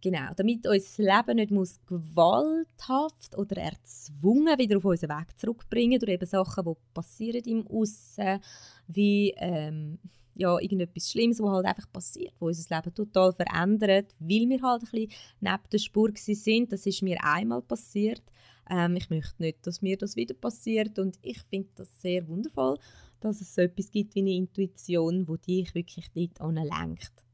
Genau, 0.05 0.29
damit 0.35 0.67
unser 0.67 1.01
Leben 1.01 1.37
nicht 1.37 1.49
muss 1.49 1.83
gewalthaft 1.87 3.35
oder 3.35 3.57
erzwungen 3.57 4.55
wieder 4.59 4.77
auf 4.77 4.85
unseren 4.85 5.17
Weg 5.17 5.39
zurückbringen 5.39 5.99
durch 5.99 6.11
eben 6.11 6.27
Sachen, 6.27 6.63
die 6.63 6.73
passieren 6.93 7.41
im 7.45 7.65
Aussen, 7.65 8.39
wie 8.87 9.33
ähm, 9.37 9.97
ja, 10.35 10.59
irgendetwas 10.59 11.09
Schlimmes, 11.09 11.39
was 11.39 11.49
halt 11.49 11.65
einfach 11.65 11.91
passiert, 11.91 12.35
wo 12.39 12.45
unser 12.45 12.75
Leben 12.75 12.93
total 12.93 13.33
verändert, 13.33 14.13
weil 14.19 14.47
wir 14.47 14.61
halt 14.61 14.83
ein 14.83 14.89
bisschen 14.91 15.11
neben 15.39 15.69
der 15.71 15.77
Spur 15.79 16.11
sind. 16.13 16.71
Das 16.71 16.85
ist 16.85 17.01
mir 17.01 17.17
einmal 17.23 17.63
passiert. 17.63 18.21
Ähm, 18.69 18.97
ich 18.97 19.09
möchte 19.09 19.41
nicht, 19.41 19.65
dass 19.65 19.81
mir 19.81 19.97
das 19.97 20.15
wieder 20.15 20.35
passiert 20.35 20.99
und 20.99 21.17
ich 21.23 21.41
finde 21.49 21.69
das 21.73 21.89
sehr 21.99 22.27
wundervoll, 22.27 22.77
dass 23.21 23.41
es 23.41 23.55
so 23.55 23.61
etwas 23.61 23.89
gibt 23.89 24.13
wie 24.13 24.19
eine 24.19 24.35
Intuition, 24.35 25.27
wo 25.27 25.35
dich 25.35 25.73
wirklich 25.73 26.11
dort 26.13 26.53
lenkt 26.53 27.24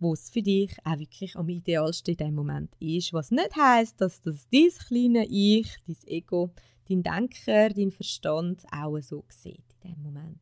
wo 0.00 0.12
es 0.12 0.30
für 0.30 0.42
dich 0.42 0.76
auch 0.84 0.98
wirklich 0.98 1.36
am 1.36 1.48
idealsten 1.48 2.12
in 2.12 2.18
dem 2.18 2.34
Moment 2.34 2.74
ist. 2.78 3.12
Was 3.12 3.30
nicht 3.30 3.54
heißt, 3.56 4.00
dass 4.00 4.20
das 4.20 4.48
dein 4.50 4.68
kleine 4.86 5.26
Ich, 5.26 5.76
dein 5.86 5.96
Ego, 6.06 6.50
dein 6.88 7.02
Denker, 7.02 7.70
dein 7.70 7.90
Verstand 7.90 8.64
auch 8.72 8.98
so 9.00 9.24
sieht 9.28 9.64
in 9.82 9.92
dem 9.92 10.02
Moment. 10.02 10.40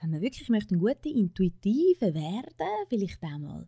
Wenn 0.00 0.10
man 0.10 0.20
wirklich 0.20 0.48
möchte, 0.48 0.74
ein 0.74 0.80
guter 0.80 1.06
Intuitive 1.06 2.14
werden, 2.14 2.54
vielleicht 2.88 3.22
auch 3.22 3.38
mal 3.38 3.66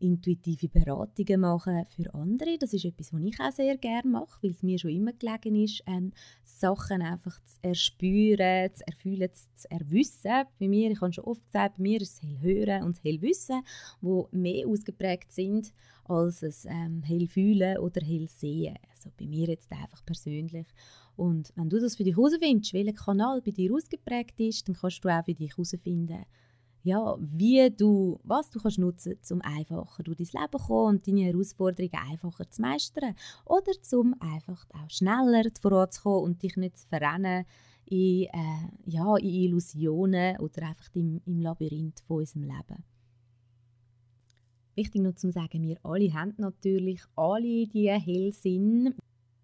intuitive 0.00 0.68
Beratungen 0.68 1.40
machen 1.40 1.84
für 1.86 2.12
andere. 2.14 2.58
Das 2.58 2.72
ist 2.72 2.84
etwas, 2.84 3.12
was 3.12 3.22
ich 3.22 3.40
auch 3.40 3.52
sehr 3.52 3.76
gerne 3.76 4.10
mache, 4.10 4.42
weil 4.42 4.50
es 4.50 4.62
mir 4.62 4.78
schon 4.78 4.90
immer 4.90 5.12
gelegen 5.12 5.56
ist, 5.56 5.82
ähm, 5.86 6.12
Sachen 6.42 7.02
einfach 7.02 7.38
zu 7.44 7.56
erspüren, 7.62 8.72
zu 8.74 8.86
erfühlen, 8.86 9.30
zu, 9.32 9.70
erwissen. 9.70 10.44
Bei 10.58 10.68
mir, 10.68 10.90
ich 10.90 11.00
habe 11.00 11.12
schon 11.12 11.24
oft 11.24 11.44
gesagt, 11.46 11.76
bei 11.76 11.82
mir 11.82 12.00
ist 12.00 12.14
es 12.14 12.22
Hellhören 12.22 12.84
und 12.84 13.02
Hellwissen, 13.02 13.62
wo 14.00 14.28
mehr 14.32 14.66
ausgeprägt 14.66 15.32
sind 15.32 15.72
als 16.06 16.42
es 16.42 16.66
ähm, 16.66 17.02
Hellfühlen 17.02 17.78
oder 17.78 18.04
Hellsehen. 18.04 18.76
Also 18.90 19.10
bei 19.18 19.26
mir 19.26 19.48
jetzt 19.48 19.70
einfach 19.72 20.04
persönlich. 20.04 20.66
Und 21.16 21.52
wenn 21.56 21.68
du 21.68 21.80
das 21.80 21.96
für 21.96 22.04
dich 22.04 22.16
herausfindest, 22.16 22.74
welcher 22.74 22.92
Kanal 22.92 23.40
bei 23.40 23.52
dir 23.52 23.72
ausgeprägt 23.72 24.38
ist, 24.40 24.68
dann 24.68 24.76
kannst 24.76 25.04
du 25.04 25.08
auch 25.08 25.24
für 25.24 25.34
dich 25.34 25.50
herausfinden, 25.50 26.24
ja, 26.84 27.16
wie 27.18 27.70
du, 27.70 28.20
was 28.24 28.50
du 28.50 28.60
kannst 28.60 28.78
nutzen 28.78 29.16
um 29.30 29.40
einfacher 29.40 30.02
durch 30.02 30.18
dein 30.18 30.42
Leben 30.42 30.58
zu 30.58 30.66
kommen 30.66 30.96
und 30.96 31.08
deine 31.08 31.22
Herausforderungen 31.22 31.94
einfacher 32.10 32.48
zu 32.50 32.60
meistern. 32.60 33.14
Oder 33.46 33.72
um 33.94 34.14
einfach 34.20 34.66
auch 34.68 34.90
schneller 34.90 35.50
voranzukommen 35.60 36.24
und 36.24 36.42
dich 36.42 36.56
nicht 36.56 36.76
zu 36.76 36.86
verrennen 36.86 37.46
in, 37.86 38.24
äh, 38.24 38.68
ja, 38.84 39.16
in 39.16 39.26
Illusionen 39.26 40.36
oder 40.38 40.68
einfach 40.68 40.94
im, 40.94 41.22
im 41.24 41.40
Labyrinth 41.40 42.00
von 42.06 42.18
unserem 42.18 42.42
Leben. 42.42 42.84
Wichtig 44.74 45.02
noch 45.02 45.14
zu 45.14 45.30
sagen, 45.30 45.62
wir 45.62 45.78
alle 45.84 46.12
haben 46.12 46.34
natürlich 46.36 47.00
alle 47.16 47.66
diese 47.66 47.92
Hellsinn, 47.92 48.94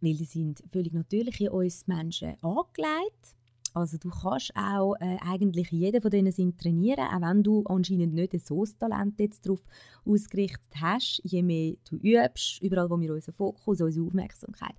weil 0.03 0.14
sie 0.14 0.24
sind 0.24 0.62
völlig 0.70 0.93
natürlich 0.93 1.41
in 1.41 1.49
uns 1.49 1.86
Menschen 1.86 2.34
angelegt 2.43 3.34
Also 3.75 3.99
du 3.99 4.11
kannst 4.11 4.53
auch 4.57 4.95
äh, 5.01 5.16
eigentlich 5.21 5.71
jeden 5.71 6.01
von 6.01 6.11
diesen 6.11 6.33
Sinn 6.33 6.57
trainieren, 6.57 7.07
auch 7.07 7.21
wenn 7.21 7.43
du 7.43 7.62
anscheinend 7.66 8.14
nicht 8.14 8.47
so 8.47 8.64
ein 8.64 8.79
Talent 8.79 9.21
jetzt 9.21 9.47
darauf 9.47 9.62
ausgerichtet 10.05 10.61
hast. 10.81 11.21
Je 11.25 11.43
mehr 11.43 11.75
du 11.89 11.97
übst, 11.97 12.61
überall 12.62 12.91
wo 12.91 13.01
wir 13.01 13.14
unseren 13.14 13.35
Fokus, 13.35 13.81
unsere 13.81 14.07
Aufmerksamkeit 14.07 14.75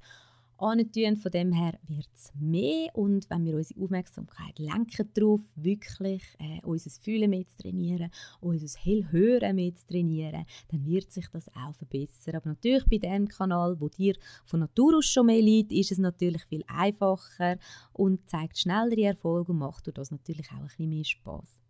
antun. 0.61 1.17
Von 1.17 1.31
dem 1.31 1.51
her 1.51 1.73
wird 1.87 2.09
es 2.13 2.31
mehr 2.39 2.89
und 2.93 3.29
wenn 3.29 3.45
wir 3.45 3.55
unsere 3.55 3.81
Aufmerksamkeit 3.81 4.59
lenken 4.59 5.09
darauf, 5.13 5.41
wirklich 5.55 6.23
äh, 6.39 6.59
unser 6.63 6.89
Fühlen 6.89 7.29
mehr 7.29 7.45
zu 7.47 7.57
trainieren, 7.63 8.11
unser 8.39 8.79
Hellhören 8.79 9.55
mehr 9.55 9.73
zu 9.73 9.85
trainieren, 9.87 10.45
dann 10.69 10.85
wird 10.85 11.11
sich 11.11 11.27
das 11.29 11.47
auch 11.49 11.75
verbessern. 11.75 12.35
Aber 12.35 12.49
natürlich 12.49 12.85
bei 12.85 12.97
dem 12.97 13.27
Kanal, 13.27 13.79
wo 13.79 13.89
dir 13.89 14.15
von 14.45 14.59
Natur 14.59 14.97
aus 14.97 15.05
schon 15.05 15.27
mehr 15.27 15.41
liegt, 15.41 15.71
ist 15.71 15.91
es 15.91 15.97
natürlich 15.97 16.43
viel 16.45 16.63
einfacher 16.67 17.57
und 17.93 18.29
zeigt 18.29 18.57
schnellere 18.57 19.03
Erfolge 19.03 19.51
und 19.51 19.59
macht 19.59 19.87
durch 19.87 19.95
das 19.95 20.11
natürlich 20.11 20.47
auch 20.51 20.57
ein 20.57 20.67
bisschen 20.67 20.89
mehr 20.89 21.05
Spaß. 21.05 21.60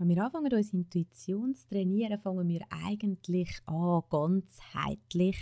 Wenn 0.00 0.08
wir 0.08 0.24
anfangen, 0.24 0.50
unsere 0.50 0.78
Intuition 0.78 1.54
zu 1.54 1.68
trainieren, 1.68 2.18
fangen 2.18 2.48
wir 2.48 2.62
eigentlich 2.70 3.50
an, 3.66 4.00
ganzheitlich, 4.08 5.36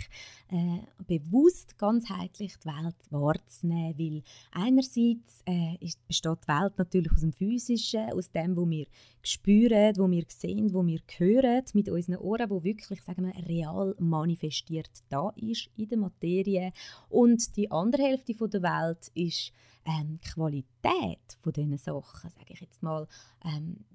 äh, 0.49 0.79
bewusst 1.07 1.77
ganzheitlich 1.77 2.57
die 2.57 2.65
Welt 2.65 2.97
wahrzunehmen. 3.09 3.97
Weil 3.97 4.23
einerseits 4.51 5.43
äh, 5.45 5.77
ist, 5.79 6.05
besteht 6.05 6.39
die 6.43 6.47
Welt 6.49 6.77
natürlich 6.77 7.09
aus 7.13 7.21
dem 7.21 7.31
Physischen, 7.31 8.11
aus 8.11 8.31
dem, 8.31 8.57
was 8.57 8.69
wir 8.69 8.85
spüren, 9.21 9.95
wo 9.95 10.11
wir 10.11 10.25
sehen, 10.27 10.73
wo 10.73 10.85
wir 10.85 10.99
hören, 11.17 11.63
mit 11.73 11.87
unseren 11.87 12.17
Ohren, 12.17 12.49
wo 12.49 12.61
wirklich, 12.61 13.01
sagen 13.01 13.27
wir, 13.27 13.47
real 13.47 13.95
manifestiert 13.97 14.91
da 15.07 15.29
ist 15.37 15.69
in 15.77 15.87
der 15.87 15.99
Materie. 15.99 16.73
Und 17.07 17.55
die 17.55 17.71
andere 17.71 18.03
Hälfte 18.03 18.33
der 18.33 18.61
Welt 18.61 19.09
ist 19.13 19.53
ähm, 19.85 20.19
die 20.21 20.29
Qualität 20.31 21.37
von 21.39 21.53
diesen 21.53 21.77
Sachen, 21.77 22.29
sage 22.29 22.51
ich 22.51 22.59
jetzt 22.59 22.83
mal. 22.83 23.07
Ähm, 23.45 23.85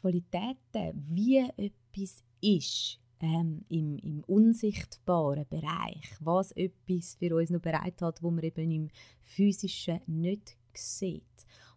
Qualitäten, 0.00 0.92
wie 0.94 1.38
etwas 1.56 2.22
ist 2.40 3.00
ähm, 3.20 3.64
im, 3.68 3.98
im 3.98 4.24
unsichtbaren 4.24 5.46
Bereich, 5.48 6.16
was 6.20 6.52
etwas 6.52 7.16
für 7.16 7.34
uns 7.34 7.50
noch 7.50 7.60
bereithält, 7.60 8.22
wo 8.22 8.30
man 8.30 8.44
eben 8.44 8.70
im 8.70 8.88
physischen 9.22 10.00
nicht 10.06 10.56
sieht. 10.74 11.24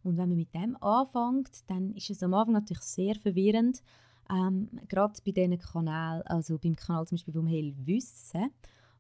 Und 0.03 0.17
wenn 0.17 0.30
man 0.30 0.38
mit 0.38 0.53
dem 0.53 0.78
anfängt, 0.82 1.69
dann 1.69 1.93
ist 1.93 2.09
es 2.09 2.24
am 2.24 2.34
Anfang 2.34 2.53
natürlich 2.53 2.84
sehr 2.84 3.15
verwirrend, 3.15 3.82
ähm, 4.30 4.69
gerade 4.88 5.19
bei 5.26 5.32
diesen 5.32 5.57
Kanälen, 5.59 6.22
also 6.24 6.57
beim 6.57 6.76
Kanal 6.76 7.05
zum 7.07 7.17
Beispiel 7.17 7.34
vom 7.34 7.47
Hell 7.47 7.74
Wissen, 7.86 8.51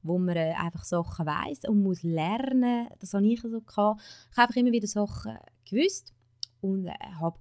wo 0.03 0.17
man 0.17 0.35
äh, 0.35 0.53
einfach 0.57 0.83
Sachen 0.83 1.25
weiß 1.25 1.69
und 1.69 1.83
muss 1.83 2.03
lernen. 2.03 2.87
Das 2.99 3.13
habe 3.13 3.25
ich 3.27 3.41
so 3.41 3.61
gehabt. 3.61 4.01
Ich 4.31 4.37
habe 4.37 4.47
einfach 4.47 4.55
immer 4.55 4.71
wieder 4.71 4.87
Sachen 4.87 5.37
gewusst 5.69 6.13
und 6.59 6.87
äh, 6.87 6.93
habe 7.19 7.39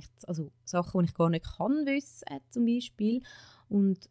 gedacht, 0.00 0.28
also 0.28 0.50
Sachen, 0.64 1.00
die 1.00 1.10
ich 1.10 1.14
gar 1.14 1.30
nicht 1.30 1.44
kann 1.56 1.86
wissen, 1.86 2.26
zum 2.50 2.66
Beispiel. 2.66 3.22
Und 3.68 4.10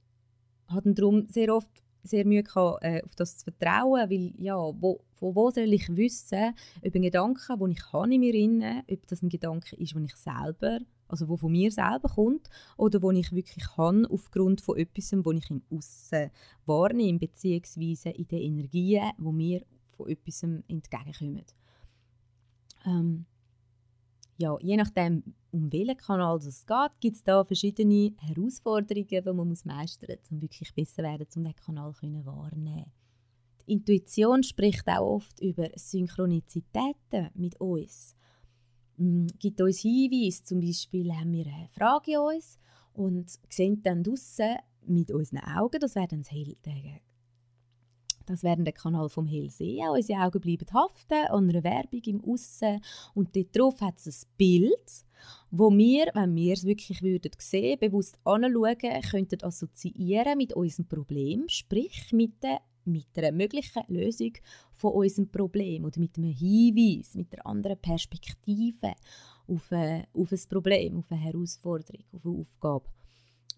hatte 0.67 0.93
darum 0.93 1.27
sehr 1.27 1.53
oft 1.53 1.69
sehr 2.03 2.25
Mühe 2.25 2.43
gehabt, 2.43 2.83
äh, 2.83 3.01
auf 3.03 3.15
das 3.15 3.37
zu 3.37 3.45
vertrauen, 3.45 4.09
weil 4.09 4.33
ja, 4.37 4.55
wo, 4.55 5.01
von 5.13 5.35
wo 5.35 5.49
soll 5.51 5.73
ich 5.73 5.87
wissen, 5.95 6.53
ob 6.83 6.95
ein 6.95 7.01
Gedanke, 7.01 7.57
den 7.57 7.71
ich 7.71 7.93
habe 7.93 8.13
in 8.13 8.19
mir 8.19 8.33
inne, 8.33 8.83
ob 8.89 9.07
das 9.07 9.21
ein 9.21 9.29
Gedanke 9.29 9.75
ist, 9.75 9.93
den 9.93 10.05
ich 10.05 10.15
selber, 10.15 10.79
also 11.07 11.27
wo 11.27 11.37
von 11.37 11.51
mir 11.51 11.71
selber 11.71 12.09
kommt, 12.09 12.49
oder 12.77 13.01
wo 13.01 13.11
ich 13.11 13.31
wirklich 13.31 13.65
kann 13.75 14.05
aufgrund 14.05 14.61
von 14.61 14.77
etwas, 14.77 15.13
wo 15.23 15.31
ich 15.31 15.49
im 15.49 15.61
Aussen 15.69 16.31
wahrnehme, 16.65 17.19
beziehungsweise 17.19 18.09
in 18.09 18.27
den 18.27 18.39
Energien, 18.39 19.11
wo 19.17 19.31
mir 19.31 19.63
von 19.95 20.09
etwas 20.09 20.43
entgegenkommen. 20.43 21.45
Ähm, 22.85 23.25
ja, 24.41 24.57
je 24.61 24.75
nachdem, 24.75 25.23
um 25.51 25.71
welchen 25.71 25.97
Kanal 25.97 26.37
es 26.37 26.65
geht, 26.65 26.99
gibt 26.99 27.15
es 27.15 27.23
da 27.23 27.43
verschiedene 27.43 28.13
Herausforderungen, 28.17 29.07
die 29.07 29.21
man 29.21 29.47
muss 29.47 29.65
meistern 29.65 30.15
muss, 30.17 30.31
um 30.31 30.41
wirklich 30.41 30.73
besser 30.73 31.03
werden, 31.03 31.27
um 31.35 31.43
diesen 31.43 31.55
Kanal 31.55 31.93
wahrnehmen 32.25 32.91
Die 33.67 33.73
Intuition 33.73 34.43
spricht 34.43 34.87
auch 34.87 35.15
oft 35.15 35.39
über 35.41 35.69
Synchronizitäten 35.75 37.29
mit 37.35 37.59
uns. 37.61 38.15
Mm, 38.97 39.27
gibt 39.39 39.61
uns 39.61 39.79
Hinweise, 39.79 40.43
zum 40.43 40.59
Beispiel 40.59 41.13
haben 41.13 41.33
wir 41.33 41.45
eine 41.45 41.69
Frage 41.69 42.19
an 42.19 42.35
uns 42.35 42.57
und 42.93 43.31
sehen 43.49 43.81
dann 43.83 44.03
draussen 44.03 44.57
mit 44.85 45.11
unseren 45.11 45.39
Augen, 45.39 45.79
das 45.79 45.95
wäre 45.95 46.07
dann 46.07 46.23
das 46.23 47.10
das 48.25 48.43
wäre 48.43 48.61
der 48.63 48.73
Kanal 48.73 49.09
vom 49.09 49.25
Hellsehen. 49.27 49.89
Unsere 49.89 50.21
Augen 50.21 50.41
bleiben 50.41 50.67
haften 50.73 51.27
an 51.29 51.49
einer 51.49 51.63
Werbung 51.63 52.01
im 52.05 52.23
Aussen 52.23 52.81
und 53.13 53.35
dort 53.35 53.57
drauf 53.57 53.81
hat 53.81 53.97
es 53.99 54.23
ein 54.23 54.29
Bild, 54.37 55.05
wo 55.49 55.69
wir, 55.71 56.07
wenn 56.13 56.35
wir 56.35 56.53
es 56.53 56.65
wirklich 56.65 57.01
würden 57.01 57.31
sehen, 57.37 57.79
bewusst 57.79 58.17
anschauen, 58.23 59.01
könnten 59.09 59.43
assoziieren 59.43 60.37
mit 60.37 60.53
unserem 60.53 60.87
Problem, 60.87 61.45
sprich 61.47 62.11
mit 62.11 62.41
der 62.43 62.61
mit 62.83 63.05
einer 63.15 63.31
möglichen 63.31 63.83
Lösung 63.89 64.33
von 64.71 64.93
unserem 64.93 65.29
Problem 65.29 65.85
oder 65.85 65.99
mit 65.99 66.17
einem 66.17 66.31
Hinweis, 66.31 67.13
mit 67.13 67.31
einer 67.33 67.45
anderen 67.45 67.77
Perspektive 67.77 68.93
auf, 69.47 69.71
ein, 69.71 70.07
auf 70.13 70.31
ein 70.31 70.39
Problem, 70.49 70.97
auf 70.97 71.11
eine 71.11 71.21
Herausforderung, 71.21 72.03
auf 72.11 72.25
eine 72.25 72.39
Aufgabe. 72.39 72.85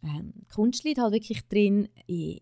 Ähm, 0.04 0.34
Kunst 0.54 0.84
liegt 0.84 1.00
halt 1.00 1.14
wirklich 1.14 1.48
drin, 1.48 1.88
in 2.08 2.42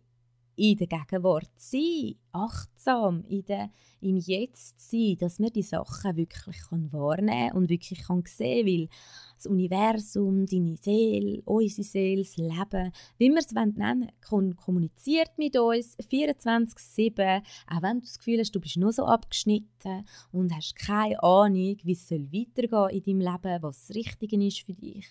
der 0.62 0.88
Gegenwart 0.88 1.50
sein, 1.56 2.16
achtsam 2.32 3.24
in 3.28 3.44
der, 3.46 3.72
im 4.00 4.18
Jetzt 4.18 4.90
sein, 4.90 5.18
dass 5.20 5.40
man 5.40 5.52
die 5.52 5.64
Sachen 5.64 6.16
wirklich 6.16 6.58
kann 6.70 6.92
wahrnehmen 6.94 7.50
kann 7.50 7.58
und 7.58 7.70
wirklich 7.70 8.04
kann 8.04 8.24
sehen 8.26 8.68
weil 8.68 8.88
das 9.36 9.48
Universum, 9.48 10.46
deine 10.46 10.78
Seele, 10.78 11.42
unsere 11.46 11.84
Seele, 11.84 12.22
das 12.22 12.38
Leben, 12.38 12.92
wie 13.18 13.30
wir 13.30 13.40
es 13.40 13.52
nennen 13.52 14.12
wollen, 14.30 14.56
kommuniziert 14.56 15.32
mit 15.38 15.58
uns 15.58 15.98
24-7, 15.98 17.42
auch 17.68 17.82
wenn 17.82 18.00
du 18.00 18.02
das 18.02 18.20
Gefühl 18.20 18.40
hast, 18.40 18.52
du 18.52 18.60
bist 18.60 18.78
nur 18.78 18.94
so 18.94 19.06
abgeschnitten 19.06 20.06
und 20.32 20.56
hast 20.56 20.76
keine 20.76 21.22
Ahnung, 21.24 21.78
wie 21.84 21.92
es 21.92 22.08
soll 22.08 22.28
in 22.32 22.54
deinem 22.54 23.20
Leben, 23.20 23.64
was 23.64 23.88
das 23.88 23.96
Richtige 23.96 24.46
ist 24.46 24.62
für 24.62 24.74
dich. 24.74 25.08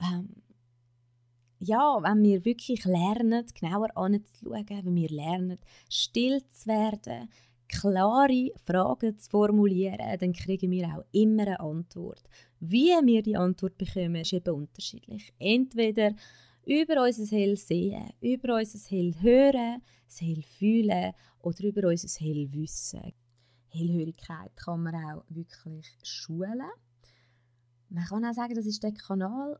Ähm, 0.00 0.28
ja, 1.64 2.02
wenn 2.02 2.22
wir 2.24 2.44
wirklich 2.44 2.84
lernen, 2.84 3.46
genauer 3.54 3.96
anzuschauen, 3.96 4.66
wenn 4.68 4.94
wir 4.96 5.08
lernen, 5.08 5.58
still 5.88 6.42
zu 6.48 6.66
werden, 6.66 7.28
klare 7.68 8.50
Fragen 8.64 9.16
zu 9.16 9.30
formulieren, 9.30 10.18
dann 10.18 10.32
kriegen 10.32 10.72
wir 10.72 10.88
auch 10.88 11.04
immer 11.12 11.42
eine 11.42 11.60
Antwort. 11.60 12.24
Wie 12.58 12.90
wir 12.90 13.22
die 13.22 13.36
Antwort 13.36 13.78
bekommen, 13.78 14.16
ist 14.16 14.32
eben 14.32 14.54
unterschiedlich. 14.54 15.32
Entweder 15.38 16.12
über 16.66 17.04
unser 17.04 17.36
Hell 17.36 17.56
sehen, 17.56 18.10
über 18.20 18.56
unser 18.56 18.78
Hell 18.90 19.14
hören, 19.20 19.82
das 20.06 20.20
Hell 20.20 20.42
fühlen 20.42 21.12
oder 21.40 21.64
über 21.64 21.88
unser 21.88 22.08
Hell 22.24 22.52
wissen. 22.52 23.12
Hellhörigkeit 23.68 24.54
kann 24.56 24.82
man 24.82 24.96
auch 24.96 25.24
wirklich 25.28 25.86
schulen. 26.02 26.60
Man 27.88 28.04
kann 28.04 28.24
auch 28.24 28.34
sagen, 28.34 28.54
das 28.54 28.66
ist 28.66 28.82
der 28.82 28.92
Kanal, 28.92 29.58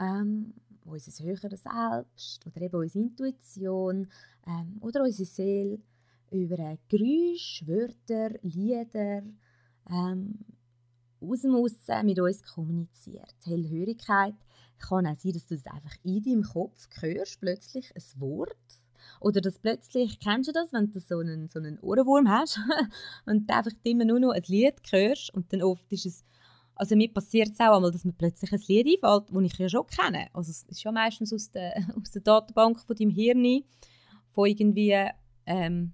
ähm, 0.00 0.54
unser 0.84 1.24
höheres 1.24 1.62
Selbst 1.62 2.46
oder 2.46 2.60
eben 2.60 2.76
unsere 2.76 3.04
Intuition 3.04 4.08
ähm, 4.46 4.78
oder 4.80 5.02
unsere 5.02 5.26
Seele 5.26 5.78
über 6.30 6.78
Geräusche, 6.88 7.66
Wörter, 7.66 8.30
Lieder 8.42 9.22
ähm, 9.90 10.38
aus 11.20 11.42
dem 11.42 11.54
Aussen 11.54 12.06
mit 12.06 12.18
uns 12.18 12.42
kommuniziert. 12.42 13.34
Die 13.44 13.50
Hellhörigkeit 13.50 14.34
kann 14.78 15.06
auch 15.06 15.16
sein, 15.16 15.32
dass 15.32 15.46
du 15.46 15.54
es 15.54 15.66
einfach 15.66 15.94
in 16.02 16.22
deinem 16.22 16.42
Kopf 16.42 16.88
hörst, 17.00 17.40
plötzlich 17.40 17.92
ein 17.94 18.20
Wort. 18.20 18.56
Oder 19.20 19.40
dass 19.40 19.58
plötzlich, 19.58 20.20
kennst 20.20 20.48
du 20.48 20.52
das, 20.52 20.72
wenn 20.72 20.90
du 20.90 21.00
so 21.00 21.18
einen, 21.18 21.48
so 21.48 21.58
einen 21.58 21.78
Ohrenwurm 21.80 22.28
hast 22.28 22.58
und 23.26 23.50
einfach 23.50 23.72
immer 23.82 24.04
nur 24.04 24.20
noch 24.20 24.30
ein 24.30 24.42
Lied 24.46 24.80
hörst 24.90 25.32
und 25.34 25.52
dann 25.52 25.62
oft 25.62 25.90
ist 25.92 26.06
es 26.06 26.24
also 26.82 26.96
mir 26.96 27.12
passiert 27.12 27.50
es 27.50 27.60
auch 27.60 27.76
einmal, 27.76 27.92
dass 27.92 28.04
mir 28.04 28.12
plötzlich 28.12 28.52
ein 28.52 28.60
Lied 28.66 29.04
einfällt, 29.04 29.30
das 29.30 29.52
ich 29.52 29.58
ja 29.58 29.68
schon 29.68 29.86
kenne. 29.86 30.26
Also 30.32 30.50
es 30.50 30.64
ist 30.64 30.82
ja 30.82 30.90
meistens 30.90 31.32
aus 31.32 31.48
der, 31.48 31.76
aus 31.96 32.10
der 32.10 32.22
Datenbank 32.22 32.80
von 32.80 32.96
deinem 32.96 33.10
Hirn, 33.10 33.62
von 34.32 34.48
irgendwie, 34.48 34.98
ähm, 35.46 35.92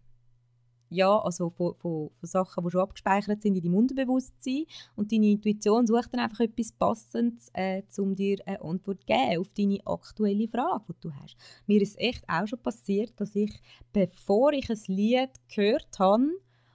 ja, 0.89 1.19
also 1.19 1.51
von, 1.51 1.75
von, 1.75 2.09
von 2.09 2.27
Sachen, 2.27 2.65
die 2.65 2.71
schon 2.71 2.81
abgespeichert 2.81 3.43
sind 3.43 3.57
in 3.57 3.65
deinem 3.65 3.75
Unterbewusstsein. 3.75 4.65
Und 4.97 5.13
deine 5.13 5.27
Intuition 5.27 5.87
sucht 5.87 6.15
dann 6.15 6.21
einfach 6.21 6.41
etwas 6.41 6.73
Passendes, 6.73 7.51
äh, 7.53 7.83
um 7.99 8.15
dir 8.15 8.39
eine 8.47 8.63
Antwort 8.63 9.01
zu 9.01 9.07
geben 9.09 9.41
auf 9.41 9.53
deine 9.53 9.87
aktuelle 9.87 10.49
Frage, 10.49 10.85
die 10.89 11.01
du 11.03 11.13
hast. 11.17 11.37
Mir 11.67 11.83
ist 11.83 12.01
echt 12.01 12.25
auch 12.27 12.47
schon 12.47 12.63
passiert, 12.63 13.13
dass 13.21 13.35
ich, 13.35 13.61
bevor 13.93 14.55
ich 14.55 14.71
ein 14.71 14.81
Lied 14.87 15.33
gehört 15.55 15.99
habe, 15.99 16.31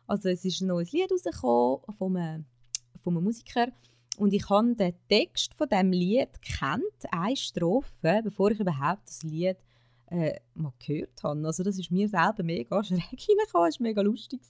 also 0.06 0.30
es 0.30 0.46
ist 0.46 0.62
ein 0.62 0.68
neues 0.68 0.92
Lied 0.92 1.12
rausgekommen 1.12 1.82
von 1.98 2.16
einem, 2.16 2.46
von 3.02 3.18
einem 3.18 3.24
Musiker, 3.24 3.70
und 4.18 4.34
ich 4.34 4.50
habe 4.50 4.76
den 4.76 4.94
Text 5.10 5.54
von 5.56 5.68
dem 5.70 5.92
Lied 5.92 6.42
kennt, 6.42 6.84
eine 7.12 7.36
Strophe, 7.36 8.22
bevor 8.24 8.52
ich 8.52 8.60
überhaupt 8.60 9.08
das 9.08 9.24
Lied 9.24 9.58
äh, 10.08 10.40
mal 10.54 10.74
gehört 10.86 11.24
habe. 11.24 11.46
Also 11.48 11.64
das 11.64 11.80
ist 11.80 11.92
mir 11.92 12.08
selber 12.08 12.44
mega 12.44 12.84
schräg 12.84 13.02
reingekommen, 13.02 13.70
es 13.70 13.80
war 13.80 13.84
mega 13.84 14.02
lustig. 14.02 14.42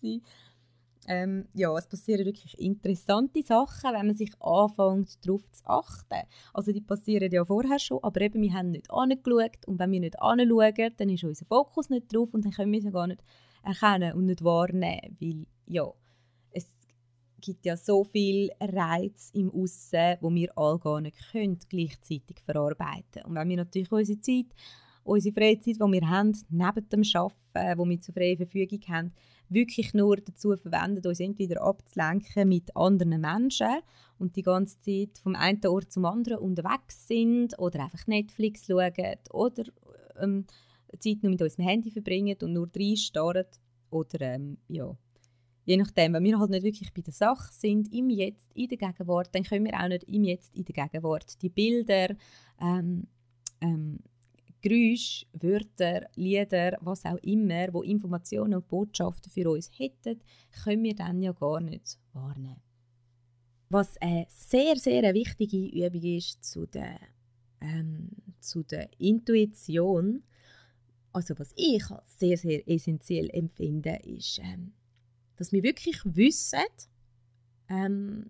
ähm, 1.08 1.48
ja, 1.54 1.76
es 1.78 1.88
passieren 1.88 2.26
wirklich 2.26 2.60
interessante 2.60 3.42
Sachen, 3.42 3.94
wenn 3.94 4.08
man 4.08 4.16
sich 4.16 4.32
anfängt, 4.42 5.26
darauf 5.26 5.50
zu 5.52 5.66
achten. 5.66 6.28
Also 6.54 6.72
die 6.74 6.82
passieren 6.82 7.32
ja 7.32 7.46
vorher 7.46 7.80
schon, 7.80 8.04
aber 8.04 8.22
eben, 8.22 8.42
wir 8.42 8.54
haben 8.54 8.72
nicht 8.72 8.92
angeschaut 8.92 9.66
und 9.66 9.80
wenn 9.80 9.92
wir 9.92 10.00
nicht 10.02 10.22
anschauen, 10.22 10.94
dann 10.98 11.10
ist 11.10 11.24
unser 11.24 11.46
Fokus 11.46 11.90
nicht 11.90 12.14
drauf 12.14 12.34
und 12.34 12.44
dann 12.44 12.52
können 12.52 12.72
wir 12.72 12.84
es 12.84 12.92
gar 12.92 13.08
nicht 13.08 13.24
erkennen 13.64 14.14
und 14.14 14.26
nicht 14.26 14.44
wahrnehmen, 14.44 15.18
weil 15.22 15.46
ja, 15.68 15.90
gibt 17.44 17.66
ja 17.66 17.76
so 17.76 18.04
viel 18.04 18.50
Reiz 18.60 19.30
im 19.34 19.52
Aussen, 19.52 20.18
wo 20.22 20.34
wir 20.34 20.58
alle 20.58 20.80
gar 20.80 21.02
nicht 21.02 21.18
können, 21.32 21.60
gleichzeitig 21.70 22.40
verarbeiten. 22.46 23.24
Und 23.26 23.36
wenn 23.36 23.50
wir 23.50 23.58
natürlich 23.58 23.92
unsere 23.92 24.20
Zeit, 24.22 24.46
unsere 25.04 25.34
Freizeit, 25.34 25.76
die 25.76 25.80
wir 25.80 26.10
haben, 26.10 26.32
neben 26.50 26.90
dem 26.90 27.04
Arbeiten, 27.14 27.78
wo 27.78 27.86
wir 27.86 28.02
zur 28.02 28.14
freien 28.14 28.38
Verfügung 28.38 28.80
haben, 28.88 29.14
wirklich 29.50 29.94
nur 29.94 30.18
dazu 30.18 30.56
verwenden, 30.56 31.06
uns 31.06 31.20
entweder 31.20 31.62
abzulenken 31.62 32.48
mit 32.48 32.76
anderen 32.76 33.20
Menschen 33.20 33.82
und 34.18 34.36
die 34.36 34.42
ganze 34.42 34.80
Zeit 34.80 35.18
vom 35.22 35.36
einen 35.36 35.66
Ort 35.66 35.92
zum 35.92 36.06
anderen 36.06 36.40
unterwegs 36.40 37.08
sind 37.08 37.60
oder 37.60 37.84
einfach 37.84 38.08
Netflix 38.08 38.68
schauen 38.68 38.94
oder 39.32 39.66
ähm, 40.20 40.46
Zeit 40.98 41.22
nur 41.22 41.32
mit 41.32 41.42
unserem 41.42 41.66
Handy 41.66 41.92
verbringen 41.92 42.38
und 42.42 42.54
nur 42.54 42.70
reinstarren 42.74 43.46
oder 43.90 44.22
ähm, 44.22 44.58
ja, 44.70 44.96
je 45.66 45.78
nachdem, 45.78 46.14
wenn 46.14 46.24
wir 46.24 46.40
halt 46.40 46.50
nicht 46.50 46.64
wirklich 46.64 46.94
bei 46.94 47.02
der 47.02 47.14
Sache 47.14 47.52
sind, 47.52 47.94
im 47.94 48.10
Jetzt, 48.10 48.54
in 48.54 48.68
der 48.68 48.78
Gegenwart, 48.78 49.30
dann 49.34 49.44
können 49.44 49.66
wir 49.66 49.80
auch 49.80 49.88
nicht 49.88 50.04
im 50.04 50.24
Jetzt, 50.24 50.56
in 50.56 50.66
der 50.66 50.88
Gegenwart 50.88 51.42
die 51.42 51.50
Bilder 51.50 52.16
ähm, 52.60 53.08
ähm, 53.62 54.00
Geräusche, 54.62 55.26
Wörter, 55.34 56.08
Lieder, 56.16 56.78
was 56.80 57.04
auch 57.04 57.18
immer, 57.18 57.74
wo 57.74 57.82
Informationen 57.82 58.56
und 58.56 58.68
Botschaften 58.70 59.30
für 59.30 59.50
uns 59.50 59.70
hätten, 59.78 60.22
können 60.64 60.84
wir 60.84 60.96
dann 60.96 61.22
ja 61.22 61.34
gar 61.34 61.60
nicht 61.60 62.00
wahrnehmen. 62.14 62.62
Was 63.70 63.98
eine 63.98 64.26
sehr, 64.30 64.78
sehr 64.78 65.14
wichtige 65.14 65.58
Übung 65.58 66.02
ist 66.04 66.46
zu 66.46 66.66
der, 66.66 66.98
ähm, 67.60 68.10
zu 68.40 68.64
der 68.64 68.88
Intuition, 69.00 70.24
also 71.12 71.38
was 71.38 71.52
ich 71.58 71.84
als 71.92 72.20
sehr, 72.20 72.38
sehr 72.38 72.66
essentiell 72.66 73.30
empfinde, 73.32 74.00
ist, 74.06 74.40
ähm, 74.40 74.72
dass 75.44 75.52
wir 75.52 75.64
wirklich 75.64 76.00
wissen, 76.06 76.64
ähm, 77.70 78.30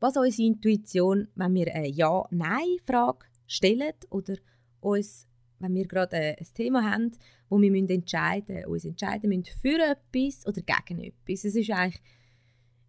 was 0.00 0.16
unsere 0.16 0.48
Intuition, 0.48 1.28
wenn 1.36 1.54
wir 1.54 1.72
eine 1.72 1.86
Ja-Nein-Frage 1.86 3.26
stellen 3.46 3.92
oder 4.10 4.34
uns, 4.80 5.28
wenn 5.60 5.76
wir 5.76 5.86
gerade 5.86 6.16
äh, 6.16 6.36
ein 6.36 6.54
Thema 6.54 6.90
haben, 6.90 7.12
wo 7.48 7.60
wir 7.60 7.70
müssen 7.70 7.88
entscheiden 7.88 8.64
uns 8.66 8.84
entscheiden 8.84 9.28
müssen 9.28 9.44
für 9.44 9.78
etwas 9.78 10.44
oder 10.44 10.60
gegen 10.60 11.04
etwas. 11.04 11.44
Es 11.44 11.54
ist 11.54 11.70
eigentlich, 11.70 12.02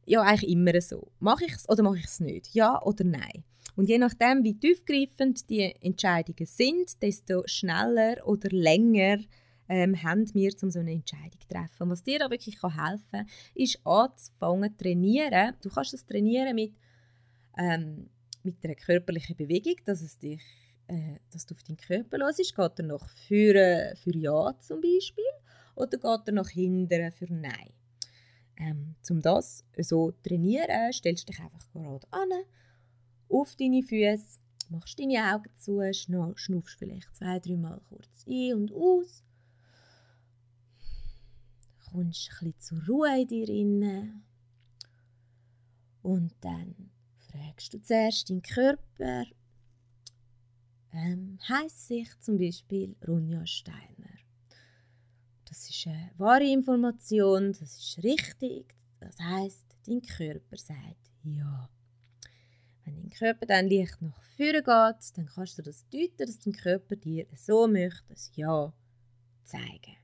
ja, 0.08 0.22
eigentlich 0.24 0.50
immer 0.50 0.82
so. 0.82 1.12
Mache 1.20 1.46
ich 1.46 1.54
es 1.54 1.70
oder 1.70 1.84
mache 1.84 2.00
ich 2.00 2.06
es 2.06 2.20
nicht? 2.20 2.52
Ja 2.56 2.82
oder 2.82 3.04
nein? 3.04 3.44
Und 3.76 3.90
je 3.90 4.00
nachdem, 4.00 4.44
wie 4.44 4.58
tiefgreifend 4.58 5.48
die 5.52 5.72
Entscheidungen 5.82 6.48
sind, 6.48 7.00
desto 7.04 7.44
schneller 7.46 8.26
oder 8.26 8.50
länger 8.50 9.20
ähm, 9.72 10.04
haben 10.04 10.32
wir, 10.34 10.52
um 10.62 10.70
so 10.70 10.80
eine 10.80 10.92
Entscheidung 10.92 11.40
zu 11.40 11.48
treffen. 11.48 11.84
Und 11.84 11.90
was 11.92 12.04
dir 12.04 12.20
da 12.20 12.30
wirklich 12.30 12.62
helfen 12.62 13.06
kann, 13.10 13.26
ist 13.56 13.80
anzufangen 13.88 14.72
zu 14.72 14.84
trainieren. 14.84 15.56
Du 15.62 15.70
kannst 15.70 15.94
das 15.94 16.06
trainieren 16.06 16.54
mit, 16.54 16.74
ähm, 17.58 18.10
mit 18.44 18.58
einer 18.66 18.76
körperlichen 18.76 19.38
Bewegung, 19.38 19.76
dass 19.86 20.02
es 20.02 20.20
dich 20.20 20.42
äh, 20.88 21.20
dass 21.32 21.46
du 21.46 21.56
auf 21.56 21.64
deinen 21.64 21.78
Körper 21.78 22.18
hörst. 22.18 22.38
Geht 22.38 22.80
er 22.80 22.86
nach 22.86 23.08
vorne 23.08 23.94
für 23.96 24.18
Ja 24.18 24.54
zum 24.60 24.82
Beispiel 24.82 25.24
oder 25.76 25.88
geht 25.98 26.28
er 26.28 26.34
nach 26.34 26.50
hinten 26.50 27.12
für 27.14 27.34
Nein? 27.34 27.72
Ähm, 28.58 28.96
um 29.10 29.22
das 29.22 29.64
so 29.78 30.12
zu 30.12 30.22
trainieren, 30.22 30.92
stellst 30.92 31.30
du 31.30 31.32
dich 31.32 31.42
einfach 31.42 31.66
gerade 31.72 32.06
an, 32.12 32.30
auf 33.30 33.56
deine 33.56 33.84
Füße, 33.84 34.38
machst 34.70 35.00
deine 35.00 35.34
Augen 35.34 35.50
zu, 35.56 35.82
schnaufst 35.94 36.78
vielleicht 36.78 37.16
zwei, 37.16 37.40
dreimal 37.40 37.80
kurz 37.88 38.26
ein 38.28 38.54
und 38.56 38.74
aus, 38.74 39.24
kommst 41.92 42.30
ein 42.42 42.52
bisschen 42.52 42.60
zur 42.60 42.86
Ruhe 42.88 43.22
in 43.22 43.28
dir 43.28 43.48
rein 43.48 44.24
und 46.02 46.34
dann 46.42 46.92
fragst 47.32 47.74
du 47.74 47.82
zuerst 47.82 48.30
deinen 48.30 48.42
Körper, 48.42 49.26
ähm, 50.94 51.40
heisst 51.48 51.88
sich 51.88 52.08
zum 52.20 52.38
Beispiel 52.38 52.96
Runja 53.08 53.46
Steiner. 53.46 54.18
Das 55.46 55.70
ist 55.70 55.88
eine 55.88 56.12
wahre 56.18 56.50
Information, 56.52 57.54
das 57.54 57.62
ist 57.62 58.04
richtig. 58.04 58.74
Das 59.00 59.20
heißt, 59.20 59.66
dein 59.86 60.02
Körper 60.02 60.58
sagt 60.58 61.12
ja. 61.24 61.70
Wenn 62.84 62.96
dein 62.96 63.10
Körper 63.12 63.46
dann 63.46 63.70
leicht 63.70 64.02
nach 64.02 64.24
vorne 64.36 64.64
geht, 64.64 65.18
dann 65.18 65.28
kannst 65.28 65.58
du 65.58 65.62
das 65.62 65.88
deuten, 65.90 66.18
dass 66.18 66.40
dein 66.40 66.54
Körper 66.54 66.96
dir 66.96 67.28
so 67.36 67.68
möchte, 67.68 68.04
das 68.10 68.32
Ja 68.36 68.74
zeigen. 69.44 70.01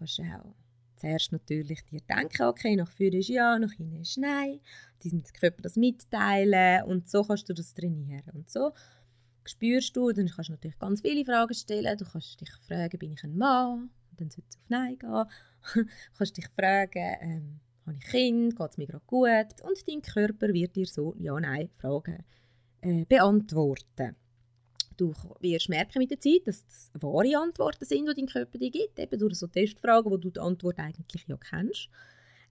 Du 0.00 0.06
kannst 0.06 0.20
auch 0.20 0.54
zuerst 0.96 1.32
natürlich 1.32 1.84
dir 1.84 2.00
denken, 2.00 2.42
okay, 2.42 2.74
nach 2.76 2.90
vorne 2.90 3.18
ist 3.18 3.28
Ja, 3.28 3.58
nach 3.58 3.72
hinten 3.72 4.00
ist 4.00 4.16
Nein. 4.18 4.60
Deinem 5.04 5.22
Körper 5.38 5.62
das 5.62 5.76
mitteilen 5.76 6.84
und 6.84 7.08
so 7.08 7.22
kannst 7.22 7.48
du 7.48 7.54
das 7.54 7.74
trainieren. 7.74 8.22
Und 8.32 8.48
so 8.50 8.72
spürst 9.44 9.96
du, 9.96 10.12
dann 10.12 10.28
kannst 10.28 10.48
du 10.48 10.52
natürlich 10.52 10.78
ganz 10.78 11.00
viele 11.00 11.24
Fragen 11.24 11.54
stellen. 11.54 11.98
Du 11.98 12.04
kannst 12.04 12.40
dich 12.40 12.50
fragen, 12.66 12.98
bin 12.98 13.12
ich 13.12 13.24
ein 13.24 13.36
Mann? 13.36 13.90
Und 14.10 14.20
dann 14.20 14.30
sollte 14.30 14.48
es 14.50 14.56
auf 14.56 14.68
Nein 14.68 14.98
gehen. 14.98 15.10
du 15.74 15.84
kannst 16.18 16.36
dich 16.36 16.48
fragen, 16.48 17.16
ähm, 17.20 17.60
habe 17.86 17.96
ich 17.98 18.04
Kind? 18.04 18.56
Geht 18.56 18.70
es 18.70 18.76
mir 18.78 18.86
gerade 18.86 19.04
gut? 19.06 19.62
Und 19.62 19.88
dein 19.88 20.02
Körper 20.02 20.52
wird 20.52 20.76
dir 20.76 20.86
so 20.86 21.14
Ja-Nein-Fragen 21.18 22.24
äh, 22.82 23.04
beantworten. 23.04 24.16
Du 25.00 25.14
wirst 25.40 25.70
merken 25.70 25.98
mit 25.98 26.10
der 26.10 26.20
Zeit, 26.20 26.42
dass 26.44 26.62
das 26.66 26.90
wahre 27.00 27.34
Antworten 27.38 27.86
sind, 27.86 28.06
die 28.06 28.14
dein 28.14 28.26
Körper 28.26 28.58
dir 28.58 28.70
gibt. 28.70 28.98
Eben 28.98 29.18
durch 29.18 29.34
so 29.36 29.46
Testfragen, 29.46 30.12
wo 30.12 30.18
du 30.18 30.28
die 30.28 30.38
Antwort 30.38 30.78
eigentlich 30.78 31.26
ja 31.26 31.38
kennst. 31.38 31.88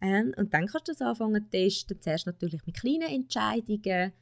Ähm, 0.02 0.34
und 0.36 0.52
dann 0.52 0.66
kannst 0.66 0.88
du 0.88 0.94
das 0.94 1.02
anfangen 1.02 1.44
zu 1.44 1.50
testen. 1.52 2.02
Zuerst 2.02 2.26
natürlich 2.26 2.66
mit 2.66 2.76
kleinen 2.76 3.08
Entscheidungen 3.08 4.14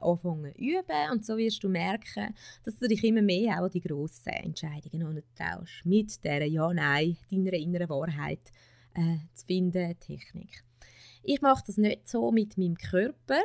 anfangen 0.00 0.54
zu 0.54 0.60
üben 0.60 1.10
und 1.10 1.26
so 1.26 1.36
wirst 1.36 1.64
du 1.64 1.68
merken, 1.68 2.32
dass 2.62 2.78
du 2.78 2.86
dich 2.86 3.02
immer 3.02 3.20
mehr 3.20 3.58
auch 3.58 3.64
an 3.64 3.70
die 3.70 3.80
grossen 3.80 4.32
Entscheidungen 4.32 5.20
traust, 5.36 5.84
mit 5.84 6.22
dieser 6.22 6.44
Ja-Nein, 6.44 7.16
deiner 7.30 7.52
inneren 7.54 7.88
Wahrheit 7.88 8.52
äh, 8.94 9.16
zu 9.34 9.44
finden, 9.44 9.98
Technik. 9.98 10.62
Ich 11.24 11.40
mache 11.40 11.64
das 11.66 11.78
nicht 11.78 12.08
so 12.08 12.30
mit 12.30 12.56
meinem 12.56 12.76
Körper, 12.76 13.40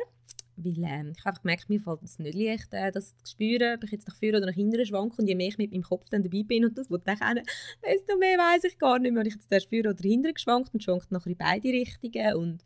weil 0.58 0.84
äh, 0.84 1.10
ich 1.10 1.24
einfach 1.24 1.42
gemerkt, 1.42 1.68
mir 1.68 1.80
fällt 1.80 2.02
es 2.02 2.18
nicht 2.18 2.36
leicht, 2.36 2.72
äh, 2.72 2.90
das 2.90 3.16
zu 3.22 3.32
spüren, 3.32 3.76
ob 3.76 3.84
ich 3.84 3.92
jetzt 3.92 4.08
nach 4.08 4.16
vorne 4.16 4.38
oder 4.38 4.46
nach 4.46 4.54
hinten 4.54 4.84
schwanke 4.84 5.16
und 5.18 5.28
je 5.28 5.34
mehr 5.34 5.48
ich 5.48 5.58
mit 5.58 5.70
meinem 5.70 5.82
Kopf 5.82 6.08
dann 6.10 6.22
dabei 6.22 6.42
bin 6.42 6.64
und 6.64 6.76
das 6.76 6.90
will 6.90 7.00
ich 7.06 7.18
kennen, 7.18 7.44
desto 7.84 8.16
mehr 8.18 8.38
weiß 8.38 8.64
ich 8.64 8.78
gar 8.78 8.98
nicht 8.98 9.12
mehr, 9.12 9.22
ob 9.22 9.26
ich 9.26 9.34
jetzt 9.34 9.50
erst 9.50 9.68
vorne 9.68 9.90
oder 9.90 10.02
hinten 10.02 10.34
geschwankt 10.34 10.74
und 10.74 10.82
schwankt 10.82 11.10
nachher 11.12 11.30
in 11.30 11.36
beide 11.36 11.68
Richtungen. 11.68 12.34
Und 12.34 12.64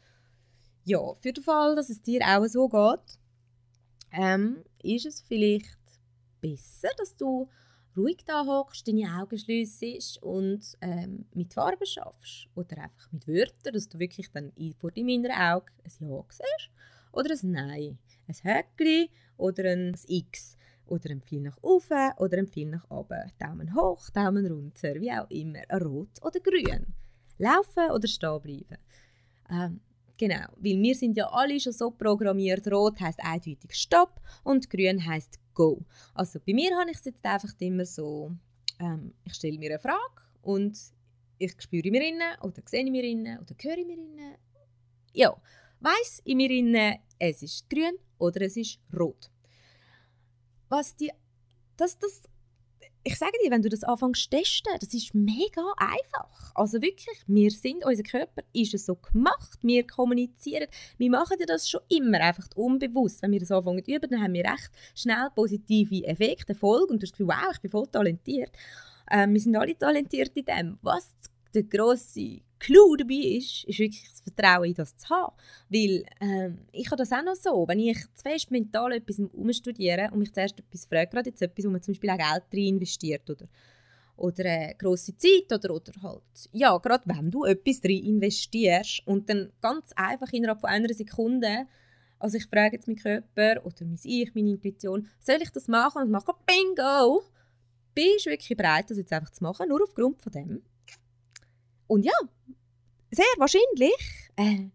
ja, 0.85 1.15
für 1.15 1.33
den 1.33 1.45
Fall, 1.45 1.77
dass 1.77 1.91
es 1.91 2.03
dir 2.03 2.23
auch 2.23 2.47
so 2.47 2.69
geht, 2.69 3.19
ähm, 4.13 4.65
ist 4.83 5.07
es 5.07 5.21
vielleicht 5.23 5.79
besser, 6.41 6.89
dass 6.99 7.17
du 7.17 7.49
ruhig 7.97 8.25
da 8.27 8.47
hockst, 8.47 8.89
deine 8.89 9.21
Augen 9.21 9.39
schliessest 9.39 10.23
und 10.23 10.79
ähm, 10.81 11.27
mit 11.35 11.53
Farben 11.53 11.87
schaffst 11.87 12.49
oder 12.55 12.79
einfach 12.79 13.13
mit 13.13 13.29
Wörtern, 13.29 13.75
dass 13.75 13.89
du 13.89 13.99
wirklich 13.99 14.31
dann 14.31 14.53
vor 14.81 14.91
deinem 14.91 15.09
inneren 15.09 15.37
Auge 15.37 15.73
ein 15.85 16.09
Ja 16.09 16.25
siehst 16.31 16.71
oder 17.13 17.31
ein 17.31 17.51
Nein, 17.51 17.99
ein 18.27 18.35
Häkchen 18.35 19.09
oder 19.37 19.71
ein 19.71 19.95
X 20.07 20.57
oder 20.87 21.11
ein 21.11 21.23
Pfeil 21.23 21.41
nach 21.41 21.59
oben 21.63 22.13
oder 22.19 22.39
ein 22.39 22.49
Pfeil 22.49 22.67
nach 22.67 22.91
oben, 22.91 23.33
Daumen 23.39 23.75
hoch, 23.75 24.11
Daumen 24.11 24.47
runter, 24.47 24.95
wie 25.01 25.13
auch 25.13 25.31
immer, 25.31 25.63
rot 25.81 26.23
oder 26.23 26.41
grün, 26.41 26.87
laufen 27.39 27.91
oder 27.91 28.09
stehen 28.09 28.41
bleiben. 28.41 28.79
Ähm, 29.51 29.81
Genau, 30.23 30.47
weil 30.59 30.81
wir 30.81 30.95
sind 30.95 31.17
ja 31.17 31.27
alle 31.33 31.59
schon 31.59 31.73
so 31.73 31.91
programmiert. 31.91 32.71
Rot 32.71 33.01
heißt 33.01 33.19
eindeutig 33.25 33.75
Stopp 33.75 34.21
und 34.45 34.71
Grün 34.71 35.05
heißt 35.05 35.41
Go. 35.53 35.85
Also 36.15 36.39
bei 36.47 36.55
mir 36.55 36.77
habe 36.79 36.93
ich 36.93 36.99
es 36.99 37.05
jetzt 37.07 37.25
einfach 37.25 37.53
immer 37.59 37.85
so, 37.85 38.31
ähm, 38.79 39.15
ich 39.25 39.35
stelle 39.35 39.59
mir 39.59 39.71
eine 39.71 39.79
Frage 39.81 40.23
und 40.43 40.79
ich 41.39 41.61
spüre 41.61 41.91
mir 41.91 42.07
innen 42.07 42.39
oder 42.41 42.63
sehe 42.67 42.89
mir 42.89 43.03
innen 43.03 43.39
oder 43.41 43.55
höre 43.61 43.85
mir 43.85 43.95
innen. 43.99 44.37
Ja, 45.13 45.37
weiß 45.83 46.23
in 46.25 46.37
mir 46.39 46.51
innen, 46.51 46.99
es 47.19 47.43
ist 47.43 47.69
grün 47.69 47.99
oder 48.19 48.43
es 48.43 48.57
ist 48.57 48.79
rot. 48.99 49.31
Was 50.69 50.97
die, 50.97 51.11
das, 51.77 51.99
das 51.99 52.23
ich 53.05 53.19
sage 53.19 53.33
dir, 53.45 53.51
wenn 53.51 53.63
du 53.63 53.69
das 53.69 53.83
anfängst 53.83 54.31
testen, 54.31 54.73
das 54.79 54.95
ist 54.95 55.15
mega 55.15 55.63
einfach. 55.77 56.53
Also 56.55 56.81
wirklich, 56.81 57.19
wir 57.27 57.51
sind, 57.51 57.85
unser 57.85 58.05
Körper 58.05 58.43
ist 58.53 58.75
es 58.75 58.87
so 58.87 58.95
gemacht, 58.95 59.59
wir 59.63 59.87
kommunizieren, 59.87 60.69
wir 60.99 61.11
machen 61.11 61.37
das 61.47 61.69
schon 61.69 61.81
immer, 61.89 62.21
einfach 62.21 62.47
unbewusst. 62.55 63.23
Wenn 63.23 63.33
wir 63.33 63.41
das 63.41 63.51
anfangen 63.51 63.85
zu 63.85 63.91
üben, 63.91 64.09
dann 64.09 64.23
haben 64.23 64.35
wir 64.35 64.45
recht 64.45 64.71
schnell 64.95 65.29
positive 65.35 66.05
Effekte, 66.05 66.53
Erfolg 66.53 66.91
und 66.91 67.03
du 67.03 67.05
hast 67.05 67.13
das 67.13 67.19
Gefühl, 67.19 67.29
wow, 67.29 67.53
ich 67.53 67.61
bin 67.61 67.71
voll 67.71 67.87
talentiert. 67.89 68.53
Ähm, 69.11 69.35
wir 69.35 69.41
sind 69.41 69.57
alle 69.57 69.77
talentiert 69.77 70.37
in 70.37 70.45
dem. 70.45 70.79
Was 70.83 71.11
der 71.55 71.65
grosse 71.65 72.41
Clou 72.63 72.95
dabei 72.95 73.37
ist, 73.39 73.65
ist 73.65 73.81
wirklich 73.81 74.09
das 74.09 74.21
Vertrauen 74.21 74.69
in 74.69 74.75
das 74.75 74.97
zu 74.97 75.09
haben. 75.11 75.35
Weil 75.69 76.05
ähm, 76.21 76.59
ich 76.71 76.87
habe 76.87 76.97
das 76.97 77.11
auch 77.11 77.25
noch 77.25 77.35
so, 77.35 77.67
wenn 77.67 77.81
ich 77.81 77.99
zu 78.15 78.23
fest 78.23 78.53
mental 78.53 78.93
etwas 78.93 79.19
umstudiere 79.19 80.11
und 80.13 80.21
mich 80.21 80.33
zuerst 80.33 80.61
etwas 80.61 80.87
frage, 80.87 81.11
gerade 81.11 81.31
jetzt 81.31 81.43
etwas, 81.43 81.65
wo 81.65 81.71
man 81.71 81.83
zum 81.83 81.93
Beispiel 81.93 82.11
auch 82.11 82.19
Geld 82.19 82.45
rein 82.53 82.75
investiert 82.77 83.29
oder, 83.29 83.47
oder 84.17 84.45
eine 84.45 84.75
grosse 84.79 85.17
Zeit 85.17 85.53
oder, 85.53 85.75
oder 85.75 85.93
halt, 86.03 86.23
ja, 86.53 86.79
gerade 86.79 87.03
wenn 87.07 87.33
du 87.33 87.45
etwas 87.45 87.83
rein 87.83 88.05
investierst 88.05 89.03
und 89.07 89.29
dann 89.29 89.51
ganz 89.61 89.91
einfach 89.97 90.33
innerhalb 90.33 90.61
von 90.61 90.71
einer 90.71 90.95
Sekunde 90.95 91.67
also 92.21 92.37
ich 92.37 92.47
frage 92.47 92.77
jetzt 92.77 92.87
meinen 92.87 92.99
Körper 92.99 93.67
oder 93.67 93.85
mein 93.85 93.99
Ich, 94.05 94.33
meine 94.33 94.51
Intuition, 94.51 95.09
soll 95.19 95.43
ich 95.43 95.51
das 95.51 95.67
machen? 95.67 96.03
Und 96.03 96.11
mache 96.13 96.33
Bingo! 96.47 97.25
Bist 97.95 98.27
du 98.27 98.31
wirklich 98.31 98.57
bereit, 98.57 98.89
das 98.89 98.97
jetzt 98.97 99.13
einfach 99.13 99.31
zu 99.31 99.43
machen, 99.43 99.69
nur 99.69 99.83
aufgrund 99.83 100.23
von 100.23 100.31
dem? 100.31 100.63
Und 101.93 102.07
ja, 102.07 102.15
sehr 103.11 103.27
wahrscheinlich, 103.37 104.31
äh, 104.37 104.71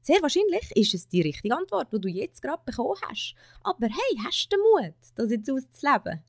sehr 0.00 0.22
wahrscheinlich 0.22 0.70
ist 0.76 0.94
es 0.94 1.08
die 1.08 1.22
richtige 1.22 1.56
Antwort, 1.56 1.92
die 1.92 2.00
du 2.00 2.08
jetzt 2.08 2.40
gerade 2.40 2.62
bekommen 2.64 2.94
hast. 3.08 3.34
Aber 3.64 3.88
hey, 3.88 4.18
hast 4.24 4.46
du 4.46 4.56
den 4.56 4.60
Mut, 4.60 4.94
das 5.16 5.32
jetzt 5.32 5.50
auszuleben? 5.50 6.22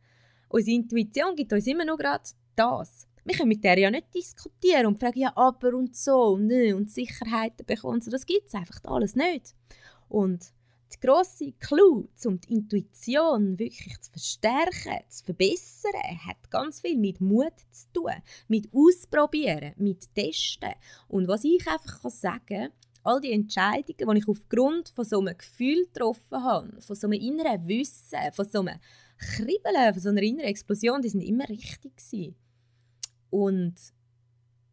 Unsere 0.49 0.75
Intuition 0.77 1.35
gibt 1.35 1.53
uns 1.53 1.67
immer 1.67 1.85
noch 1.85 1.97
gerade 1.97 2.23
das. 2.55 3.07
Wir 3.23 3.35
können 3.37 3.49
mit 3.49 3.63
der 3.63 3.77
ja 3.77 3.91
nicht 3.91 4.11
diskutieren 4.11 4.87
und 4.87 4.99
fragen, 4.99 5.19
ja, 5.19 5.31
aber 5.35 5.75
und 5.75 5.95
so 5.95 6.29
und, 6.29 6.47
ne, 6.47 6.73
und 6.73 6.89
Sicherheiten 6.89 7.67
bekommen. 7.67 8.01
Das 8.09 8.25
gibt 8.25 8.47
es 8.47 8.55
einfach 8.55 8.79
alles 8.85 9.15
nicht. 9.15 9.53
Und 10.07 10.53
die 10.93 10.99
grosse 10.99 11.51
Clou, 11.59 12.07
um 12.25 12.39
die 12.41 12.53
Intuition 12.53 13.57
wirklich 13.59 13.99
zu 14.01 14.11
verstärken, 14.11 14.99
zu 15.09 15.25
verbessern, 15.25 16.25
hat 16.25 16.49
ganz 16.49 16.81
viel 16.81 16.97
mit 16.97 17.21
Mut 17.21 17.53
zu 17.71 17.85
tun, 17.93 18.13
mit 18.47 18.69
Ausprobieren, 18.73 19.73
mit 19.77 20.13
Testen. 20.15 20.73
Und 21.07 21.27
was 21.27 21.43
ich 21.43 21.65
einfach 21.67 22.01
kann 22.01 22.11
sagen 22.11 22.69
all 23.03 23.21
die 23.21 23.31
Entscheidungen, 23.31 24.15
die 24.15 24.19
ich 24.19 24.27
aufgrund 24.27 24.89
von 24.89 25.05
so 25.05 25.19
einem 25.19 25.37
Gefühl 25.37 25.85
getroffen 25.85 26.43
habe, 26.43 26.81
von 26.81 26.95
so 26.95 27.07
einem 27.07 27.19
inneren 27.19 27.67
Wissen, 27.67 28.19
von 28.33 28.45
so 28.45 28.59
einem 28.59 28.79
Kribbeln, 29.17 29.93
von 29.93 30.01
so 30.01 30.09
einer 30.09 30.21
inneren 30.21 30.49
Explosion, 30.49 31.01
die 31.01 31.09
sind 31.09 31.21
immer 31.21 31.47
richtig 31.47 31.95
gewesen. 31.97 32.35
Und 33.29 33.75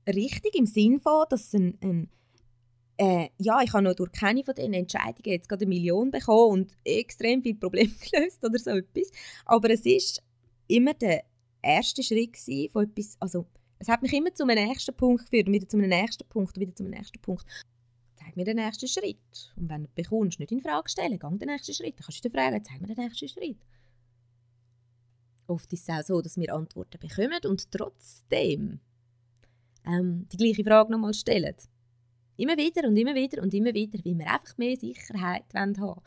richtig 0.09 0.55
im 0.55 0.67
Sinn 0.67 1.01
von, 1.01 1.27
dass 1.29 1.53
ein, 1.55 1.79
ein 1.83 2.11
äh, 2.99 3.29
ja, 3.39 3.61
ich 3.63 3.73
habe 3.73 3.85
noch 3.85 3.95
durch 3.95 4.13
keine 4.13 4.43
von 4.43 4.55
diesen 4.55 4.73
Entscheidungen 4.73 5.25
jetzt 5.25 5.49
gerade 5.49 5.65
eine 5.65 5.69
Million 5.69 6.11
bekommen 6.11 6.53
und 6.53 6.73
extrem 6.85 7.43
viele 7.43 7.59
Probleme 7.59 7.93
gelöst 8.11 8.45
oder 8.45 8.59
so 8.59 8.71
etwas. 8.71 9.11
Aber 9.45 9.71
es 9.71 9.85
ist 9.85 10.23
immer 10.67 10.95
der 10.95 11.25
erste 11.63 12.03
Schritt 12.03 12.37
von 12.73 12.85
etwas, 12.85 13.17
also 13.21 13.47
es 13.79 13.89
hat 13.89 14.03
mich 14.03 14.13
immer 14.13 14.35
zu 14.35 14.45
einem 14.45 14.65
nächsten 14.67 14.95
Punkt 14.95 15.25
geführt 15.25 15.49
wieder 15.49 15.69
zu 15.69 15.77
einem 15.77 15.91
nächsten 15.91 16.27
Punkt 16.29 16.59
wieder 16.59 16.75
zu 16.75 16.85
einem 16.85 16.93
nächsten 16.93 17.21
Punkt. 17.21 17.45
Zeig 18.17 18.37
mir 18.37 18.45
den 18.45 18.57
nächsten 18.57 18.89
Schritt. 18.89 19.53
Und 19.57 19.69
wenn 19.69 19.83
du 19.85 19.89
bekommst, 19.95 20.41
nicht 20.41 20.53
in 20.53 20.63
Frage 20.63 20.89
stellen, 20.89 21.19
geh 21.19 21.39
den 21.39 21.49
nächsten 21.49 21.75
Schritt. 21.75 21.99
Dann 21.99 22.07
kannst 22.07 22.25
du 22.25 22.29
dir 22.29 22.35
fragen, 22.35 22.65
zeig 22.65 22.81
mir 22.81 22.87
den 22.87 23.05
nächsten 23.05 23.29
Schritt. 23.29 23.59
Oft 25.47 25.73
ist 25.73 25.89
es 25.89 25.95
auch 25.95 26.03
so, 26.03 26.23
dass 26.23 26.37
wir 26.37 26.53
Antworten 26.55 26.99
bekommen 26.99 27.39
und 27.45 27.71
trotzdem 27.71 28.81
ähm, 29.87 30.27
die 30.33 30.37
gleiche 30.39 30.65
Frage 30.65 30.91
nochmal 30.91 31.15
stellen. 31.15 31.55
Immer 32.37 32.57
wieder 32.57 32.87
und 32.89 32.97
immer 32.97 33.15
wieder 33.15 33.43
und 33.43 33.55
immer 33.55 33.73
wieder, 33.73 33.99
weil 34.05 34.19
wir 34.19 34.27
einfach 34.27 34.59
mehr 34.59 34.77
Sicherheit 34.77 35.45
haben 35.55 35.77
wollen. 35.79 36.01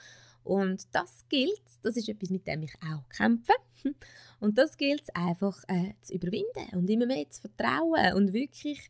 Und 0.43 0.88
das 0.93 1.25
gilt, 1.30 1.61
das 1.84 1.95
ist 1.95 2.09
etwas, 2.09 2.30
mit 2.30 2.47
dem 2.47 2.63
ich 2.63 2.73
auch 2.82 3.07
kämpfe. 3.09 3.53
Und 4.39 4.57
das 4.57 4.77
gilt 4.77 5.03
es 5.03 5.09
einfach 5.13 5.63
äh, 5.67 5.93
zu 6.01 6.13
überwinden 6.13 6.73
und 6.73 6.89
immer 6.89 7.05
mehr 7.05 7.30
zu 7.30 7.41
vertrauen 7.41 8.13
und 8.13 8.32
wirklich 8.32 8.89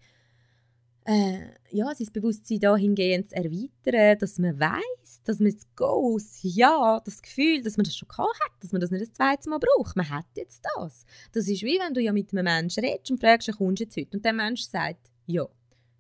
äh, 1.06 1.40
ja, 1.72 1.94
sein 1.96 2.08
Bewusstsein 2.14 2.60
dahingehend 2.60 3.30
zu 3.30 3.36
erweitern, 3.36 4.20
dass 4.20 4.38
man 4.38 4.60
weiß, 4.60 5.22
dass 5.24 5.40
man 5.40 5.52
das 5.52 5.66
Goes, 5.76 6.38
ja, 6.44 7.02
das 7.04 7.22
Gefühl, 7.22 7.64
dass 7.64 7.78
man 7.78 7.86
das 7.86 7.98
schon 7.98 8.08
gehabt 8.08 8.40
hat, 8.44 8.52
dass 8.64 8.72
man 8.72 8.80
das 8.80 8.92
nicht 8.92 9.02
das 9.02 9.14
zweite 9.14 9.50
Mal 9.50 9.60
braucht. 9.60 9.96
Man 9.96 10.08
hat 10.08 10.28
jetzt 10.36 10.64
das. 10.76 11.06
Das 11.32 11.48
ist 11.48 11.64
wie 11.64 11.80
wenn 11.80 11.96
du 11.96 12.00
ja 12.02 12.14
mit 12.14 12.32
einem 12.32 12.44
Menschen 12.44 12.86
redest 12.86 13.10
und 13.10 13.20
fragst, 13.20 13.52
kommst 13.58 13.80
du 13.80 13.84
jetzt 13.86 13.98
heute? 13.98 14.18
Und 14.18 14.24
der 14.24 14.34
Mensch 14.34 14.62
sagt, 14.62 15.10
ja 15.26 15.48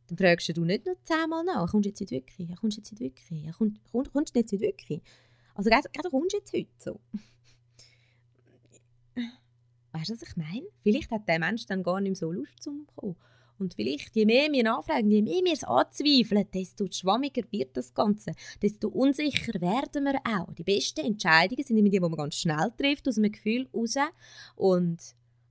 dann 0.10 0.18
fragst 0.18 0.56
du 0.56 0.66
nicht 0.66 0.86
noch 0.86 0.96
zehnmal 1.04 1.44
nach, 1.44 1.70
kommst 1.70 1.86
du 1.86 1.90
jetzt 1.90 2.02
nicht 2.02 2.12
wirklich, 2.12 2.56
kommst 2.56 2.78
du 2.78 2.82
jetzt 2.82 2.92
nicht 2.92 3.02
wirklich, 3.02 3.56
kommst, 3.92 4.12
kommst 4.12 4.36
du 4.36 4.40
jetzt 4.40 4.52
nicht 4.52 4.62
wirklich. 4.62 5.02
Also 5.56 5.70
gerade 5.70 6.10
kommst 6.10 6.34
du 6.34 6.38
jetzt 6.38 6.54
heute 6.54 6.70
so. 6.78 7.00
Weißt 9.92 10.10
du, 10.10 10.14
was 10.14 10.22
ich 10.22 10.36
meine? 10.38 10.68
Vielleicht 10.84 11.12
hat 11.12 11.28
der 11.28 11.40
Mensch 11.40 11.66
dann 11.66 11.84
gar 11.84 12.00
nicht 12.00 12.12
mehr 12.12 12.16
so 12.16 12.32
Lust 12.32 12.62
zum 12.62 12.88
kommen. 12.96 13.16
Und 13.58 13.74
vielleicht, 13.74 14.16
je 14.16 14.26
mehr 14.26 14.50
wir 14.52 14.64
nachfragen, 14.64 15.12
je 15.12 15.22
mehr 15.22 15.44
wir 15.44 15.52
es 15.52 15.66
anzweifeln, 15.66 16.46
desto 16.54 16.88
schwammiger 16.90 17.44
wird 17.52 17.76
das 17.76 17.94
Ganze, 17.94 18.32
desto 18.62 18.88
unsicher 18.88 19.60
werden 19.60 20.06
wir 20.06 20.22
auch. 20.24 20.54
Die 20.54 20.64
besten 20.64 21.02
Entscheidungen 21.02 21.66
sind 21.66 21.78
immer 21.78 21.90
die, 21.90 21.98
die 21.98 22.00
man 22.00 22.16
ganz 22.16 22.36
schnell 22.36 22.72
trifft, 22.78 23.08
aus 23.08 23.18
einem 23.18 23.32
Gefühl 23.32 23.68
raus. 23.74 23.96
Und 24.56 25.00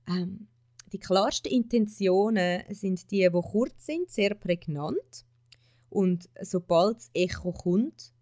ähm, 0.07 0.47
die 0.91 0.99
klarsten 0.99 1.51
Intentionen 1.51 2.63
sind 2.69 3.09
die, 3.11 3.29
die 3.29 3.41
kurz 3.41 3.85
sind, 3.85 4.09
sehr 4.09 4.35
prägnant. 4.35 5.25
Und 5.89 6.29
sobald 6.41 6.97
das 6.97 7.09
Echo 7.13 7.51
kommt, 7.51 8.13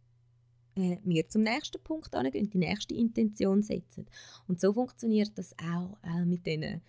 äh, 0.76 0.98
wir 1.04 1.28
zum 1.28 1.42
nächsten 1.42 1.82
Punkt 1.84 2.14
angehen, 2.16 2.50
die 2.50 2.58
nächste 2.58 2.94
Intention 2.94 3.62
setzen. 3.62 4.06
Und 4.48 4.62
so 4.62 4.74
funktioniert 4.74 5.32
das 5.36 5.54
auch 5.60 5.98
äh, 6.04 6.26
mit 6.26 6.46
diesen 6.46 6.82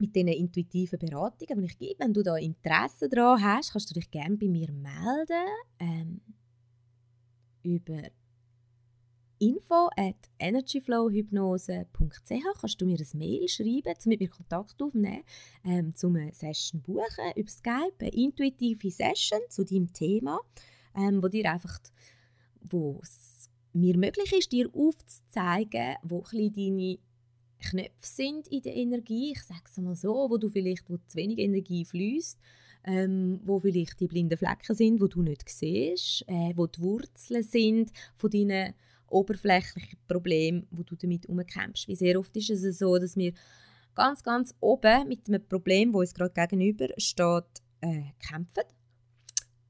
mit 0.00 0.14
diesen 0.14 0.28
intuitiven 0.28 0.98
Beratungen, 0.98 1.60
die 1.60 1.66
ich 1.66 1.78
gebe. 1.78 1.98
Wenn 1.98 2.14
du 2.14 2.22
da 2.22 2.36
Interesse 2.36 3.08
daran 3.08 3.42
hast, 3.42 3.72
kannst 3.72 3.90
du 3.90 3.94
dich 3.94 4.10
gerne 4.10 4.36
bei 4.36 4.46
mir 4.46 4.70
melden 4.70 5.46
ähm, 5.80 6.20
über 7.62 8.02
info 9.38 9.88
at 9.96 10.16
energyflowhypnose.ch 10.38 12.60
kannst 12.60 12.80
du 12.80 12.86
mir 12.86 12.98
ein 12.98 13.18
Mail 13.18 13.48
schreiben, 13.48 13.94
um 14.04 14.08
mit 14.08 14.20
mir 14.20 14.28
Kontakt 14.28 14.82
aufnehmen, 14.82 15.22
ähm, 15.64 15.94
zum 15.94 16.16
eine 16.16 16.34
Session 16.34 16.82
buchen 16.82 17.32
über 17.36 17.50
Skype, 17.50 17.94
eine 18.00 18.12
intuitive 18.12 18.90
Session 18.90 19.40
zu 19.48 19.64
deinem 19.64 19.92
Thema, 19.92 20.40
ähm, 20.96 21.22
wo 21.22 21.28
dir 21.28 21.52
einfach, 21.52 21.78
wo 22.60 22.98
es 23.02 23.48
mir 23.72 23.96
möglich 23.96 24.32
ist, 24.32 24.52
dir 24.52 24.68
aufzuzeigen, 24.74 25.96
wo 26.02 26.24
deine 26.32 26.98
Knöpfe 27.60 27.90
sind 28.00 28.48
in 28.48 28.62
der 28.62 28.76
Energie, 28.76 29.32
ich 29.32 29.42
sage 29.42 29.62
es 29.66 29.76
mal 29.78 29.94
so, 29.94 30.30
wo 30.30 30.38
du 30.38 30.48
vielleicht, 30.48 30.88
wo 30.88 30.96
zu 31.06 31.16
wenig 31.16 31.38
Energie 31.38 31.84
fließt, 31.84 32.38
ähm, 32.84 33.40
wo 33.44 33.58
vielleicht 33.58 34.00
die 34.00 34.06
blinden 34.06 34.38
Flecken 34.38 34.74
sind, 34.74 35.00
wo 35.00 35.06
du 35.06 35.22
nicht 35.22 35.48
siehst, 35.48 36.24
äh, 36.28 36.52
wo 36.54 36.66
die 36.66 36.80
Wurzeln 36.80 37.42
sind 37.42 37.92
von 38.16 38.30
deinen 38.30 38.74
oberflächliche 39.10 39.96
Probleme, 40.06 40.64
wo 40.70 40.82
du 40.82 40.96
damit 40.96 41.26
umkämpfst. 41.26 41.88
Wie 41.88 41.96
sehr 41.96 42.18
oft 42.18 42.36
ist 42.36 42.50
es 42.50 42.78
so, 42.78 42.98
dass 42.98 43.16
wir 43.16 43.32
ganz, 43.94 44.22
ganz 44.22 44.54
oben 44.60 45.08
mit 45.08 45.28
einem 45.28 45.46
Problem, 45.46 45.92
wo 45.92 46.00
uns 46.00 46.14
gerade 46.14 46.32
gegenüber 46.32 46.88
steht, 46.98 47.62
äh, 47.80 48.12
kämpfen, 48.18 48.64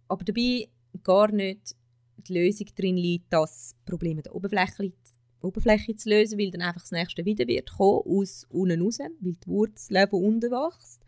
aber 0.09 0.25
dabei 0.25 0.69
gar 1.03 1.31
nicht 1.33 1.75
die 2.17 2.35
Lösung 2.35 2.67
drin 2.75 2.97
liegt, 2.97 3.33
das 3.33 3.75
Problem 3.85 4.23
der 4.23 4.35
Oberfläche, 4.35 4.93
Oberfläche 5.41 5.95
zu 5.95 6.09
lösen, 6.09 6.39
weil 6.39 6.51
dann 6.51 6.63
einfach 6.63 6.81
das 6.81 6.91
nächste 6.91 7.25
wieder 7.25 7.47
wird 7.47 7.71
kommen, 7.71 8.03
aus 8.05 8.45
unten 8.51 8.83
raus, 8.83 8.99
weil 8.99 9.35
die 9.35 9.47
Wurzel 9.47 10.07
von 10.09 10.25
unten 10.25 10.51
wächst. 10.51 11.01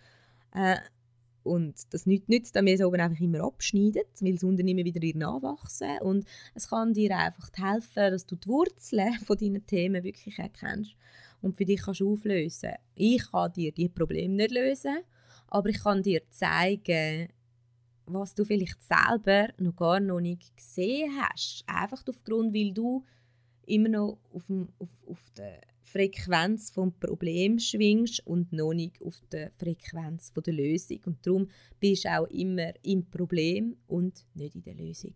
Äh, 0.55 0.77
und 1.43 1.75
das 1.93 2.07
nützt, 2.07 2.29
nützt 2.29 2.57
dann 2.57 2.69
so 2.77 2.87
oben 2.87 3.01
einfach 3.01 3.21
immer 3.21 3.45
abschneiden, 3.45 4.03
weil 4.21 4.35
es 4.35 4.45
unten 4.45 4.69
immer 4.69 4.85
wieder 4.85 5.19
nachwachsen 5.19 5.99
Und 6.03 6.27
es 6.55 6.69
kann 6.69 6.93
dir 6.93 7.17
einfach 7.17 7.49
helfen, 7.57 8.13
dass 8.13 8.27
du 8.27 8.37
die 8.37 8.49
Wurzeln 8.49 9.15
von 9.25 9.39
deinen 9.39 9.67
Themen 9.67 10.05
wirklich 10.05 10.39
erkennst 10.39 10.95
und 11.43 11.57
für 11.57 11.65
dich 11.65 11.83
kannst 11.83 12.03
auflösen. 12.03 12.73
Ich 12.95 13.31
kann 13.31 13.53
dir 13.53 13.73
die 13.73 13.89
Probleme 13.89 14.35
nicht 14.35 14.53
lösen, 14.53 14.99
aber 15.49 15.69
ich 15.71 15.83
kann 15.83 16.03
dir 16.03 16.23
zeigen, 16.31 17.29
was 18.07 18.35
du 18.35 18.45
vielleicht 18.45 18.83
selber 18.83 19.49
noch 19.59 19.77
gar 19.77 20.01
noch 20.01 20.21
nicht 20.21 20.57
gesehen 20.57 21.11
hast. 21.21 21.65
Einfach 21.67 22.03
aufgrund, 22.07 22.55
weil 22.55 22.73
du 22.73 23.05
immer 23.67 23.89
noch 23.89 24.19
auf, 24.33 24.47
dem, 24.47 24.69
auf, 24.79 24.89
auf 25.07 25.31
der 25.37 25.61
Frequenz 25.91 26.71
vom 26.71 26.93
Problem 26.99 27.59
schwingst 27.59 28.27
und 28.27 28.53
noch 28.53 28.73
nicht 28.73 29.01
auf 29.03 29.21
der 29.33 29.51
Frequenz 29.53 30.33
der 30.33 30.55
Lösung. 30.55 31.01
Und 31.07 31.27
darum 31.27 31.49
bist 31.79 32.05
du 32.05 32.09
auch 32.09 32.27
immer 32.29 32.73
im 32.83 33.11
Problem 33.11 33.77
und 33.87 34.25
nicht 34.35 34.55
in 34.55 34.63
der 34.63 34.75
Lösung. 34.75 35.15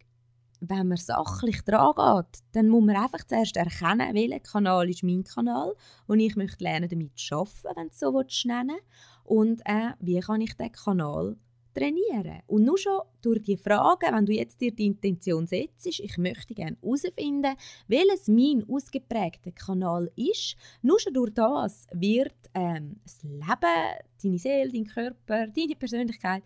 Wenn 0.60 0.88
man 0.88 0.96
sachlich 0.96 1.62
dran 1.62 1.94
geht, 1.94 2.40
dann 2.52 2.68
muss 2.68 2.84
man 2.84 2.96
einfach 2.96 3.24
zuerst 3.26 3.56
erkennen, 3.56 4.14
welcher 4.14 4.40
Kanal 4.40 4.88
ist 4.88 5.02
mein 5.02 5.24
Kanal 5.24 5.74
und 6.06 6.20
ich 6.20 6.36
möchte 6.36 6.64
lernen, 6.64 6.88
damit 6.88 7.18
zu 7.18 7.34
arbeiten, 7.34 7.76
wenn 7.76 7.88
du 7.88 7.94
so 7.94 8.48
nennen 8.48 8.78
Und 9.24 9.60
äh, 9.66 9.90
wie 10.00 10.20
kann 10.20 10.40
ich 10.40 10.54
diesen 10.54 10.72
Kanal 10.72 11.36
trainieren. 11.74 12.40
Und 12.46 12.64
nur 12.64 12.78
schon 12.78 13.00
durch 13.20 13.42
die 13.42 13.56
Fragen, 13.56 14.14
wenn 14.14 14.26
du 14.26 14.32
jetzt 14.32 14.60
dir 14.60 14.72
die 14.72 14.86
Intention 14.86 15.46
setzt, 15.46 15.86
ich 15.86 16.18
möchte 16.18 16.54
gerne 16.54 16.76
herausfinden, 16.80 17.56
welches 17.88 18.28
mein 18.28 18.64
ausgeprägter 18.68 19.52
Kanal 19.52 20.10
ist, 20.16 20.56
nur 20.82 21.00
schon 21.00 21.14
durch 21.14 21.34
das 21.34 21.86
wird 21.92 22.34
ähm, 22.54 22.96
das 23.02 23.22
Leben, 23.22 23.98
deine 24.22 24.38
Seele, 24.38 24.72
dein 24.72 24.86
Körper, 24.86 25.46
deine 25.48 25.76
Persönlichkeit, 25.76 26.42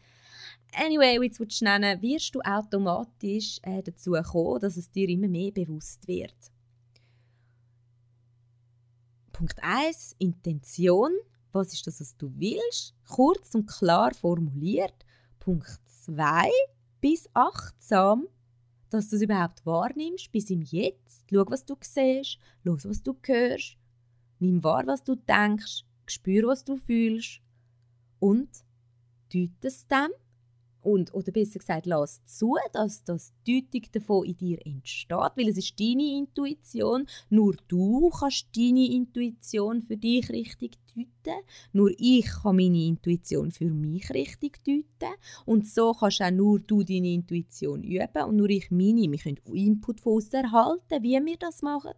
anyway, 0.74 1.20
wie 1.20 1.28
du 1.28 1.44
es 1.44 1.60
nennen 1.60 2.00
wirst 2.02 2.34
du 2.34 2.40
automatisch 2.40 3.58
äh, 3.62 3.82
dazu 3.82 4.12
kommen, 4.12 4.60
dass 4.60 4.76
es 4.76 4.90
dir 4.90 5.08
immer 5.08 5.28
mehr 5.28 5.50
bewusst 5.50 6.06
wird. 6.06 6.34
Punkt 9.32 9.62
1, 9.62 10.16
Intention. 10.18 11.12
Was 11.52 11.72
ist 11.72 11.86
das, 11.86 12.00
was 12.00 12.16
du 12.16 12.32
willst? 12.36 12.94
Kurz 13.08 13.54
und 13.54 13.66
klar 13.66 14.12
formuliert. 14.14 15.06
Punkt 15.48 15.80
2, 16.04 16.50
bis 17.00 17.26
achtsam, 17.32 18.26
dass 18.90 19.08
du 19.08 19.16
es 19.16 19.22
überhaupt 19.22 19.64
wahrnimmst, 19.64 20.30
bis 20.30 20.50
im 20.50 20.60
Jetzt. 20.60 21.24
Schau, 21.30 21.46
was 21.46 21.64
du 21.64 21.74
siehst, 21.80 22.38
los, 22.64 22.86
was 22.86 23.02
du 23.02 23.16
hörst. 23.22 23.78
Nimm 24.40 24.62
wahr, 24.62 24.86
was 24.86 25.02
du 25.02 25.14
denkst, 25.14 25.86
spür, 26.04 26.48
was 26.48 26.64
du 26.64 26.76
fühlst. 26.76 27.40
Und 28.18 28.50
deute 29.32 29.68
es 29.68 29.86
dann 29.86 30.10
und, 30.88 31.12
oder 31.12 31.32
besser 31.32 31.58
gesagt, 31.58 31.86
lass 31.86 32.24
zu, 32.24 32.56
dass 32.72 33.04
das 33.04 33.32
Deutung 33.46 33.82
davon 33.92 34.24
in 34.24 34.36
dir 34.36 34.58
entsteht, 34.64 35.10
weil 35.36 35.48
es 35.48 35.58
ist 35.58 35.78
deine 35.78 36.16
Intuition. 36.16 37.06
Nur 37.28 37.56
du 37.68 38.08
kannst 38.08 38.46
deine 38.56 38.90
Intuition 38.90 39.82
für 39.82 39.96
dich 39.96 40.30
richtig 40.30 40.78
deuten. 40.96 41.40
Nur 41.72 41.90
ich 41.98 42.26
kann 42.42 42.56
meine 42.56 42.84
Intuition 42.84 43.50
für 43.50 43.66
mich 43.66 44.08
richtig 44.10 44.64
deuten. 44.64 45.14
Und 45.44 45.66
so 45.66 45.92
kannst 45.92 46.22
auch 46.22 46.30
nur 46.30 46.58
du 46.60 46.82
deine 46.82 47.12
Intuition 47.12 47.82
üben 47.82 48.22
und 48.26 48.36
nur 48.36 48.48
ich 48.48 48.70
meine. 48.70 49.10
Wir 49.10 49.18
können 49.18 49.38
Input 49.52 50.00
von 50.00 50.14
uns 50.14 50.32
erhalten, 50.32 51.02
wie 51.02 51.20
wir 51.24 51.36
das 51.36 51.60
machen. 51.60 51.92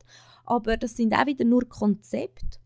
Aber 0.45 0.77
das 0.77 0.97
sind 0.97 1.15
auch 1.15 1.27
wieder 1.27 1.45
nur 1.45 1.69
Konzepte. 1.69 2.59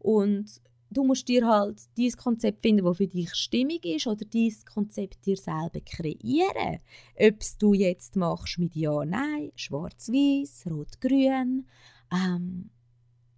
Und 0.00 0.60
du 0.90 1.04
musst 1.04 1.28
dir 1.28 1.46
halt 1.46 1.80
dieses 1.96 2.16
Konzept 2.16 2.62
finden, 2.62 2.84
das 2.84 2.96
für 2.96 3.06
dich 3.06 3.34
stimmig 3.34 3.84
ist, 3.84 4.06
oder 4.06 4.24
dieses 4.24 4.64
Konzept 4.64 5.24
dir 5.26 5.36
selber 5.36 5.80
kreieren. 5.84 6.80
Ob 7.18 7.38
du 7.58 7.74
jetzt 7.74 8.16
machst 8.16 8.58
mit 8.58 8.74
Ja, 8.74 9.04
Nein, 9.04 9.52
Schwarz-Weiß, 9.54 10.66
Rot-Grün, 10.70 11.66
ähm, 12.12 12.70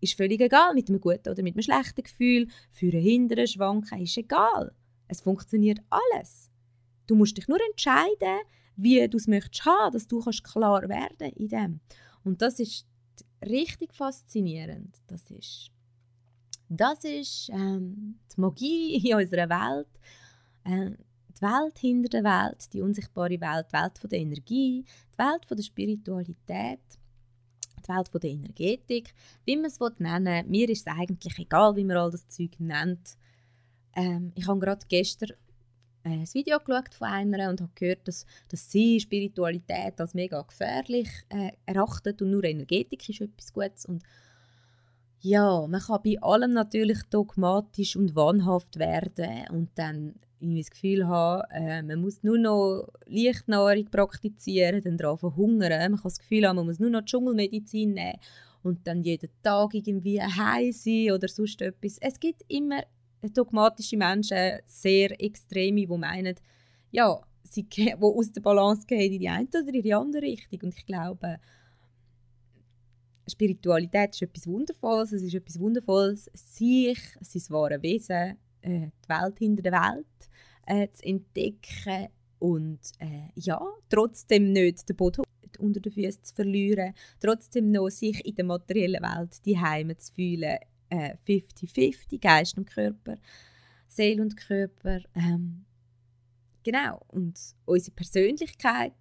ist 0.00 0.14
völlig 0.14 0.40
egal, 0.40 0.74
mit 0.74 0.88
einem 0.88 1.00
guten 1.00 1.28
oder 1.28 1.42
mit 1.42 1.54
einem 1.54 1.62
schlechten 1.62 2.02
Gefühl, 2.02 2.48
für 2.70 2.92
einen 2.92 3.02
hinteren 3.02 3.46
Schwanken, 3.46 4.00
ist 4.00 4.16
egal. 4.16 4.74
Es 5.08 5.20
funktioniert 5.20 5.80
alles. 5.90 6.50
Du 7.06 7.16
musst 7.16 7.36
dich 7.36 7.48
nur 7.48 7.58
entscheiden, 7.70 8.40
wie 8.76 9.06
du 9.08 9.16
es 9.16 9.26
möchtest 9.26 9.64
haben, 9.64 9.92
dass 9.92 10.06
du 10.06 10.20
kannst 10.20 10.44
klar 10.44 10.88
werden 10.88 11.32
in 11.36 11.48
dem. 11.48 11.80
Und 12.24 12.40
das 12.40 12.60
ist 12.60 12.86
richtig 13.44 13.94
faszinierend. 13.94 14.96
Das 15.08 15.30
ist 15.30 15.70
das 16.70 17.02
ist 17.04 17.50
ähm, 17.52 18.18
die 18.34 18.40
Magie 18.40 18.96
in 18.96 19.16
unserer 19.16 19.48
Welt. 19.48 19.88
Äh, 20.64 20.96
die 21.36 21.42
Welt 21.42 21.78
hinter 21.78 22.08
der 22.08 22.24
Welt, 22.24 22.72
die 22.72 22.80
unsichtbare 22.80 23.40
Welt, 23.40 23.66
die 23.68 23.76
Welt 23.76 24.12
der 24.12 24.18
Energie, 24.18 24.84
die 25.14 25.18
Welt 25.18 25.46
der 25.50 25.62
Spiritualität, 25.62 26.80
die 27.84 27.88
Welt 27.88 28.22
der 28.22 28.30
Energetik, 28.30 29.14
wie 29.44 29.56
man 29.56 29.66
es 29.66 29.80
nennen 29.98 30.26
will. 30.26 30.50
Mir 30.50 30.68
ist 30.68 30.86
es 30.86 30.94
eigentlich 30.94 31.38
egal, 31.38 31.74
wie 31.76 31.84
man 31.84 31.96
all 31.96 32.10
das 32.10 32.28
Zeug 32.28 32.52
nennt. 32.58 33.16
Ähm, 33.96 34.32
ich 34.36 34.46
habe 34.46 34.60
gerade 34.60 34.86
gestern 34.88 35.30
äh, 36.04 36.10
ein 36.10 36.34
Video 36.34 36.58
geschaut 36.58 36.94
von 36.94 37.08
einer 37.08 37.50
und 37.50 37.60
habe 37.60 37.72
gehört, 37.74 38.06
dass, 38.06 38.26
dass 38.48 38.70
sie 38.70 39.00
Spiritualität 39.00 40.00
als 40.00 40.14
mega 40.14 40.40
gefährlich 40.42 41.08
äh, 41.30 41.50
erachtet 41.66 42.22
und 42.22 42.30
nur 42.30 42.44
Energetik 42.44 43.08
ist 43.08 43.20
etwas 43.22 43.52
Gutes. 43.52 43.86
Und 43.86 44.04
ja, 45.20 45.66
man 45.66 45.80
kann 45.80 46.00
bei 46.02 46.20
allem 46.20 46.52
natürlich 46.52 47.02
dogmatisch 47.10 47.96
und 47.96 48.14
wahnhaft 48.16 48.78
werden 48.78 49.46
und 49.50 49.70
dann 49.74 50.14
irgendwie 50.40 50.62
das 50.62 50.70
Gefühl 50.70 51.06
haben, 51.06 51.42
äh, 51.50 51.82
man 51.82 52.00
muss 52.00 52.22
nur 52.22 52.38
noch 52.38 52.88
Lichtnahrung 53.06 53.84
praktizieren, 53.90 54.80
dann 54.82 54.96
daran 54.96 55.18
verhungern. 55.18 55.92
Man 55.92 56.00
kann 56.00 56.00
das 56.04 56.18
Gefühl 56.18 56.48
haben, 56.48 56.56
man 56.56 56.66
muss 56.66 56.78
nur 56.78 56.90
noch 56.90 57.04
Dschungelmedizin 57.04 57.92
nehmen 57.92 58.18
und 58.62 58.86
dann 58.86 59.02
jeden 59.02 59.30
Tag 59.42 59.74
irgendwie 59.74 60.20
heim 60.20 60.72
sein 60.72 61.12
oder 61.12 61.28
sonst 61.28 61.60
etwas. 61.60 61.98
Es 62.00 62.18
gibt 62.18 62.42
immer 62.48 62.82
dogmatische 63.34 63.98
Menschen, 63.98 64.60
sehr 64.64 65.20
extreme, 65.20 65.86
die 65.86 65.98
meinen, 65.98 66.36
ja, 66.90 67.20
sie 67.42 67.64
die 67.64 67.94
aus 67.94 68.32
der 68.32 68.40
Balance 68.40 68.86
gehen 68.86 69.12
in 69.12 69.20
die 69.20 69.28
eine 69.28 69.48
oder 69.48 69.74
in 69.74 69.82
die 69.82 69.94
andere 69.94 70.22
Richtung. 70.22 70.60
Und 70.62 70.74
ich 70.74 70.86
glaube, 70.86 71.38
Spiritualität 73.30 74.14
ist 74.14 74.22
etwas 74.22 74.46
Wundervolles. 74.46 75.12
Es 75.12 75.22
ist 75.22 75.34
etwas 75.34 75.58
Wundervolles, 75.58 76.30
sich, 76.34 76.98
sein 77.20 77.42
wahres 77.50 77.82
Wesen, 77.82 78.36
äh, 78.62 78.88
die 79.04 79.08
Welt 79.08 79.38
hinter 79.38 79.62
der 79.62 79.72
Welt 79.72 80.06
äh, 80.66 80.88
zu 80.92 81.04
entdecken 81.04 82.08
und 82.38 82.80
äh, 82.98 83.28
ja, 83.34 83.60
trotzdem 83.88 84.52
nicht 84.52 84.88
den 84.88 84.96
Boden 84.96 85.22
unter 85.58 85.80
den 85.80 85.92
Füßen 85.92 86.24
zu 86.24 86.34
verlieren, 86.34 86.94
trotzdem 87.20 87.70
noch 87.70 87.90
sich 87.90 88.24
in 88.24 88.34
der 88.34 88.44
materiellen 88.44 89.02
Welt 89.02 89.44
die 89.44 89.58
Heime 89.58 89.96
zu 89.96 90.12
fühlen, 90.12 90.58
50-50, 90.90 92.14
äh, 92.14 92.18
Geist 92.18 92.56
und 92.56 92.66
Körper, 92.66 93.16
Seele 93.86 94.22
und 94.22 94.36
Körper. 94.36 95.00
Ähm, 95.14 95.64
genau, 96.64 97.02
und 97.08 97.38
unsere 97.64 97.94
Persönlichkeit 97.94 98.94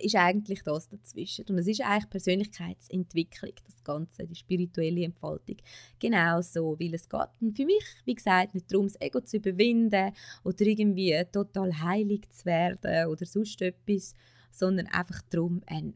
ist 0.00 0.16
eigentlich 0.16 0.62
das 0.62 0.88
dazwischen. 0.88 1.44
Und 1.48 1.58
es 1.58 1.66
ist 1.66 1.82
eigentlich 1.82 2.10
Persönlichkeitsentwicklung, 2.10 3.52
das 3.64 3.84
Ganze, 3.84 4.26
die 4.26 4.34
spirituelle 4.34 5.04
Entfaltung. 5.04 5.56
Genauso, 5.98 6.76
weil 6.78 6.94
es 6.94 7.08
geht 7.08 7.56
für 7.56 7.66
mich, 7.66 7.84
wie 8.04 8.14
gesagt, 8.14 8.54
nicht 8.54 8.72
darum, 8.72 8.86
das 8.86 9.00
Ego 9.00 9.20
zu 9.20 9.36
überwinden 9.36 10.12
oder 10.44 10.64
irgendwie 10.64 11.22
total 11.30 11.80
heilig 11.80 12.30
zu 12.30 12.46
werden 12.46 13.08
oder 13.08 13.26
sonst 13.26 13.60
etwas, 13.60 14.14
sondern 14.50 14.86
einfach 14.86 15.22
darum, 15.30 15.62
ein 15.66 15.94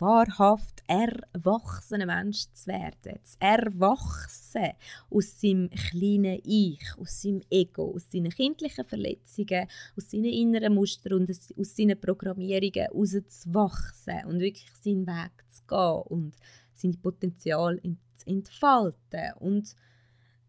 wahrhaft 0.00 0.82
erwachsener 0.86 2.06
Mensch 2.06 2.46
zu 2.52 2.66
werden, 2.68 3.18
zu 3.22 3.36
erwachsen 3.40 4.72
aus 5.10 5.40
seinem 5.40 5.70
kleinen 5.70 6.40
Ich, 6.44 6.84
aus 6.98 7.22
seinem 7.22 7.42
Ego, 7.50 7.94
aus 7.94 8.10
seinen 8.10 8.30
kindlichen 8.30 8.84
Verletzungen, 8.84 9.66
aus 9.96 10.10
seinen 10.10 10.24
inneren 10.24 10.74
Mustern 10.74 11.14
und 11.14 11.30
aus 11.30 11.76
seinen 11.76 12.00
Programmierungen 12.00 12.88
rauszuwachsen 12.92 14.24
und 14.26 14.40
wirklich 14.40 14.70
seinen 14.82 15.06
Weg 15.06 15.32
zu 15.48 15.62
gehen 15.66 16.02
und 16.08 16.36
sein 16.74 17.00
Potenzial 17.00 17.80
zu 18.14 18.26
entfalten 18.26 19.32
und 19.38 19.74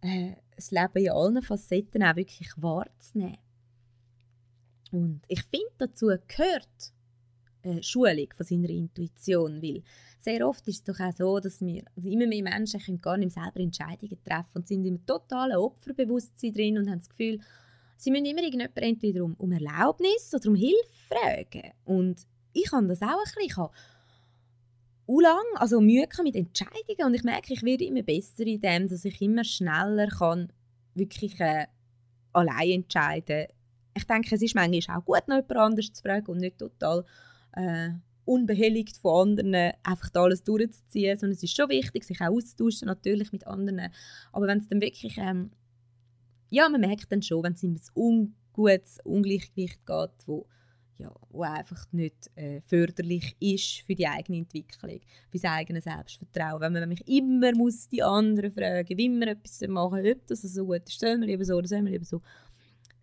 äh, 0.02 0.34
das 0.56 0.72
Leben 0.72 1.06
in 1.06 1.12
allen 1.12 1.42
Facetten 1.42 2.04
auch 2.04 2.16
wirklich 2.16 2.52
wahrzunehmen. 2.58 3.38
Und 4.92 5.22
ich 5.28 5.44
finde, 5.44 5.72
dazu 5.78 6.08
gehört 6.28 6.95
äh, 7.66 7.84
Schulung 7.84 8.28
von 8.36 8.46
seiner 8.46 8.70
Intuition, 8.70 9.62
weil 9.62 9.84
sehr 10.20 10.48
oft 10.48 10.68
ist 10.68 10.78
es 10.78 10.84
doch 10.84 11.00
auch 11.04 11.14
so, 11.14 11.40
dass 11.40 11.62
wir 11.62 11.84
also 11.96 12.10
immer 12.10 12.28
mehr 12.28 12.44
Menschen 12.44 12.80
können 12.80 13.02
gar 13.02 13.18
nicht 13.18 13.34
selber 13.34 13.60
Entscheidungen 13.60 14.18
treffen 14.24 14.56
und 14.56 14.68
sind 14.68 14.86
im 14.86 15.06
totalen 15.06 15.58
Opferbewusstsein 15.58 16.54
drin 16.54 16.78
und 16.78 16.90
haben 16.90 17.00
das 17.00 17.10
Gefühl, 17.10 17.40
sie 17.98 18.12
müssen 18.12 18.26
immer 18.26 18.42
irgendjemand 18.42 18.78
entweder 18.78 19.24
um, 19.24 19.36
um 19.36 19.52
Erlaubnis 19.52 20.34
oder 20.34 20.50
um 20.50 20.56
Hilfe 20.56 20.90
fragen. 21.08 21.72
Und 21.86 22.26
ich 22.54 22.72
habe 22.72 22.88
das 22.88 23.02
auch 23.02 23.08
ein 23.08 23.48
bisschen. 23.48 23.68
Ich 25.08 25.22
lang, 25.22 25.44
also 25.56 25.80
Mühe 25.82 26.08
mit 26.24 26.36
Entscheidungen 26.36 27.06
und 27.06 27.14
ich 27.14 27.24
merke, 27.24 27.54
ich 27.54 27.62
werde 27.62 27.86
immer 27.86 28.02
besser 28.02 28.46
in 28.46 28.60
dem, 28.60 28.88
dass 28.88 29.06
ich 29.06 29.22
immer 29.22 29.44
schneller 29.44 30.08
kann 30.08 30.52
wirklich 30.96 31.40
äh, 31.40 31.68
allein 32.34 32.72
entscheiden. 32.72 33.48
Ich 33.94 34.06
denke, 34.06 34.36
es 34.36 34.42
ist 34.42 34.56
manchmal 34.56 34.98
auch 34.98 35.06
gut, 35.06 35.28
noch 35.28 35.36
jemand 35.36 35.58
anderes 35.58 35.94
zu 35.94 36.02
fragen 36.02 36.28
und 36.28 36.38
nicht 36.38 36.58
total 36.58 37.06
äh, 37.56 37.92
unbehelligt 38.26 38.98
von 38.98 39.30
anderen 39.30 39.74
einfach 39.84 40.10
alles 40.16 40.44
durchzuziehen, 40.44 41.18
sondern 41.18 41.36
es 41.36 41.44
ist 41.44 41.56
schon 41.56 41.70
wichtig, 41.70 42.04
sich 42.04 42.20
auch 42.22 42.30
auszutauschen, 42.30 42.88
natürlich 42.88 43.32
mit 43.32 43.48
anderen. 43.48 43.92
Aber 44.32 44.48
wenn 44.48 44.58
es 44.58 44.68
dann 44.68 44.82
wirklich, 44.82 45.18
ähm, 45.18 45.52
ja, 46.50 46.68
man 46.70 46.82
merkt 46.82 47.12
dann 47.12 47.22
schon, 47.22 47.44
wenn 47.44 47.54
es 47.54 47.64
in 47.64 47.76
ein 47.76 47.82
ungutes 47.96 49.00
Ungleichgewicht 49.04 49.86
geht, 49.86 50.28
wo, 50.28 50.48
ja, 50.98 51.14
wo 51.30 51.44
einfach 51.44 51.86
nicht 51.92 52.32
äh, 52.36 52.62
förderlich 52.62 53.36
ist 53.40 53.82
für 53.86 53.96
die 53.96 54.08
eigene 54.08 54.40
Entwicklung, 54.40 55.00
für 55.30 55.38
das 55.38 55.44
eigene 55.44 55.82
Selbstvertrauen. 55.82 56.62
Wenn 56.62 56.74
man 56.74 56.90
mich 56.90 57.08
immer 57.08 57.54
muss 57.54 57.90
die 57.90 58.02
anderen 58.02 58.52
fragen, 58.52 58.98
wie 58.98 59.10
man 59.10 59.28
etwas 59.28 59.62
machen 59.68 60.06
ob 60.06 60.28
das 60.28 60.42
so 60.42 60.66
gut 60.66 60.88
ist, 60.88 61.00
sollen 61.00 61.22
wir 61.22 61.28
lieber 61.28 61.46
so 61.46 61.56
oder 61.56 61.68
sollen 61.68 61.86
wir 61.86 61.92
lieber 61.92 62.06
so, 62.06 62.22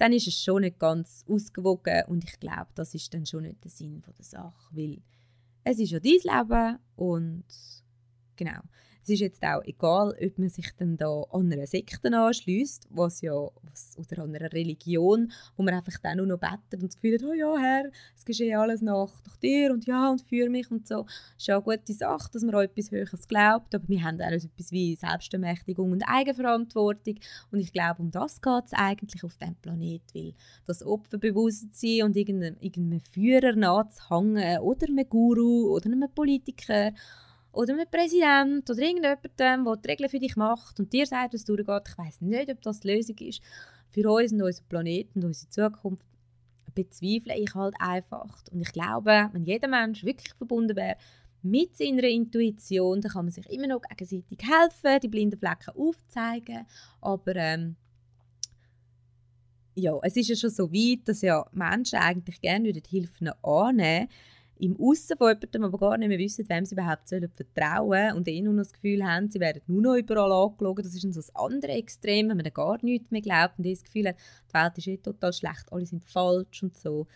dann 0.03 0.13
ist 0.13 0.27
es 0.27 0.43
schon 0.43 0.63
nicht 0.63 0.81
ganz 0.81 1.25
ausgewogen 1.29 2.03
und 2.09 2.25
ich 2.25 2.41
glaube, 2.41 2.67
das 2.75 2.93
ist 2.93 3.15
dann 3.15 3.25
schon 3.25 3.45
nicht 3.45 3.63
der 3.63 3.71
Sinn 3.71 4.03
der 4.03 4.25
Sache, 4.25 4.53
weil 4.73 5.01
es 5.63 5.79
ist 5.79 5.93
ja 5.93 6.01
dein 6.01 6.19
Leben 6.25 6.79
und 6.97 7.45
genau. 8.35 8.63
Es 9.03 9.09
ist 9.09 9.21
jetzt 9.21 9.43
auch 9.43 9.63
egal, 9.65 10.15
ob 10.21 10.39
man 10.39 10.49
sich 10.49 10.71
dann 10.77 10.97
da 10.97 11.23
an 11.31 11.53
einer 11.53 11.67
Sekte 11.67 12.17
anschließt, 12.17 12.87
was 12.91 13.21
ja, 13.21 13.33
was, 13.63 13.97
oder 13.99 14.23
an 14.23 14.35
einer 14.35 14.53
Religion, 14.53 15.33
wo 15.57 15.65
man 15.65 15.75
einfach 15.75 15.99
dann 16.01 16.19
nur 16.19 16.27
noch 16.27 16.39
betet 16.39 16.83
und 16.83 16.85
das 16.85 16.95
Gefühl 16.95 17.15
hat, 17.15 17.25
oh 17.25 17.33
ja, 17.33 17.59
Herr, 17.59 17.91
es 18.17 18.25
geschieht 18.25 18.55
alles 18.55 18.81
nach, 18.81 19.11
nach 19.27 19.37
dir 19.39 19.73
und 19.73 19.87
ja, 19.87 20.11
und 20.11 20.23
für 20.23 20.49
mich 20.49 20.71
und 20.71 20.87
so. 20.87 21.05
Ist 21.37 21.49
ja 21.49 21.57
eine 21.57 21.65
gute 21.65 21.93
Sache, 21.93 22.31
dass 22.33 22.45
man 22.45 22.55
an 22.55 22.65
etwas 22.65 22.93
Höheres 22.93 23.27
glaubt, 23.27 23.75
aber 23.75 23.89
wir 23.89 24.03
haben 24.05 24.21
auch 24.21 24.31
etwas 24.31 24.71
wie 24.71 24.95
Selbstermächtigung 24.95 25.91
und 25.91 26.05
Eigenverantwortung 26.07 27.17
und 27.51 27.59
ich 27.59 27.73
glaube, 27.73 28.03
um 28.03 28.11
das 28.13 28.41
geht 28.41 28.67
es 28.67 28.73
eigentlich 28.73 29.25
auf 29.25 29.37
diesem 29.37 29.57
Planet, 29.57 30.03
weil 30.15 30.35
das 30.67 30.85
Opferbewusstsein 30.85 32.05
und 32.05 32.17
irgendeinem, 32.17 32.57
irgendeinem 32.61 33.01
Führer 33.01 33.57
nachzuhängen 33.57 34.61
oder 34.61 34.87
einem 34.87 35.09
Guru 35.09 35.75
oder 35.75 35.87
einem 35.87 36.09
Politiker 36.15 36.93
oder 37.53 37.75
einem 37.75 37.87
Präsident 37.91 38.69
oder 38.71 38.81
irgendjemandem, 38.81 39.31
der 39.39 39.77
die 39.77 39.89
Regeln 39.89 40.09
für 40.09 40.19
dich 40.19 40.37
macht 40.37 40.81
und 40.81 40.93
dir 40.93 41.07
sagt, 41.07 41.35
was 41.35 41.45
durchgeht. 41.45 41.89
Ich 41.89 41.99
weiß 41.99 42.21
nicht, 42.23 42.51
ob 42.51 42.63
das 42.63 42.81
die 42.81 42.89
Lösung 42.89 43.17
ist 43.19 43.43
für 43.91 44.11
uns 44.11 44.33
und 44.33 44.43
unseren 44.43 44.69
Planeten 44.69 45.21
und 45.21 45.27
unsere 45.27 45.51
Zukunft. 45.51 46.07
Bezweifle 46.75 47.37
ich 47.37 47.55
halt 47.55 47.75
einfach. 47.79 48.43
Und 48.51 48.63
ich 48.63 48.73
glaube, 48.73 49.29
wenn 49.33 49.45
jeder 49.45 49.69
Mensch 49.69 50.05
wirklich 50.05 50.33
verbunden 50.33 50.75
wäre 50.75 50.97
mit 51.43 51.77
seiner 51.77 52.05
Intuition, 52.05 53.03
dann 53.03 53.13
kann 53.13 53.27
man 53.27 53.33
sich 53.33 53.47
immer 53.51 53.67
noch 53.67 53.83
gegenseitig 53.83 54.39
helfen, 54.41 55.01
die 55.03 55.09
blinden 55.09 55.39
Flecken 55.39 55.77
aufzeigen. 55.77 56.67
Aber 57.03 57.37
ähm, 57.37 57.77
ja, 59.75 59.99
es 60.03 60.17
ist 60.17 60.29
ja 60.29 60.37
schon 60.37 60.49
so 60.49 60.73
weit, 60.73 61.07
dass 61.07 61.21
ja 61.21 61.45
Menschen 61.53 61.99
eigentlich 61.99 62.41
gerne 62.41 62.73
Hilfe 62.89 63.37
annehmen 63.43 64.09
im 64.63 64.79
Aussen 64.79 65.17
von 65.17 65.29
jemandem 65.29 65.65
aber 65.65 65.79
gar 65.79 65.99
nicht 65.99 66.09
mehr 66.09 66.19
wissen, 66.19 66.49
wem 66.49 66.65
sie 66.65 66.77
überhaupt 66.77 67.09
sollen 67.09 67.29
vertrauen 67.29 68.15
und 68.15 68.29
eh 68.29 68.41
nur 68.41 68.55
noch 68.55 68.63
das 68.63 68.73
Gefühl 68.73 69.05
haben, 69.05 69.29
sie 69.29 69.41
werden 69.41 69.61
nur 69.67 69.83
noch 69.83 69.97
überall 69.97 70.31
angelogen. 70.31 70.85
Das 70.85 70.95
ist 70.95 71.03
dann 71.03 71.13
so 71.13 71.19
das 71.19 71.35
andere 71.35 71.73
Extrem, 71.73 72.29
wenn 72.29 72.37
man 72.37 72.45
dann 72.45 72.55
gar 72.55 72.79
nichts 72.81 73.11
mehr 73.11 73.23
glaubt 73.23 73.59
und 73.59 73.67
das 73.67 73.83
Gefühl 73.83 74.09
hat, 74.09 74.17
die 74.49 74.55
Welt 74.55 74.79
ist 74.79 74.87
eh 74.87 74.97
total 74.99 75.33
schlecht, 75.33 75.73
alle 75.73 75.85
sind 75.85 76.05
falsch 76.05 76.63
und 76.63 76.79
so. 76.79 77.09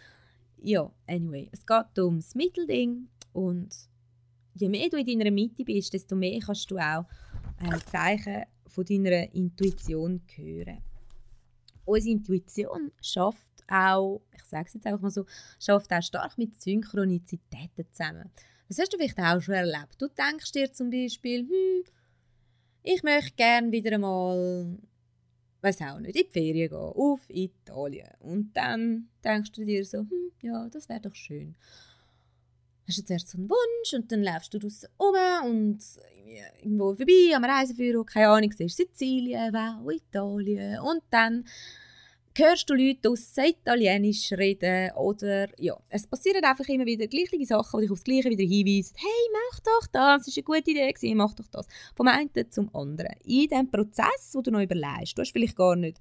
Ja, 0.60 0.90
anyway, 1.06 1.48
es 1.52 1.64
geht 1.64 1.98
ums 1.98 2.34
Mittelding 2.34 3.06
und 3.32 3.68
je 4.54 4.68
mehr 4.68 4.88
du 4.88 4.96
in 4.96 5.06
deiner 5.06 5.30
Mitte 5.30 5.64
bist, 5.64 5.94
desto 5.94 6.16
mehr 6.16 6.40
kannst 6.40 6.68
du 6.68 6.78
auch 6.78 7.06
äh, 7.60 7.78
Zeichen 7.88 8.42
von 8.66 8.84
deiner 8.84 9.32
Intuition 9.32 10.20
hören. 10.34 10.78
Unsere 11.84 12.16
Intuition 12.16 12.90
schafft 13.00 13.45
auch, 13.68 14.22
ich 14.34 14.44
sage 14.44 14.66
es 14.66 14.74
jetzt 14.74 14.86
einfach 14.86 15.00
mal 15.00 15.10
so, 15.10 15.24
schafft 15.58 15.92
auch 15.92 16.02
stark 16.02 16.38
mit 16.38 16.60
Synchronizitäten 16.60 17.86
zusammen. 17.92 18.30
Das 18.68 18.78
hast 18.78 18.92
du 18.92 18.96
vielleicht 18.96 19.18
auch 19.18 19.40
schon 19.40 19.54
erlebt. 19.54 19.96
Du 19.98 20.08
denkst 20.08 20.52
dir 20.52 20.72
zum 20.72 20.90
Beispiel, 20.90 21.40
hm, 21.40 21.84
ich 22.82 23.02
möchte 23.02 23.34
gerne 23.36 23.70
wieder 23.72 23.92
einmal, 23.92 24.78
weiß 25.60 25.82
auch 25.82 26.00
nicht, 26.00 26.16
in 26.16 26.24
die 26.26 26.32
Ferien 26.32 26.70
gehen, 26.70 26.78
auf 26.78 27.20
Italien. 27.28 28.10
Und 28.20 28.56
dann 28.56 29.08
denkst 29.24 29.52
du 29.52 29.64
dir 29.64 29.84
so, 29.84 29.98
hm, 29.98 30.32
ja, 30.42 30.68
das 30.68 30.88
wäre 30.88 31.00
doch 31.00 31.14
schön. 31.14 31.56
Hast 32.88 32.98
du 32.98 33.04
zuerst 33.04 33.28
so 33.28 33.38
einen 33.38 33.50
Wunsch 33.50 33.94
und 33.94 34.10
dann 34.12 34.22
läufst 34.22 34.54
du 34.54 34.58
draußen 34.58 34.88
um 34.96 35.50
und 35.50 35.78
irgendwo 36.62 36.94
vorbei 36.94 37.34
am 37.34 37.44
Reiseführer, 37.44 38.04
keine 38.04 38.28
Ahnung, 38.28 38.52
siehst 38.52 38.76
Sizilien, 38.76 39.52
wow, 39.52 39.90
Italien 39.90 40.80
und 40.80 41.02
dann 41.10 41.44
hörst 42.38 42.68
du 42.68 42.74
Leute 42.74 43.10
aus 43.10 43.34
Italienisch 43.36 44.32
reden 44.32 44.90
oder 44.96 45.48
ja, 45.58 45.76
es 45.88 46.06
passieren 46.06 46.44
einfach 46.44 46.68
immer 46.68 46.86
wieder 46.86 47.06
gleiche 47.06 47.44
Sachen, 47.44 47.80
die 47.80 47.86
dich 47.86 47.92
aufs 47.92 48.04
Gleiche 48.04 48.30
wieder 48.30 48.44
hinweisen. 48.44 48.94
Hey, 48.96 49.30
mach 49.32 49.60
doch 49.60 49.86
das, 49.92 50.18
das 50.18 50.28
ist 50.28 50.36
eine 50.38 50.44
gute 50.44 50.70
Idee 50.70 50.92
gewesen, 50.92 51.16
mach 51.16 51.34
doch 51.34 51.48
das. 51.48 51.66
Vom 51.94 52.08
einen 52.08 52.30
zum 52.50 52.74
anderen. 52.74 53.14
In 53.24 53.48
diesem 53.48 53.70
Prozess, 53.70 54.32
wo 54.32 54.42
du 54.42 54.50
noch 54.50 54.60
überlegst, 54.62 55.16
du 55.16 55.22
hast 55.22 55.32
vielleicht 55.32 55.56
gar 55.56 55.76
nicht, 55.76 56.00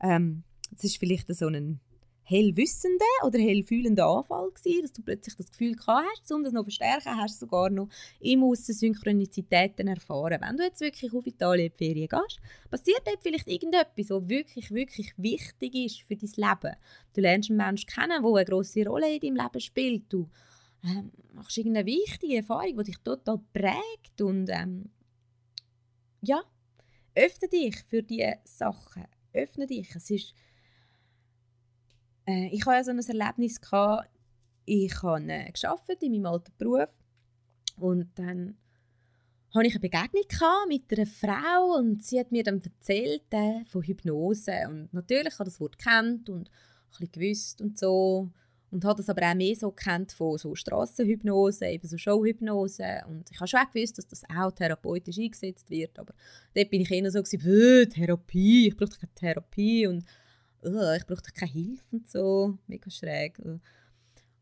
ähm, 0.00 0.44
es 0.76 0.84
ist 0.84 0.98
vielleicht 0.98 1.34
so 1.34 1.48
ein 1.48 1.80
hellwissende 2.28 3.04
oder 3.24 3.38
hellfühlende 3.38 4.04
Anfall 4.04 4.50
gewesen, 4.50 4.82
dass 4.82 4.92
du 4.92 5.02
plötzlich 5.02 5.36
das 5.36 5.50
Gefühl 5.50 5.76
gehabt 5.76 6.06
hast, 6.20 6.32
um 6.32 6.42
das 6.42 6.52
noch 6.52 6.64
verstärken, 6.64 7.16
hast 7.16 7.40
du 7.40 7.46
sogar 7.46 7.70
noch 7.70 7.88
im 8.18 8.42
Aussen 8.42 8.74
Synchronizitäten 8.74 9.86
erfahren. 9.86 10.40
Wenn 10.40 10.56
du 10.56 10.64
jetzt 10.64 10.80
wirklich 10.80 11.12
auf 11.14 11.24
Italien 11.24 11.66
in 11.66 11.72
die 11.72 11.84
Ferien 11.84 12.08
gehst, 12.08 12.40
passiert 12.68 13.02
dort 13.04 13.22
vielleicht 13.22 13.46
irgendetwas, 13.46 14.10
was 14.10 14.28
wirklich, 14.28 14.72
wirklich 14.72 15.12
wichtig 15.16 15.74
ist 15.76 16.02
für 16.02 16.16
dein 16.16 16.30
Leben. 16.34 16.76
Du 17.14 17.20
lernst 17.20 17.50
einen 17.50 17.58
Menschen 17.58 17.86
kennen, 17.86 18.22
der 18.22 18.34
eine 18.34 18.44
grosse 18.44 18.84
Rolle 18.84 19.14
in 19.14 19.20
deinem 19.20 19.36
Leben 19.36 19.60
spielt. 19.60 20.12
Du 20.12 20.28
ähm, 20.84 21.12
machst 21.32 21.56
irgendeine 21.56 21.86
wichtige 21.86 22.38
Erfahrung, 22.38 22.76
die 22.78 22.84
dich 22.90 22.98
total 22.98 23.38
prägt 23.52 24.20
und 24.20 24.48
ähm, 24.50 24.90
ja, 26.22 26.42
öffne 27.14 27.48
dich 27.48 27.76
für 27.88 28.02
diese 28.02 28.38
Sachen. 28.44 29.04
Öffne 29.32 29.66
dich. 29.66 29.94
Es 29.94 30.10
ist 30.10 30.34
äh, 32.26 32.48
ich 32.52 32.66
hatte 32.66 32.84
so 32.84 32.90
ein 32.90 32.98
Erlebnis, 32.98 33.60
gehabt, 33.60 34.08
ich 34.64 35.02
habe 35.02 35.32
äh, 35.32 35.52
gearbeitet 35.52 36.02
in 36.02 36.12
meinem 36.12 36.26
alten 36.26 36.52
Beruf. 36.58 36.90
Und 37.78 38.10
dann 38.18 38.56
hatte 39.54 39.66
ich 39.66 39.74
eine 39.74 39.80
Begegnung 39.80 40.68
mit 40.68 40.92
einer 40.92 41.06
Frau 41.06 41.76
und 41.78 42.04
sie 42.04 42.18
hat 42.18 42.32
mir 42.32 42.42
dann 42.42 42.60
erzählt 42.60 43.24
äh, 43.30 43.64
von 43.66 43.82
Hypnose. 43.82 44.66
Und 44.68 44.92
natürlich 44.92 45.38
habe 45.38 45.48
ich 45.48 45.54
das 45.54 45.60
Wort 45.60 45.78
kennt 45.78 46.28
und 46.28 46.50
ein 46.98 47.08
gewusst 47.12 47.60
und 47.60 47.78
so. 47.78 48.30
Und 48.70 48.84
habe 48.84 48.96
das 48.96 49.08
aber 49.08 49.30
auch 49.30 49.34
mehr 49.34 49.54
so 49.54 49.70
kennt 49.70 50.12
von 50.12 50.36
so 50.38 50.54
Strassenhypnose, 50.54 51.66
eben 51.66 51.86
so 51.86 51.96
Showhypnose. 51.96 53.02
Und 53.08 53.30
ich 53.30 53.38
habe 53.38 53.46
schon 53.46 53.60
auch 53.60 53.70
gewusst, 53.70 53.96
dass 53.96 54.08
das 54.08 54.22
auch 54.24 54.50
therapeutisch 54.50 55.18
eingesetzt 55.18 55.70
wird, 55.70 55.98
aber 55.98 56.12
dort 56.54 56.70
bin 56.70 56.80
ich 56.80 56.90
eher 56.90 57.10
so 57.10 57.22
gewesen, 57.22 57.90
Therapie, 57.90 58.68
ich 58.68 58.76
brauche 58.76 58.98
keine 58.98 59.14
Therapie. 59.14 59.86
Und 59.86 60.04
ich 60.96 61.06
brauche 61.06 61.22
keine 61.34 61.52
Hilfe 61.52 61.84
und 61.92 62.08
so, 62.08 62.58
mega 62.66 62.90
schräg. 62.90 63.38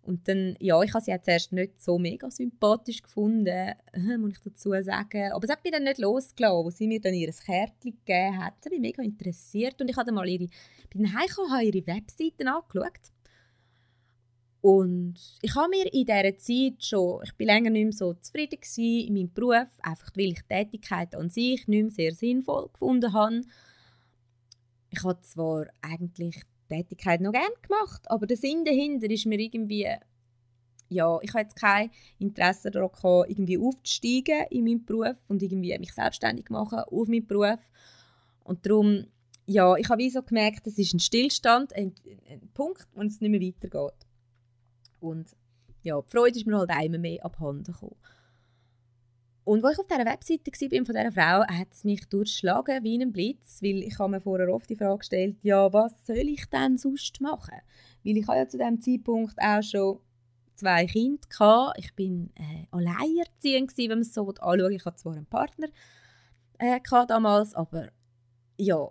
Und 0.03 0.29
dann, 0.29 0.55
ja, 0.61 0.83
ich 0.83 0.93
habe 0.93 1.03
sie 1.03 1.11
jetzt 1.11 1.29
erst 1.29 1.53
nicht 1.53 1.83
so 1.83 1.99
mega 1.99 2.31
sympathisch 2.31 3.03
gefunden, 3.03 3.47
äh, 3.47 4.18
muss 4.18 4.33
ich 4.33 4.41
dazu 4.41 4.70
sagen. 4.83 5.33
Aber 5.33 5.45
es 5.45 5.51
hat 5.51 5.64
mich 5.64 5.72
dann 5.72 5.85
nicht 5.85 5.99
losgelassen, 5.99 6.64
wo 6.64 6.70
sie 6.70 6.87
mir 6.87 7.01
dann 7.01 7.14
ihr 7.14 7.33
Kärtchen 7.33 7.93
gegeben 8.05 8.39
hat. 8.39 8.55
Das 8.59 8.66
hat 8.66 8.72
mich 8.72 8.81
mega 8.81 9.03
interessiert 9.03 9.81
und 9.81 9.89
ich 9.89 9.97
habe 9.97 10.07
dann 10.07 10.14
mal 10.14 10.29
ihre, 10.29 10.49
bin 10.91 11.12
heimgekommen, 11.14 11.53
habe 11.53 11.64
ihre 11.64 11.87
Webseiten 11.87 12.49
angeschaut. 12.49 13.12
Und 14.61 15.16
ich 15.43 15.55
habe 15.55 15.68
mir 15.68 15.93
in 15.93 16.07
dieser 16.07 16.39
Zeit 16.39 16.85
schon, 16.85 17.22
ich 17.25 17.35
bin 17.35 17.49
länger 17.49 17.70
nicht 17.70 17.85
mehr 17.85 17.93
so 17.93 18.14
zufrieden 18.14 18.59
in 18.77 19.14
meinem 19.14 19.33
Beruf, 19.33 19.68
einfach 19.83 20.11
weil 20.16 20.33
ich 20.33 20.41
die 20.41 20.55
Tätigkeit 20.55 21.14
an 21.14 21.29
sich 21.29 21.66
nicht 21.68 21.83
mehr 21.83 21.91
sehr 21.91 22.14
sinnvoll 22.14 22.68
gefunden 22.72 23.12
habe 23.12 23.43
ich 24.97 25.03
habe 25.03 25.20
zwar 25.22 25.66
eigentlich 25.82 26.36
die 26.36 26.74
Tätigkeit 26.76 27.20
noch 27.20 27.32
gerne 27.32 27.55
gemacht, 27.62 28.09
aber 28.11 28.26
der 28.26 28.36
Sinn 28.36 28.64
dahinter 28.64 29.11
ist 29.11 29.26
mir 29.26 29.38
irgendwie, 29.38 29.88
ja, 30.88 31.18
ich 31.20 31.30
habe 31.30 31.42
jetzt 31.42 31.57
kein 31.57 31.90
Interesse 32.18 32.70
daran 32.70 32.90
gehabt, 32.92 33.30
irgendwie 33.30 33.59
aufzusteigen 33.59 34.47
in 34.51 34.64
meinem 34.64 34.84
Beruf 34.84 35.16
und 35.28 35.42
irgendwie 35.42 35.76
mich 35.78 35.92
selbstständig 35.92 36.49
machen 36.51 36.78
auf 36.78 37.09
meinem 37.09 37.26
Beruf. 37.26 37.59
Und 38.45 38.64
darum, 38.64 39.07
ja, 39.47 39.74
ich 39.76 39.88
habe 39.88 40.03
wie 40.03 40.11
so 40.11 40.22
gemerkt, 40.22 40.66
es 40.66 40.78
ist 40.78 40.95
ein 40.95 41.01
Stillstand, 41.01 41.74
ein, 41.74 41.95
ein 42.30 42.49
Punkt, 42.55 42.86
wo 42.95 43.03
es 43.03 43.20
nicht 43.20 43.30
mehr 43.30 43.40
weitergeht. 43.40 44.07
Und 45.01 45.36
ja, 45.82 46.01
die 46.01 46.11
Freude 46.11 46.38
ist 46.38 46.47
mir 46.47 46.57
halt 46.57 46.70
immer 46.84 46.99
mehr 46.99 47.24
abhanden 47.24 47.64
gekommen. 47.64 47.97
Und 49.45 49.62
als 49.62 49.74
ich 49.74 49.78
auf 49.80 49.86
dieser 49.86 50.07
Webseite 50.07 50.51
war 50.51 50.84
von 50.86 50.95
dieser 50.95 51.12
Frau, 51.12 51.47
hat 51.47 51.68
es 51.70 51.84
mich 51.84 52.07
durchschlagen 52.09 52.82
wie 52.82 53.01
ein 53.01 53.12
Blitz, 53.12 53.61
weil 53.62 53.82
ich 53.82 53.99
habe 53.99 54.12
mir 54.12 54.20
vorher 54.20 54.49
oft 54.49 54.70
die 54.70 54.76
Frage 54.76 54.99
gestellt, 54.99 55.36
ja, 55.42 55.70
was 55.72 55.92
soll 56.07 56.16
ich 56.16 56.47
denn 56.47 56.78
sonst 56.78 57.20
machen? 57.20 57.61
Weil 58.05 58.16
ich 58.16 58.26
ja 58.26 58.49
zu 58.49 58.57
diesem 58.57 58.80
Zeitpunkt 58.80 59.34
auch 59.38 59.62
schon 59.62 59.99
zwei 60.55 60.86
Kinder 60.86 61.20
hatte. 61.38 61.78
Ich 61.78 61.95
bin 61.95 62.30
äh, 62.36 62.66
alleinerziehend 62.70 63.76
wenn 63.76 63.88
man 63.88 64.01
es 64.01 64.14
so 64.14 64.26
anschaut. 64.26 64.72
Ich 64.72 64.84
hatte 64.84 64.97
zwar 64.97 65.12
einen 65.12 65.26
Partner 65.26 65.68
äh, 66.59 66.80
damals, 67.07 67.55
aber 67.55 67.90
ja, 68.57 68.88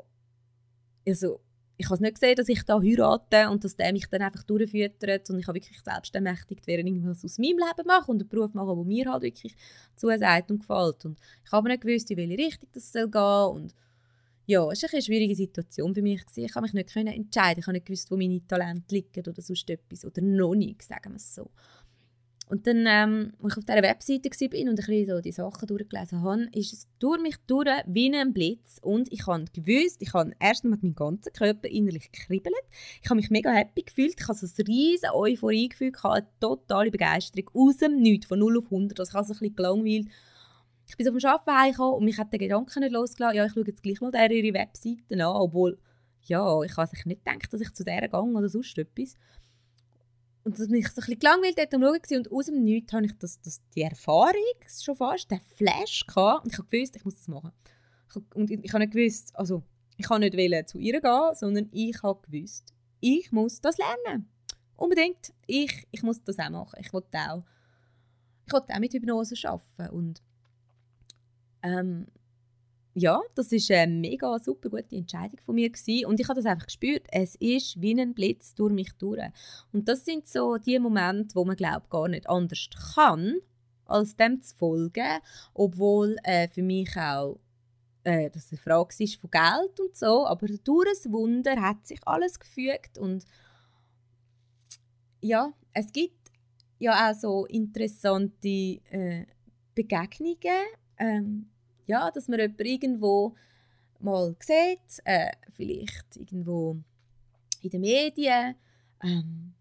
also 1.08 1.40
ich 1.84 1.90
habe 1.90 1.96
es 1.96 2.02
nicht 2.02 2.16
gesehen, 2.16 2.36
dass 2.36 2.48
ich 2.48 2.64
da 2.64 2.82
heirate 2.82 3.50
und 3.50 3.64
dass 3.64 3.76
der 3.76 3.92
mich 3.92 4.08
dann 4.08 4.22
einfach 4.22 4.44
durchfüttert 4.44 5.30
und 5.30 5.40
ich 5.40 5.48
habe 5.48 5.58
wirklich 5.58 5.80
selbstermächtigt 5.82 6.66
werden, 6.66 6.88
irgendwas 6.88 7.26
aus 7.26 7.38
meinem 7.38 7.58
Leben 7.58 7.88
machen 7.88 8.12
und 8.12 8.22
einen 8.22 8.30
Beruf 8.30 8.54
machen, 8.54 8.76
der 8.76 8.86
mir 8.86 9.12
halt 9.12 9.24
wirklich 9.24 9.56
zusagt 9.96 10.50
und 10.50 10.60
gefällt. 10.60 11.06
Und 11.06 11.20
ich 11.46 11.52
habe 11.52 11.68
nicht 11.68 11.82
gewusst, 11.82 12.10
in 12.10 12.18
welche 12.18 12.38
Richtung 12.38 12.70
das 12.74 12.92
soll 12.92 13.10
gehen 13.10 13.56
und 13.56 13.76
ja, 14.46 14.70
es 14.72 14.84
war 14.84 14.90
eine 14.92 15.02
schwierige 15.02 15.36
Situation 15.36 15.94
für 15.94 16.02
mich. 16.02 16.22
Ich 16.36 16.52
konnte 16.52 16.74
mich 16.74 16.74
nicht 16.74 16.96
entscheiden. 16.96 17.62
Ich 17.62 17.66
habe 17.66 17.74
nicht 17.74 17.86
gewusst, 17.86 18.12
wo 18.12 18.18
meine 18.18 18.46
Talente 18.46 18.94
liegen 18.94 19.26
oder 19.26 19.42
sonst 19.42 19.70
etwas. 19.70 20.04
Oder 20.04 20.22
noch 20.22 20.54
nicht, 20.54 20.82
sagen 20.82 21.12
wir 21.12 21.16
es 21.16 21.34
so. 21.34 21.50
Und 22.54 22.68
dann, 22.68 22.86
ähm, 22.86 23.34
als 23.42 23.54
ich 23.54 23.58
auf 23.58 23.66
dieser 23.66 23.82
Webseite 23.82 24.30
war 24.30 24.60
und 24.60 24.70
ein 24.70 24.76
bisschen 24.76 25.08
so 25.08 25.22
die 25.22 25.32
Sachen 25.32 25.68
durchgelesen 25.68 26.22
habe, 26.22 26.46
ist 26.54 26.72
es 26.72 26.88
durch 27.00 27.20
mich 27.20 27.36
durch 27.48 27.68
wie 27.88 28.16
ein 28.16 28.32
Blitz. 28.32 28.78
Und 28.80 29.12
ich 29.12 29.26
habe 29.26 29.46
gewusst, 29.52 30.04
ich 30.04 30.14
habe 30.14 30.34
erstmal 30.40 30.78
meinen 30.78 30.94
ganzen 30.94 31.34
Körper 31.34 31.68
innerlich 31.68 32.12
gekribbelt. 32.12 32.54
Ich 33.02 33.10
habe 33.10 33.16
mich 33.16 33.32
mega 33.32 33.50
happy 33.50 33.82
gefühlt. 33.82 34.20
Ich 34.20 34.28
habe 34.28 34.38
so 34.38 34.46
ein 34.46 34.66
riesen 34.68 35.10
Euphorie 35.14 35.68
gefühlt, 35.68 35.98
eine 36.06 36.28
totale 36.40 36.92
Begeisterung 36.92 37.50
aus 37.56 37.78
dem 37.78 37.96
Nichts, 38.00 38.28
von 38.28 38.38
0 38.38 38.60
auf 38.60 38.66
100. 38.66 39.00
Also 39.00 39.10
ich 39.10 39.16
habe 39.16 39.26
so 39.26 39.34
ein 39.34 39.40
bisschen 39.40 39.56
gelangweilt. 39.56 40.08
ich 40.86 40.96
bin 40.96 41.08
so 41.08 41.12
vom 41.12 41.28
Arbeiten 41.28 41.60
heimgekommen 41.60 41.94
und 41.96 42.06
mich 42.06 42.20
hat 42.20 42.32
der 42.32 42.40
Gedanke 42.40 42.80
nicht 42.80 42.92
losgelassen, 42.92 43.36
ja, 43.36 43.48
ich 43.48 43.54
schaue 43.54 43.66
jetzt 43.66 43.82
gleich 43.82 44.00
mal 44.00 44.14
ihre 44.14 44.54
Webseiten 44.54 45.22
an, 45.22 45.36
obwohl, 45.38 45.80
ja, 46.22 46.62
ich 46.62 46.78
habe 46.78 46.92
nicht 47.06 47.26
gedacht, 47.26 47.52
dass 47.52 47.62
ich 47.62 47.74
zu 47.74 47.84
der 47.84 48.08
gehe 48.08 48.22
oder 48.22 48.48
sonst 48.48 48.78
etwas. 48.78 49.18
Und 50.44 50.60
dass 50.60 50.68
mich 50.68 50.88
so 50.88 50.92
ein 50.92 50.96
bisschen 50.96 51.20
gelangweilt 51.20 51.58
dort 51.58 51.74
am 51.74 51.82
Schauen 51.82 52.18
und 52.18 52.32
aus 52.32 52.46
dem 52.48 52.64
Nichts 52.64 52.92
habe 52.92 53.06
ich 53.06 53.18
das, 53.18 53.40
das, 53.42 53.62
die 53.76 53.82
Erfahrung 53.82 54.34
schon 54.68 54.96
fast, 54.96 55.32
den 55.32 55.40
Flash 55.56 56.06
gehabt 56.06 56.44
und 56.44 56.52
ich 56.52 56.60
habe 56.60 56.68
gewusst, 56.70 56.96
ich 56.98 57.06
muss 57.06 57.16
das 57.16 57.28
machen. 57.30 57.52
Ich, 58.10 58.36
und 58.36 58.52
ich, 58.52 58.60
ich 58.62 58.74
habe 58.74 58.84
nicht 58.84 58.94
gewusst, 58.94 59.34
also 59.36 59.64
ich 59.98 60.06
kann 60.06 60.20
nicht 60.20 60.70
zu 60.70 60.78
ihr 60.80 61.00
gehen, 61.00 61.36
sondern 61.36 61.70
ich 61.72 62.02
habe 62.04 62.20
gewusst, 62.30 62.74
ich 63.00 63.32
muss 63.32 63.62
das 63.62 63.78
lernen. 63.78 64.30
Unbedingt. 64.76 65.34
Ich, 65.46 65.88
ich 65.92 66.04
muss 66.04 66.24
das 66.24 66.40
auch 66.40 66.50
machen. 66.50 66.80
Ich 66.80 66.92
wollte 66.94 67.18
auch, 67.18 67.44
ich 68.46 68.54
auch 68.54 68.80
mit 68.80 68.94
Hypnose 68.94 69.36
arbeiten. 69.48 69.96
Und 69.96 70.22
ähm, 71.62 72.08
ja, 72.94 73.22
das 73.36 73.52
ist 73.52 73.72
eine 73.72 73.92
mega 73.92 74.38
super 74.40 74.70
gute 74.70 74.96
Entscheidung 74.96 75.40
von 75.46 75.56
mir 75.56 75.70
gewesen. 75.70 76.06
und 76.06 76.20
ich 76.20 76.28
habe 76.28 76.40
das 76.40 76.46
einfach 76.46 76.68
gespürt. 76.68 77.08
Es 77.12 77.36
ist 77.36 77.82
wie 77.82 78.00
ein 78.00 78.14
Blitz 78.14 78.54
durch 78.54 78.72
mich 78.72 78.92
durch. 79.00 79.24
Und 79.72 79.88
das 79.88 80.06
sind 80.06 80.28
so 80.28 80.58
die 80.58 80.78
Momente, 80.80 81.36
wo 81.36 81.44
man 81.44 81.56
glaubt 81.56 81.90
gar 81.90 82.08
nicht 82.08 82.30
anders 82.30 82.70
kann, 82.94 83.38
als 83.86 84.16
dem 84.16 84.42
zu 84.42 84.56
folgen, 84.56 85.20
obwohl 85.54 86.18
äh, 86.24 86.48
für 86.50 86.62
mich 86.62 86.96
auch 86.96 87.40
äh, 88.04 88.30
eine 88.30 88.58
Frage 88.62 89.04
ist 89.04 89.16
von 89.16 89.32
Geld 89.32 89.80
und 89.80 89.96
so, 89.96 90.26
aber 90.26 90.48
durch 90.48 91.06
ein 91.06 91.12
Wunder 91.12 91.62
hat 91.62 91.86
sich 91.86 92.00
alles 92.06 92.40
gefügt 92.40 92.98
und 92.98 93.26
ja, 95.22 95.54
es 95.74 95.92
gibt 95.92 96.32
ja 96.80 97.10
auch 97.10 97.16
so 97.16 97.46
interessante 97.46 98.48
äh, 98.48 99.26
Begegnungen, 99.74 100.66
ähm, 100.98 101.50
ja, 101.86 102.12
dass 102.12 102.28
man 102.28 102.40
jemanden 102.40 102.66
irgendwo 102.66 103.36
mal 104.00 104.36
sieht, 104.40 105.02
äh, 105.06 105.32
vielleicht 105.52 106.18
irgendwo 106.18 106.78
in 107.62 107.70
den 107.70 107.82
Medien, 107.82 108.56
ähm, 109.02 109.54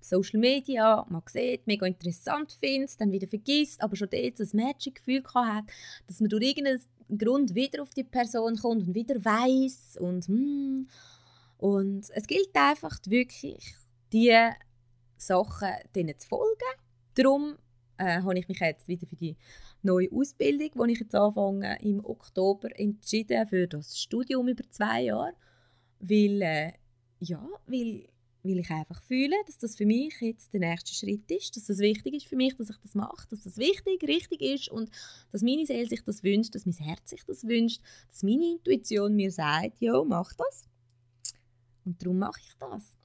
Social 0.00 0.40
Media, 0.40 1.06
man 1.08 1.22
sieht, 1.26 1.66
mega 1.66 1.86
interessant 1.86 2.56
findet, 2.58 3.00
dann 3.00 3.12
wieder 3.12 3.28
vergisst, 3.28 3.82
aber 3.82 3.96
schon 3.96 4.08
dort 4.10 4.40
das 4.40 4.54
Magic-Gefühl 4.54 5.22
hat, 5.34 5.64
dass 6.06 6.20
man 6.20 6.30
durch 6.30 6.42
irgendeinen 6.42 6.80
Grund 7.18 7.54
wieder 7.54 7.82
auf 7.82 7.90
die 7.90 8.04
Person 8.04 8.56
kommt 8.56 8.86
und 8.86 8.94
wieder 8.94 9.22
weiß 9.22 9.98
und 10.00 10.28
mm, 10.28 10.86
und 11.60 12.08
es 12.14 12.26
gilt 12.26 12.54
einfach 12.54 12.98
wirklich, 13.06 13.74
die 14.14 14.34
Sachen 15.18 15.68
denen 15.94 16.18
zu 16.18 16.26
folgen. 16.26 16.80
Darum 17.14 17.58
äh, 17.98 18.22
habe 18.22 18.38
ich 18.38 18.48
mich 18.48 18.60
jetzt 18.60 18.88
wieder 18.88 19.06
für 19.06 19.16
die 19.16 19.36
neue 19.84 20.10
Ausbildung, 20.12 20.86
die 20.86 20.92
ich 20.92 21.00
jetzt 21.00 21.14
anfange, 21.14 21.78
im 21.82 22.04
Oktober 22.04 22.68
entschieden 22.78 23.46
für 23.46 23.66
das 23.66 23.98
Studium 23.98 24.48
über 24.48 24.64
zwei 24.70 25.02
Jahre, 25.02 25.34
weil, 26.00 26.42
äh, 26.42 26.72
ja, 27.20 27.46
weil, 27.66 28.08
weil 28.42 28.58
ich 28.58 28.70
einfach 28.70 29.02
fühle, 29.02 29.36
dass 29.46 29.58
das 29.58 29.76
für 29.76 29.86
mich 29.86 30.14
jetzt 30.20 30.52
der 30.52 30.60
nächste 30.60 30.94
Schritt 30.94 31.30
ist, 31.30 31.56
dass 31.56 31.66
das 31.66 31.78
wichtig 31.78 32.14
ist 32.14 32.26
für 32.26 32.36
mich, 32.36 32.56
dass 32.56 32.70
ich 32.70 32.78
das 32.78 32.94
mache, 32.94 33.26
dass 33.28 33.42
das 33.42 33.56
wichtig, 33.56 34.02
richtig 34.04 34.40
ist 34.40 34.68
und 34.70 34.90
dass 35.32 35.42
meine 35.42 35.66
Seele 35.66 35.88
sich 35.88 36.02
das 36.02 36.22
wünscht, 36.22 36.54
dass 36.54 36.66
mein 36.66 36.74
Herz 36.74 37.10
sich 37.10 37.24
das 37.24 37.44
wünscht, 37.44 37.80
dass 38.08 38.22
meine 38.22 38.52
Intuition 38.52 39.14
mir 39.14 39.30
sagt, 39.30 39.80
ja, 39.80 40.02
mach 40.04 40.32
das. 40.34 40.64
Und 41.84 42.02
darum 42.02 42.18
mache 42.18 42.40
ich 42.40 42.54
das. 42.58 42.96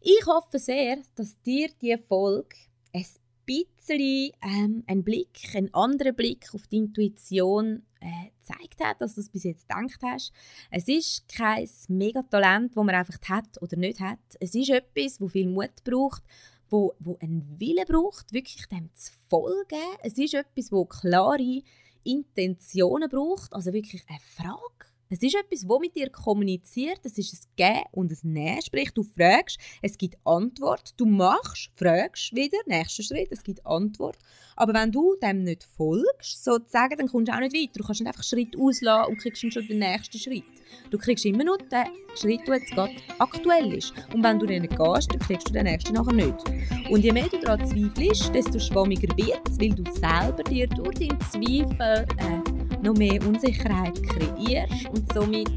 Ich 0.00 0.26
hoffe 0.26 0.58
sehr, 0.58 0.98
dass 1.14 1.40
dir 1.42 1.70
diese 1.80 1.98
Folge 1.98 2.56
ein 2.92 3.06
bisschen 3.46 4.32
ähm, 4.42 4.84
einen 4.86 5.04
Blick, 5.04 5.54
einen 5.54 5.72
anderen 5.74 6.14
Blick 6.14 6.54
auf 6.54 6.66
die 6.66 6.78
Intuition 6.78 7.82
äh, 8.00 8.30
gezeigt 8.40 8.82
hat, 8.82 9.00
als 9.00 9.14
du 9.14 9.20
es 9.20 9.28
bis 9.28 9.44
jetzt 9.44 9.68
gedacht 9.68 10.00
hast. 10.02 10.32
Es 10.70 10.88
ist 10.88 11.28
kein 11.28 11.68
Megatalent, 11.88 12.76
das 12.76 12.84
man 12.84 12.94
einfach 12.94 13.18
hat 13.28 13.60
oder 13.62 13.76
nicht 13.76 14.00
hat. 14.00 14.18
Es 14.40 14.54
ist 14.54 14.70
etwas, 14.70 15.20
wo 15.20 15.28
viel 15.28 15.48
Mut 15.48 15.84
braucht, 15.84 16.22
wo, 16.68 16.94
wo 16.98 17.16
einen 17.20 17.58
Wille 17.58 17.84
braucht, 17.86 18.32
wirklich 18.32 18.66
dem 18.66 18.90
zu 18.94 19.12
folgen. 19.28 19.96
Es 20.02 20.18
ist 20.18 20.34
etwas, 20.34 20.72
wo 20.72 20.84
klare 20.84 21.62
Intentionen 22.02 23.08
braucht, 23.08 23.52
also 23.52 23.72
wirklich 23.72 24.02
eine 24.08 24.20
Frage 24.20 24.93
es 25.10 25.22
ist 25.22 25.34
etwas, 25.34 25.66
das 25.66 25.80
mit 25.80 25.94
dir 25.94 26.10
kommuniziert. 26.10 27.00
Es 27.04 27.18
ist 27.18 27.34
ein 27.34 27.52
Gehen 27.56 27.84
und 27.92 28.10
ein 28.10 28.32
Nehmen. 28.32 28.62
Sprich, 28.62 28.90
du 28.92 29.02
fragst, 29.02 29.58
es 29.82 29.98
gibt 29.98 30.16
Antwort. 30.24 30.94
Du 30.96 31.06
machst, 31.06 31.70
fragst 31.74 32.34
wieder, 32.34 32.58
nächster 32.66 33.02
Schritt, 33.02 33.30
es 33.30 33.42
gibt 33.42 33.64
Antwort. 33.66 34.18
Aber 34.56 34.72
wenn 34.72 34.92
du 34.92 35.16
dem 35.22 35.40
nicht 35.40 35.64
folgst, 35.76 36.42
sozusagen, 36.44 36.96
dann 36.96 37.08
kommst 37.08 37.28
du 37.28 37.34
auch 37.34 37.40
nicht 37.40 37.54
weiter. 37.54 37.78
Du 37.78 37.84
kannst 37.84 38.00
nicht 38.00 38.08
einfach 38.08 38.22
Schritt 38.22 38.56
auslassen 38.58 39.12
und 39.12 39.18
kriegst 39.18 39.42
dann 39.42 39.50
schon 39.50 39.66
den 39.66 39.78
nächsten 39.80 40.18
Schritt. 40.18 40.44
Du 40.90 40.98
kriegst 40.98 41.24
immer 41.24 41.44
nur 41.44 41.58
den 41.58 41.86
Schritt, 42.16 42.46
der 42.46 42.56
jetzt 42.56 42.72
gerade 42.72 42.94
aktuell 43.18 43.74
ist. 43.74 43.92
Und 44.12 44.22
wenn 44.22 44.38
du 44.38 44.46
den 44.46 44.62
nicht 44.62 44.76
gehst, 44.76 45.12
dann 45.12 45.20
kriegst 45.20 45.48
du 45.48 45.52
den 45.52 45.64
nächsten 45.64 45.94
nachher 45.94 46.12
nicht. 46.12 46.90
Und 46.90 47.02
je 47.02 47.12
mehr 47.12 47.28
du 47.28 47.38
daran 47.38 47.66
zweifelst, 47.66 48.34
desto 48.34 48.58
schwammiger 48.58 49.14
wird 49.16 49.48
es, 49.48 49.60
weil 49.60 49.70
du 49.70 49.84
selber 49.92 50.42
dir 50.44 50.66
durch 50.68 50.98
deinen 50.98 51.20
Zweifel 51.20 52.06
äh, 52.18 52.63
noch 52.84 52.94
mehr 52.94 53.20
Unsicherheit 53.26 54.00
kreierst 54.02 54.88
und 54.94 55.12
somit 55.12 55.50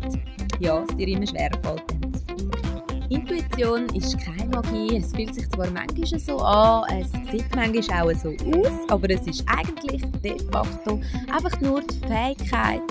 ja, 0.59 0.83
es 0.83 0.95
dir 0.95 1.07
immer 1.07 1.27
schwerer 1.27 1.59
fällt, 1.61 1.91
dem 1.91 2.13
zu 2.13 2.25
folgen. 2.35 2.67
Intuition 3.09 3.85
ist 3.95 4.17
keine 4.19 4.49
Magie. 4.49 4.97
Es 4.97 5.13
fühlt 5.13 5.33
sich 5.33 5.49
zwar 5.49 5.69
manchmal 5.69 6.19
so 6.19 6.39
an, 6.39 6.83
es 6.99 7.11
sieht 7.31 7.55
manchmal 7.55 8.15
auch 8.15 8.19
so 8.19 8.29
aus, 8.29 8.89
aber 8.89 9.09
es 9.09 9.27
ist 9.27 9.45
eigentlich 9.47 10.03
de 10.23 10.39
facto 10.51 10.99
einfach 11.31 11.59
nur 11.61 11.81
die 11.81 12.07
Fähigkeit, 12.07 12.81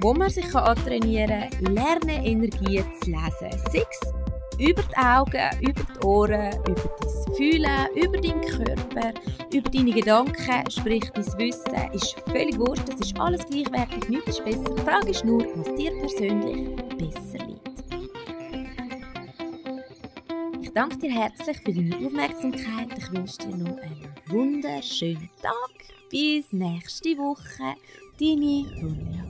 wo 0.00 0.14
man 0.14 0.30
sich 0.30 0.54
antrainieren 0.54 1.50
kann, 1.50 1.74
lernen, 1.74 2.24
Energie 2.24 2.84
zu 3.02 3.10
lesen. 3.10 3.58
Sei 3.72 4.19
über 4.60 4.82
die 4.82 4.96
Augen, 4.96 5.50
über 5.60 5.82
die 5.82 6.06
Ohren, 6.06 6.52
über 6.68 6.96
dein 7.00 7.34
Fühlen, 7.34 7.88
über 7.96 8.18
deinen 8.18 8.40
Körper, 8.42 9.14
über 9.52 9.70
deine 9.70 9.92
Gedanken, 9.92 10.70
sprich 10.70 11.10
dein 11.14 11.24
Wissen, 11.38 11.92
ist 11.92 12.16
völlig 12.30 12.58
wurscht, 12.58 12.88
das 12.88 13.00
ist 13.00 13.18
alles 13.18 13.46
gleichwertig, 13.46 14.08
nichts 14.08 14.38
ist 14.38 14.44
besser. 14.44 14.74
Die 14.74 14.82
Frage 14.82 15.10
ist 15.10 15.24
nur, 15.24 15.44
was 15.56 15.74
dir 15.74 15.92
persönlich 15.98 16.76
besser 16.98 17.46
liegt. 17.46 17.60
Ich 20.60 20.74
danke 20.74 20.98
dir 20.98 21.10
herzlich 21.10 21.56
für 21.64 21.72
deine 21.72 22.06
Aufmerksamkeit. 22.06 22.88
Ich 22.96 23.10
wünsche 23.12 23.38
dir 23.38 23.56
noch 23.56 23.78
einen 23.78 24.14
wunderschönen 24.26 25.30
Tag. 25.42 25.70
Bis 26.10 26.52
nächste 26.52 27.16
Woche. 27.18 27.74
Deine 28.18 28.66
Runja. 28.80 29.29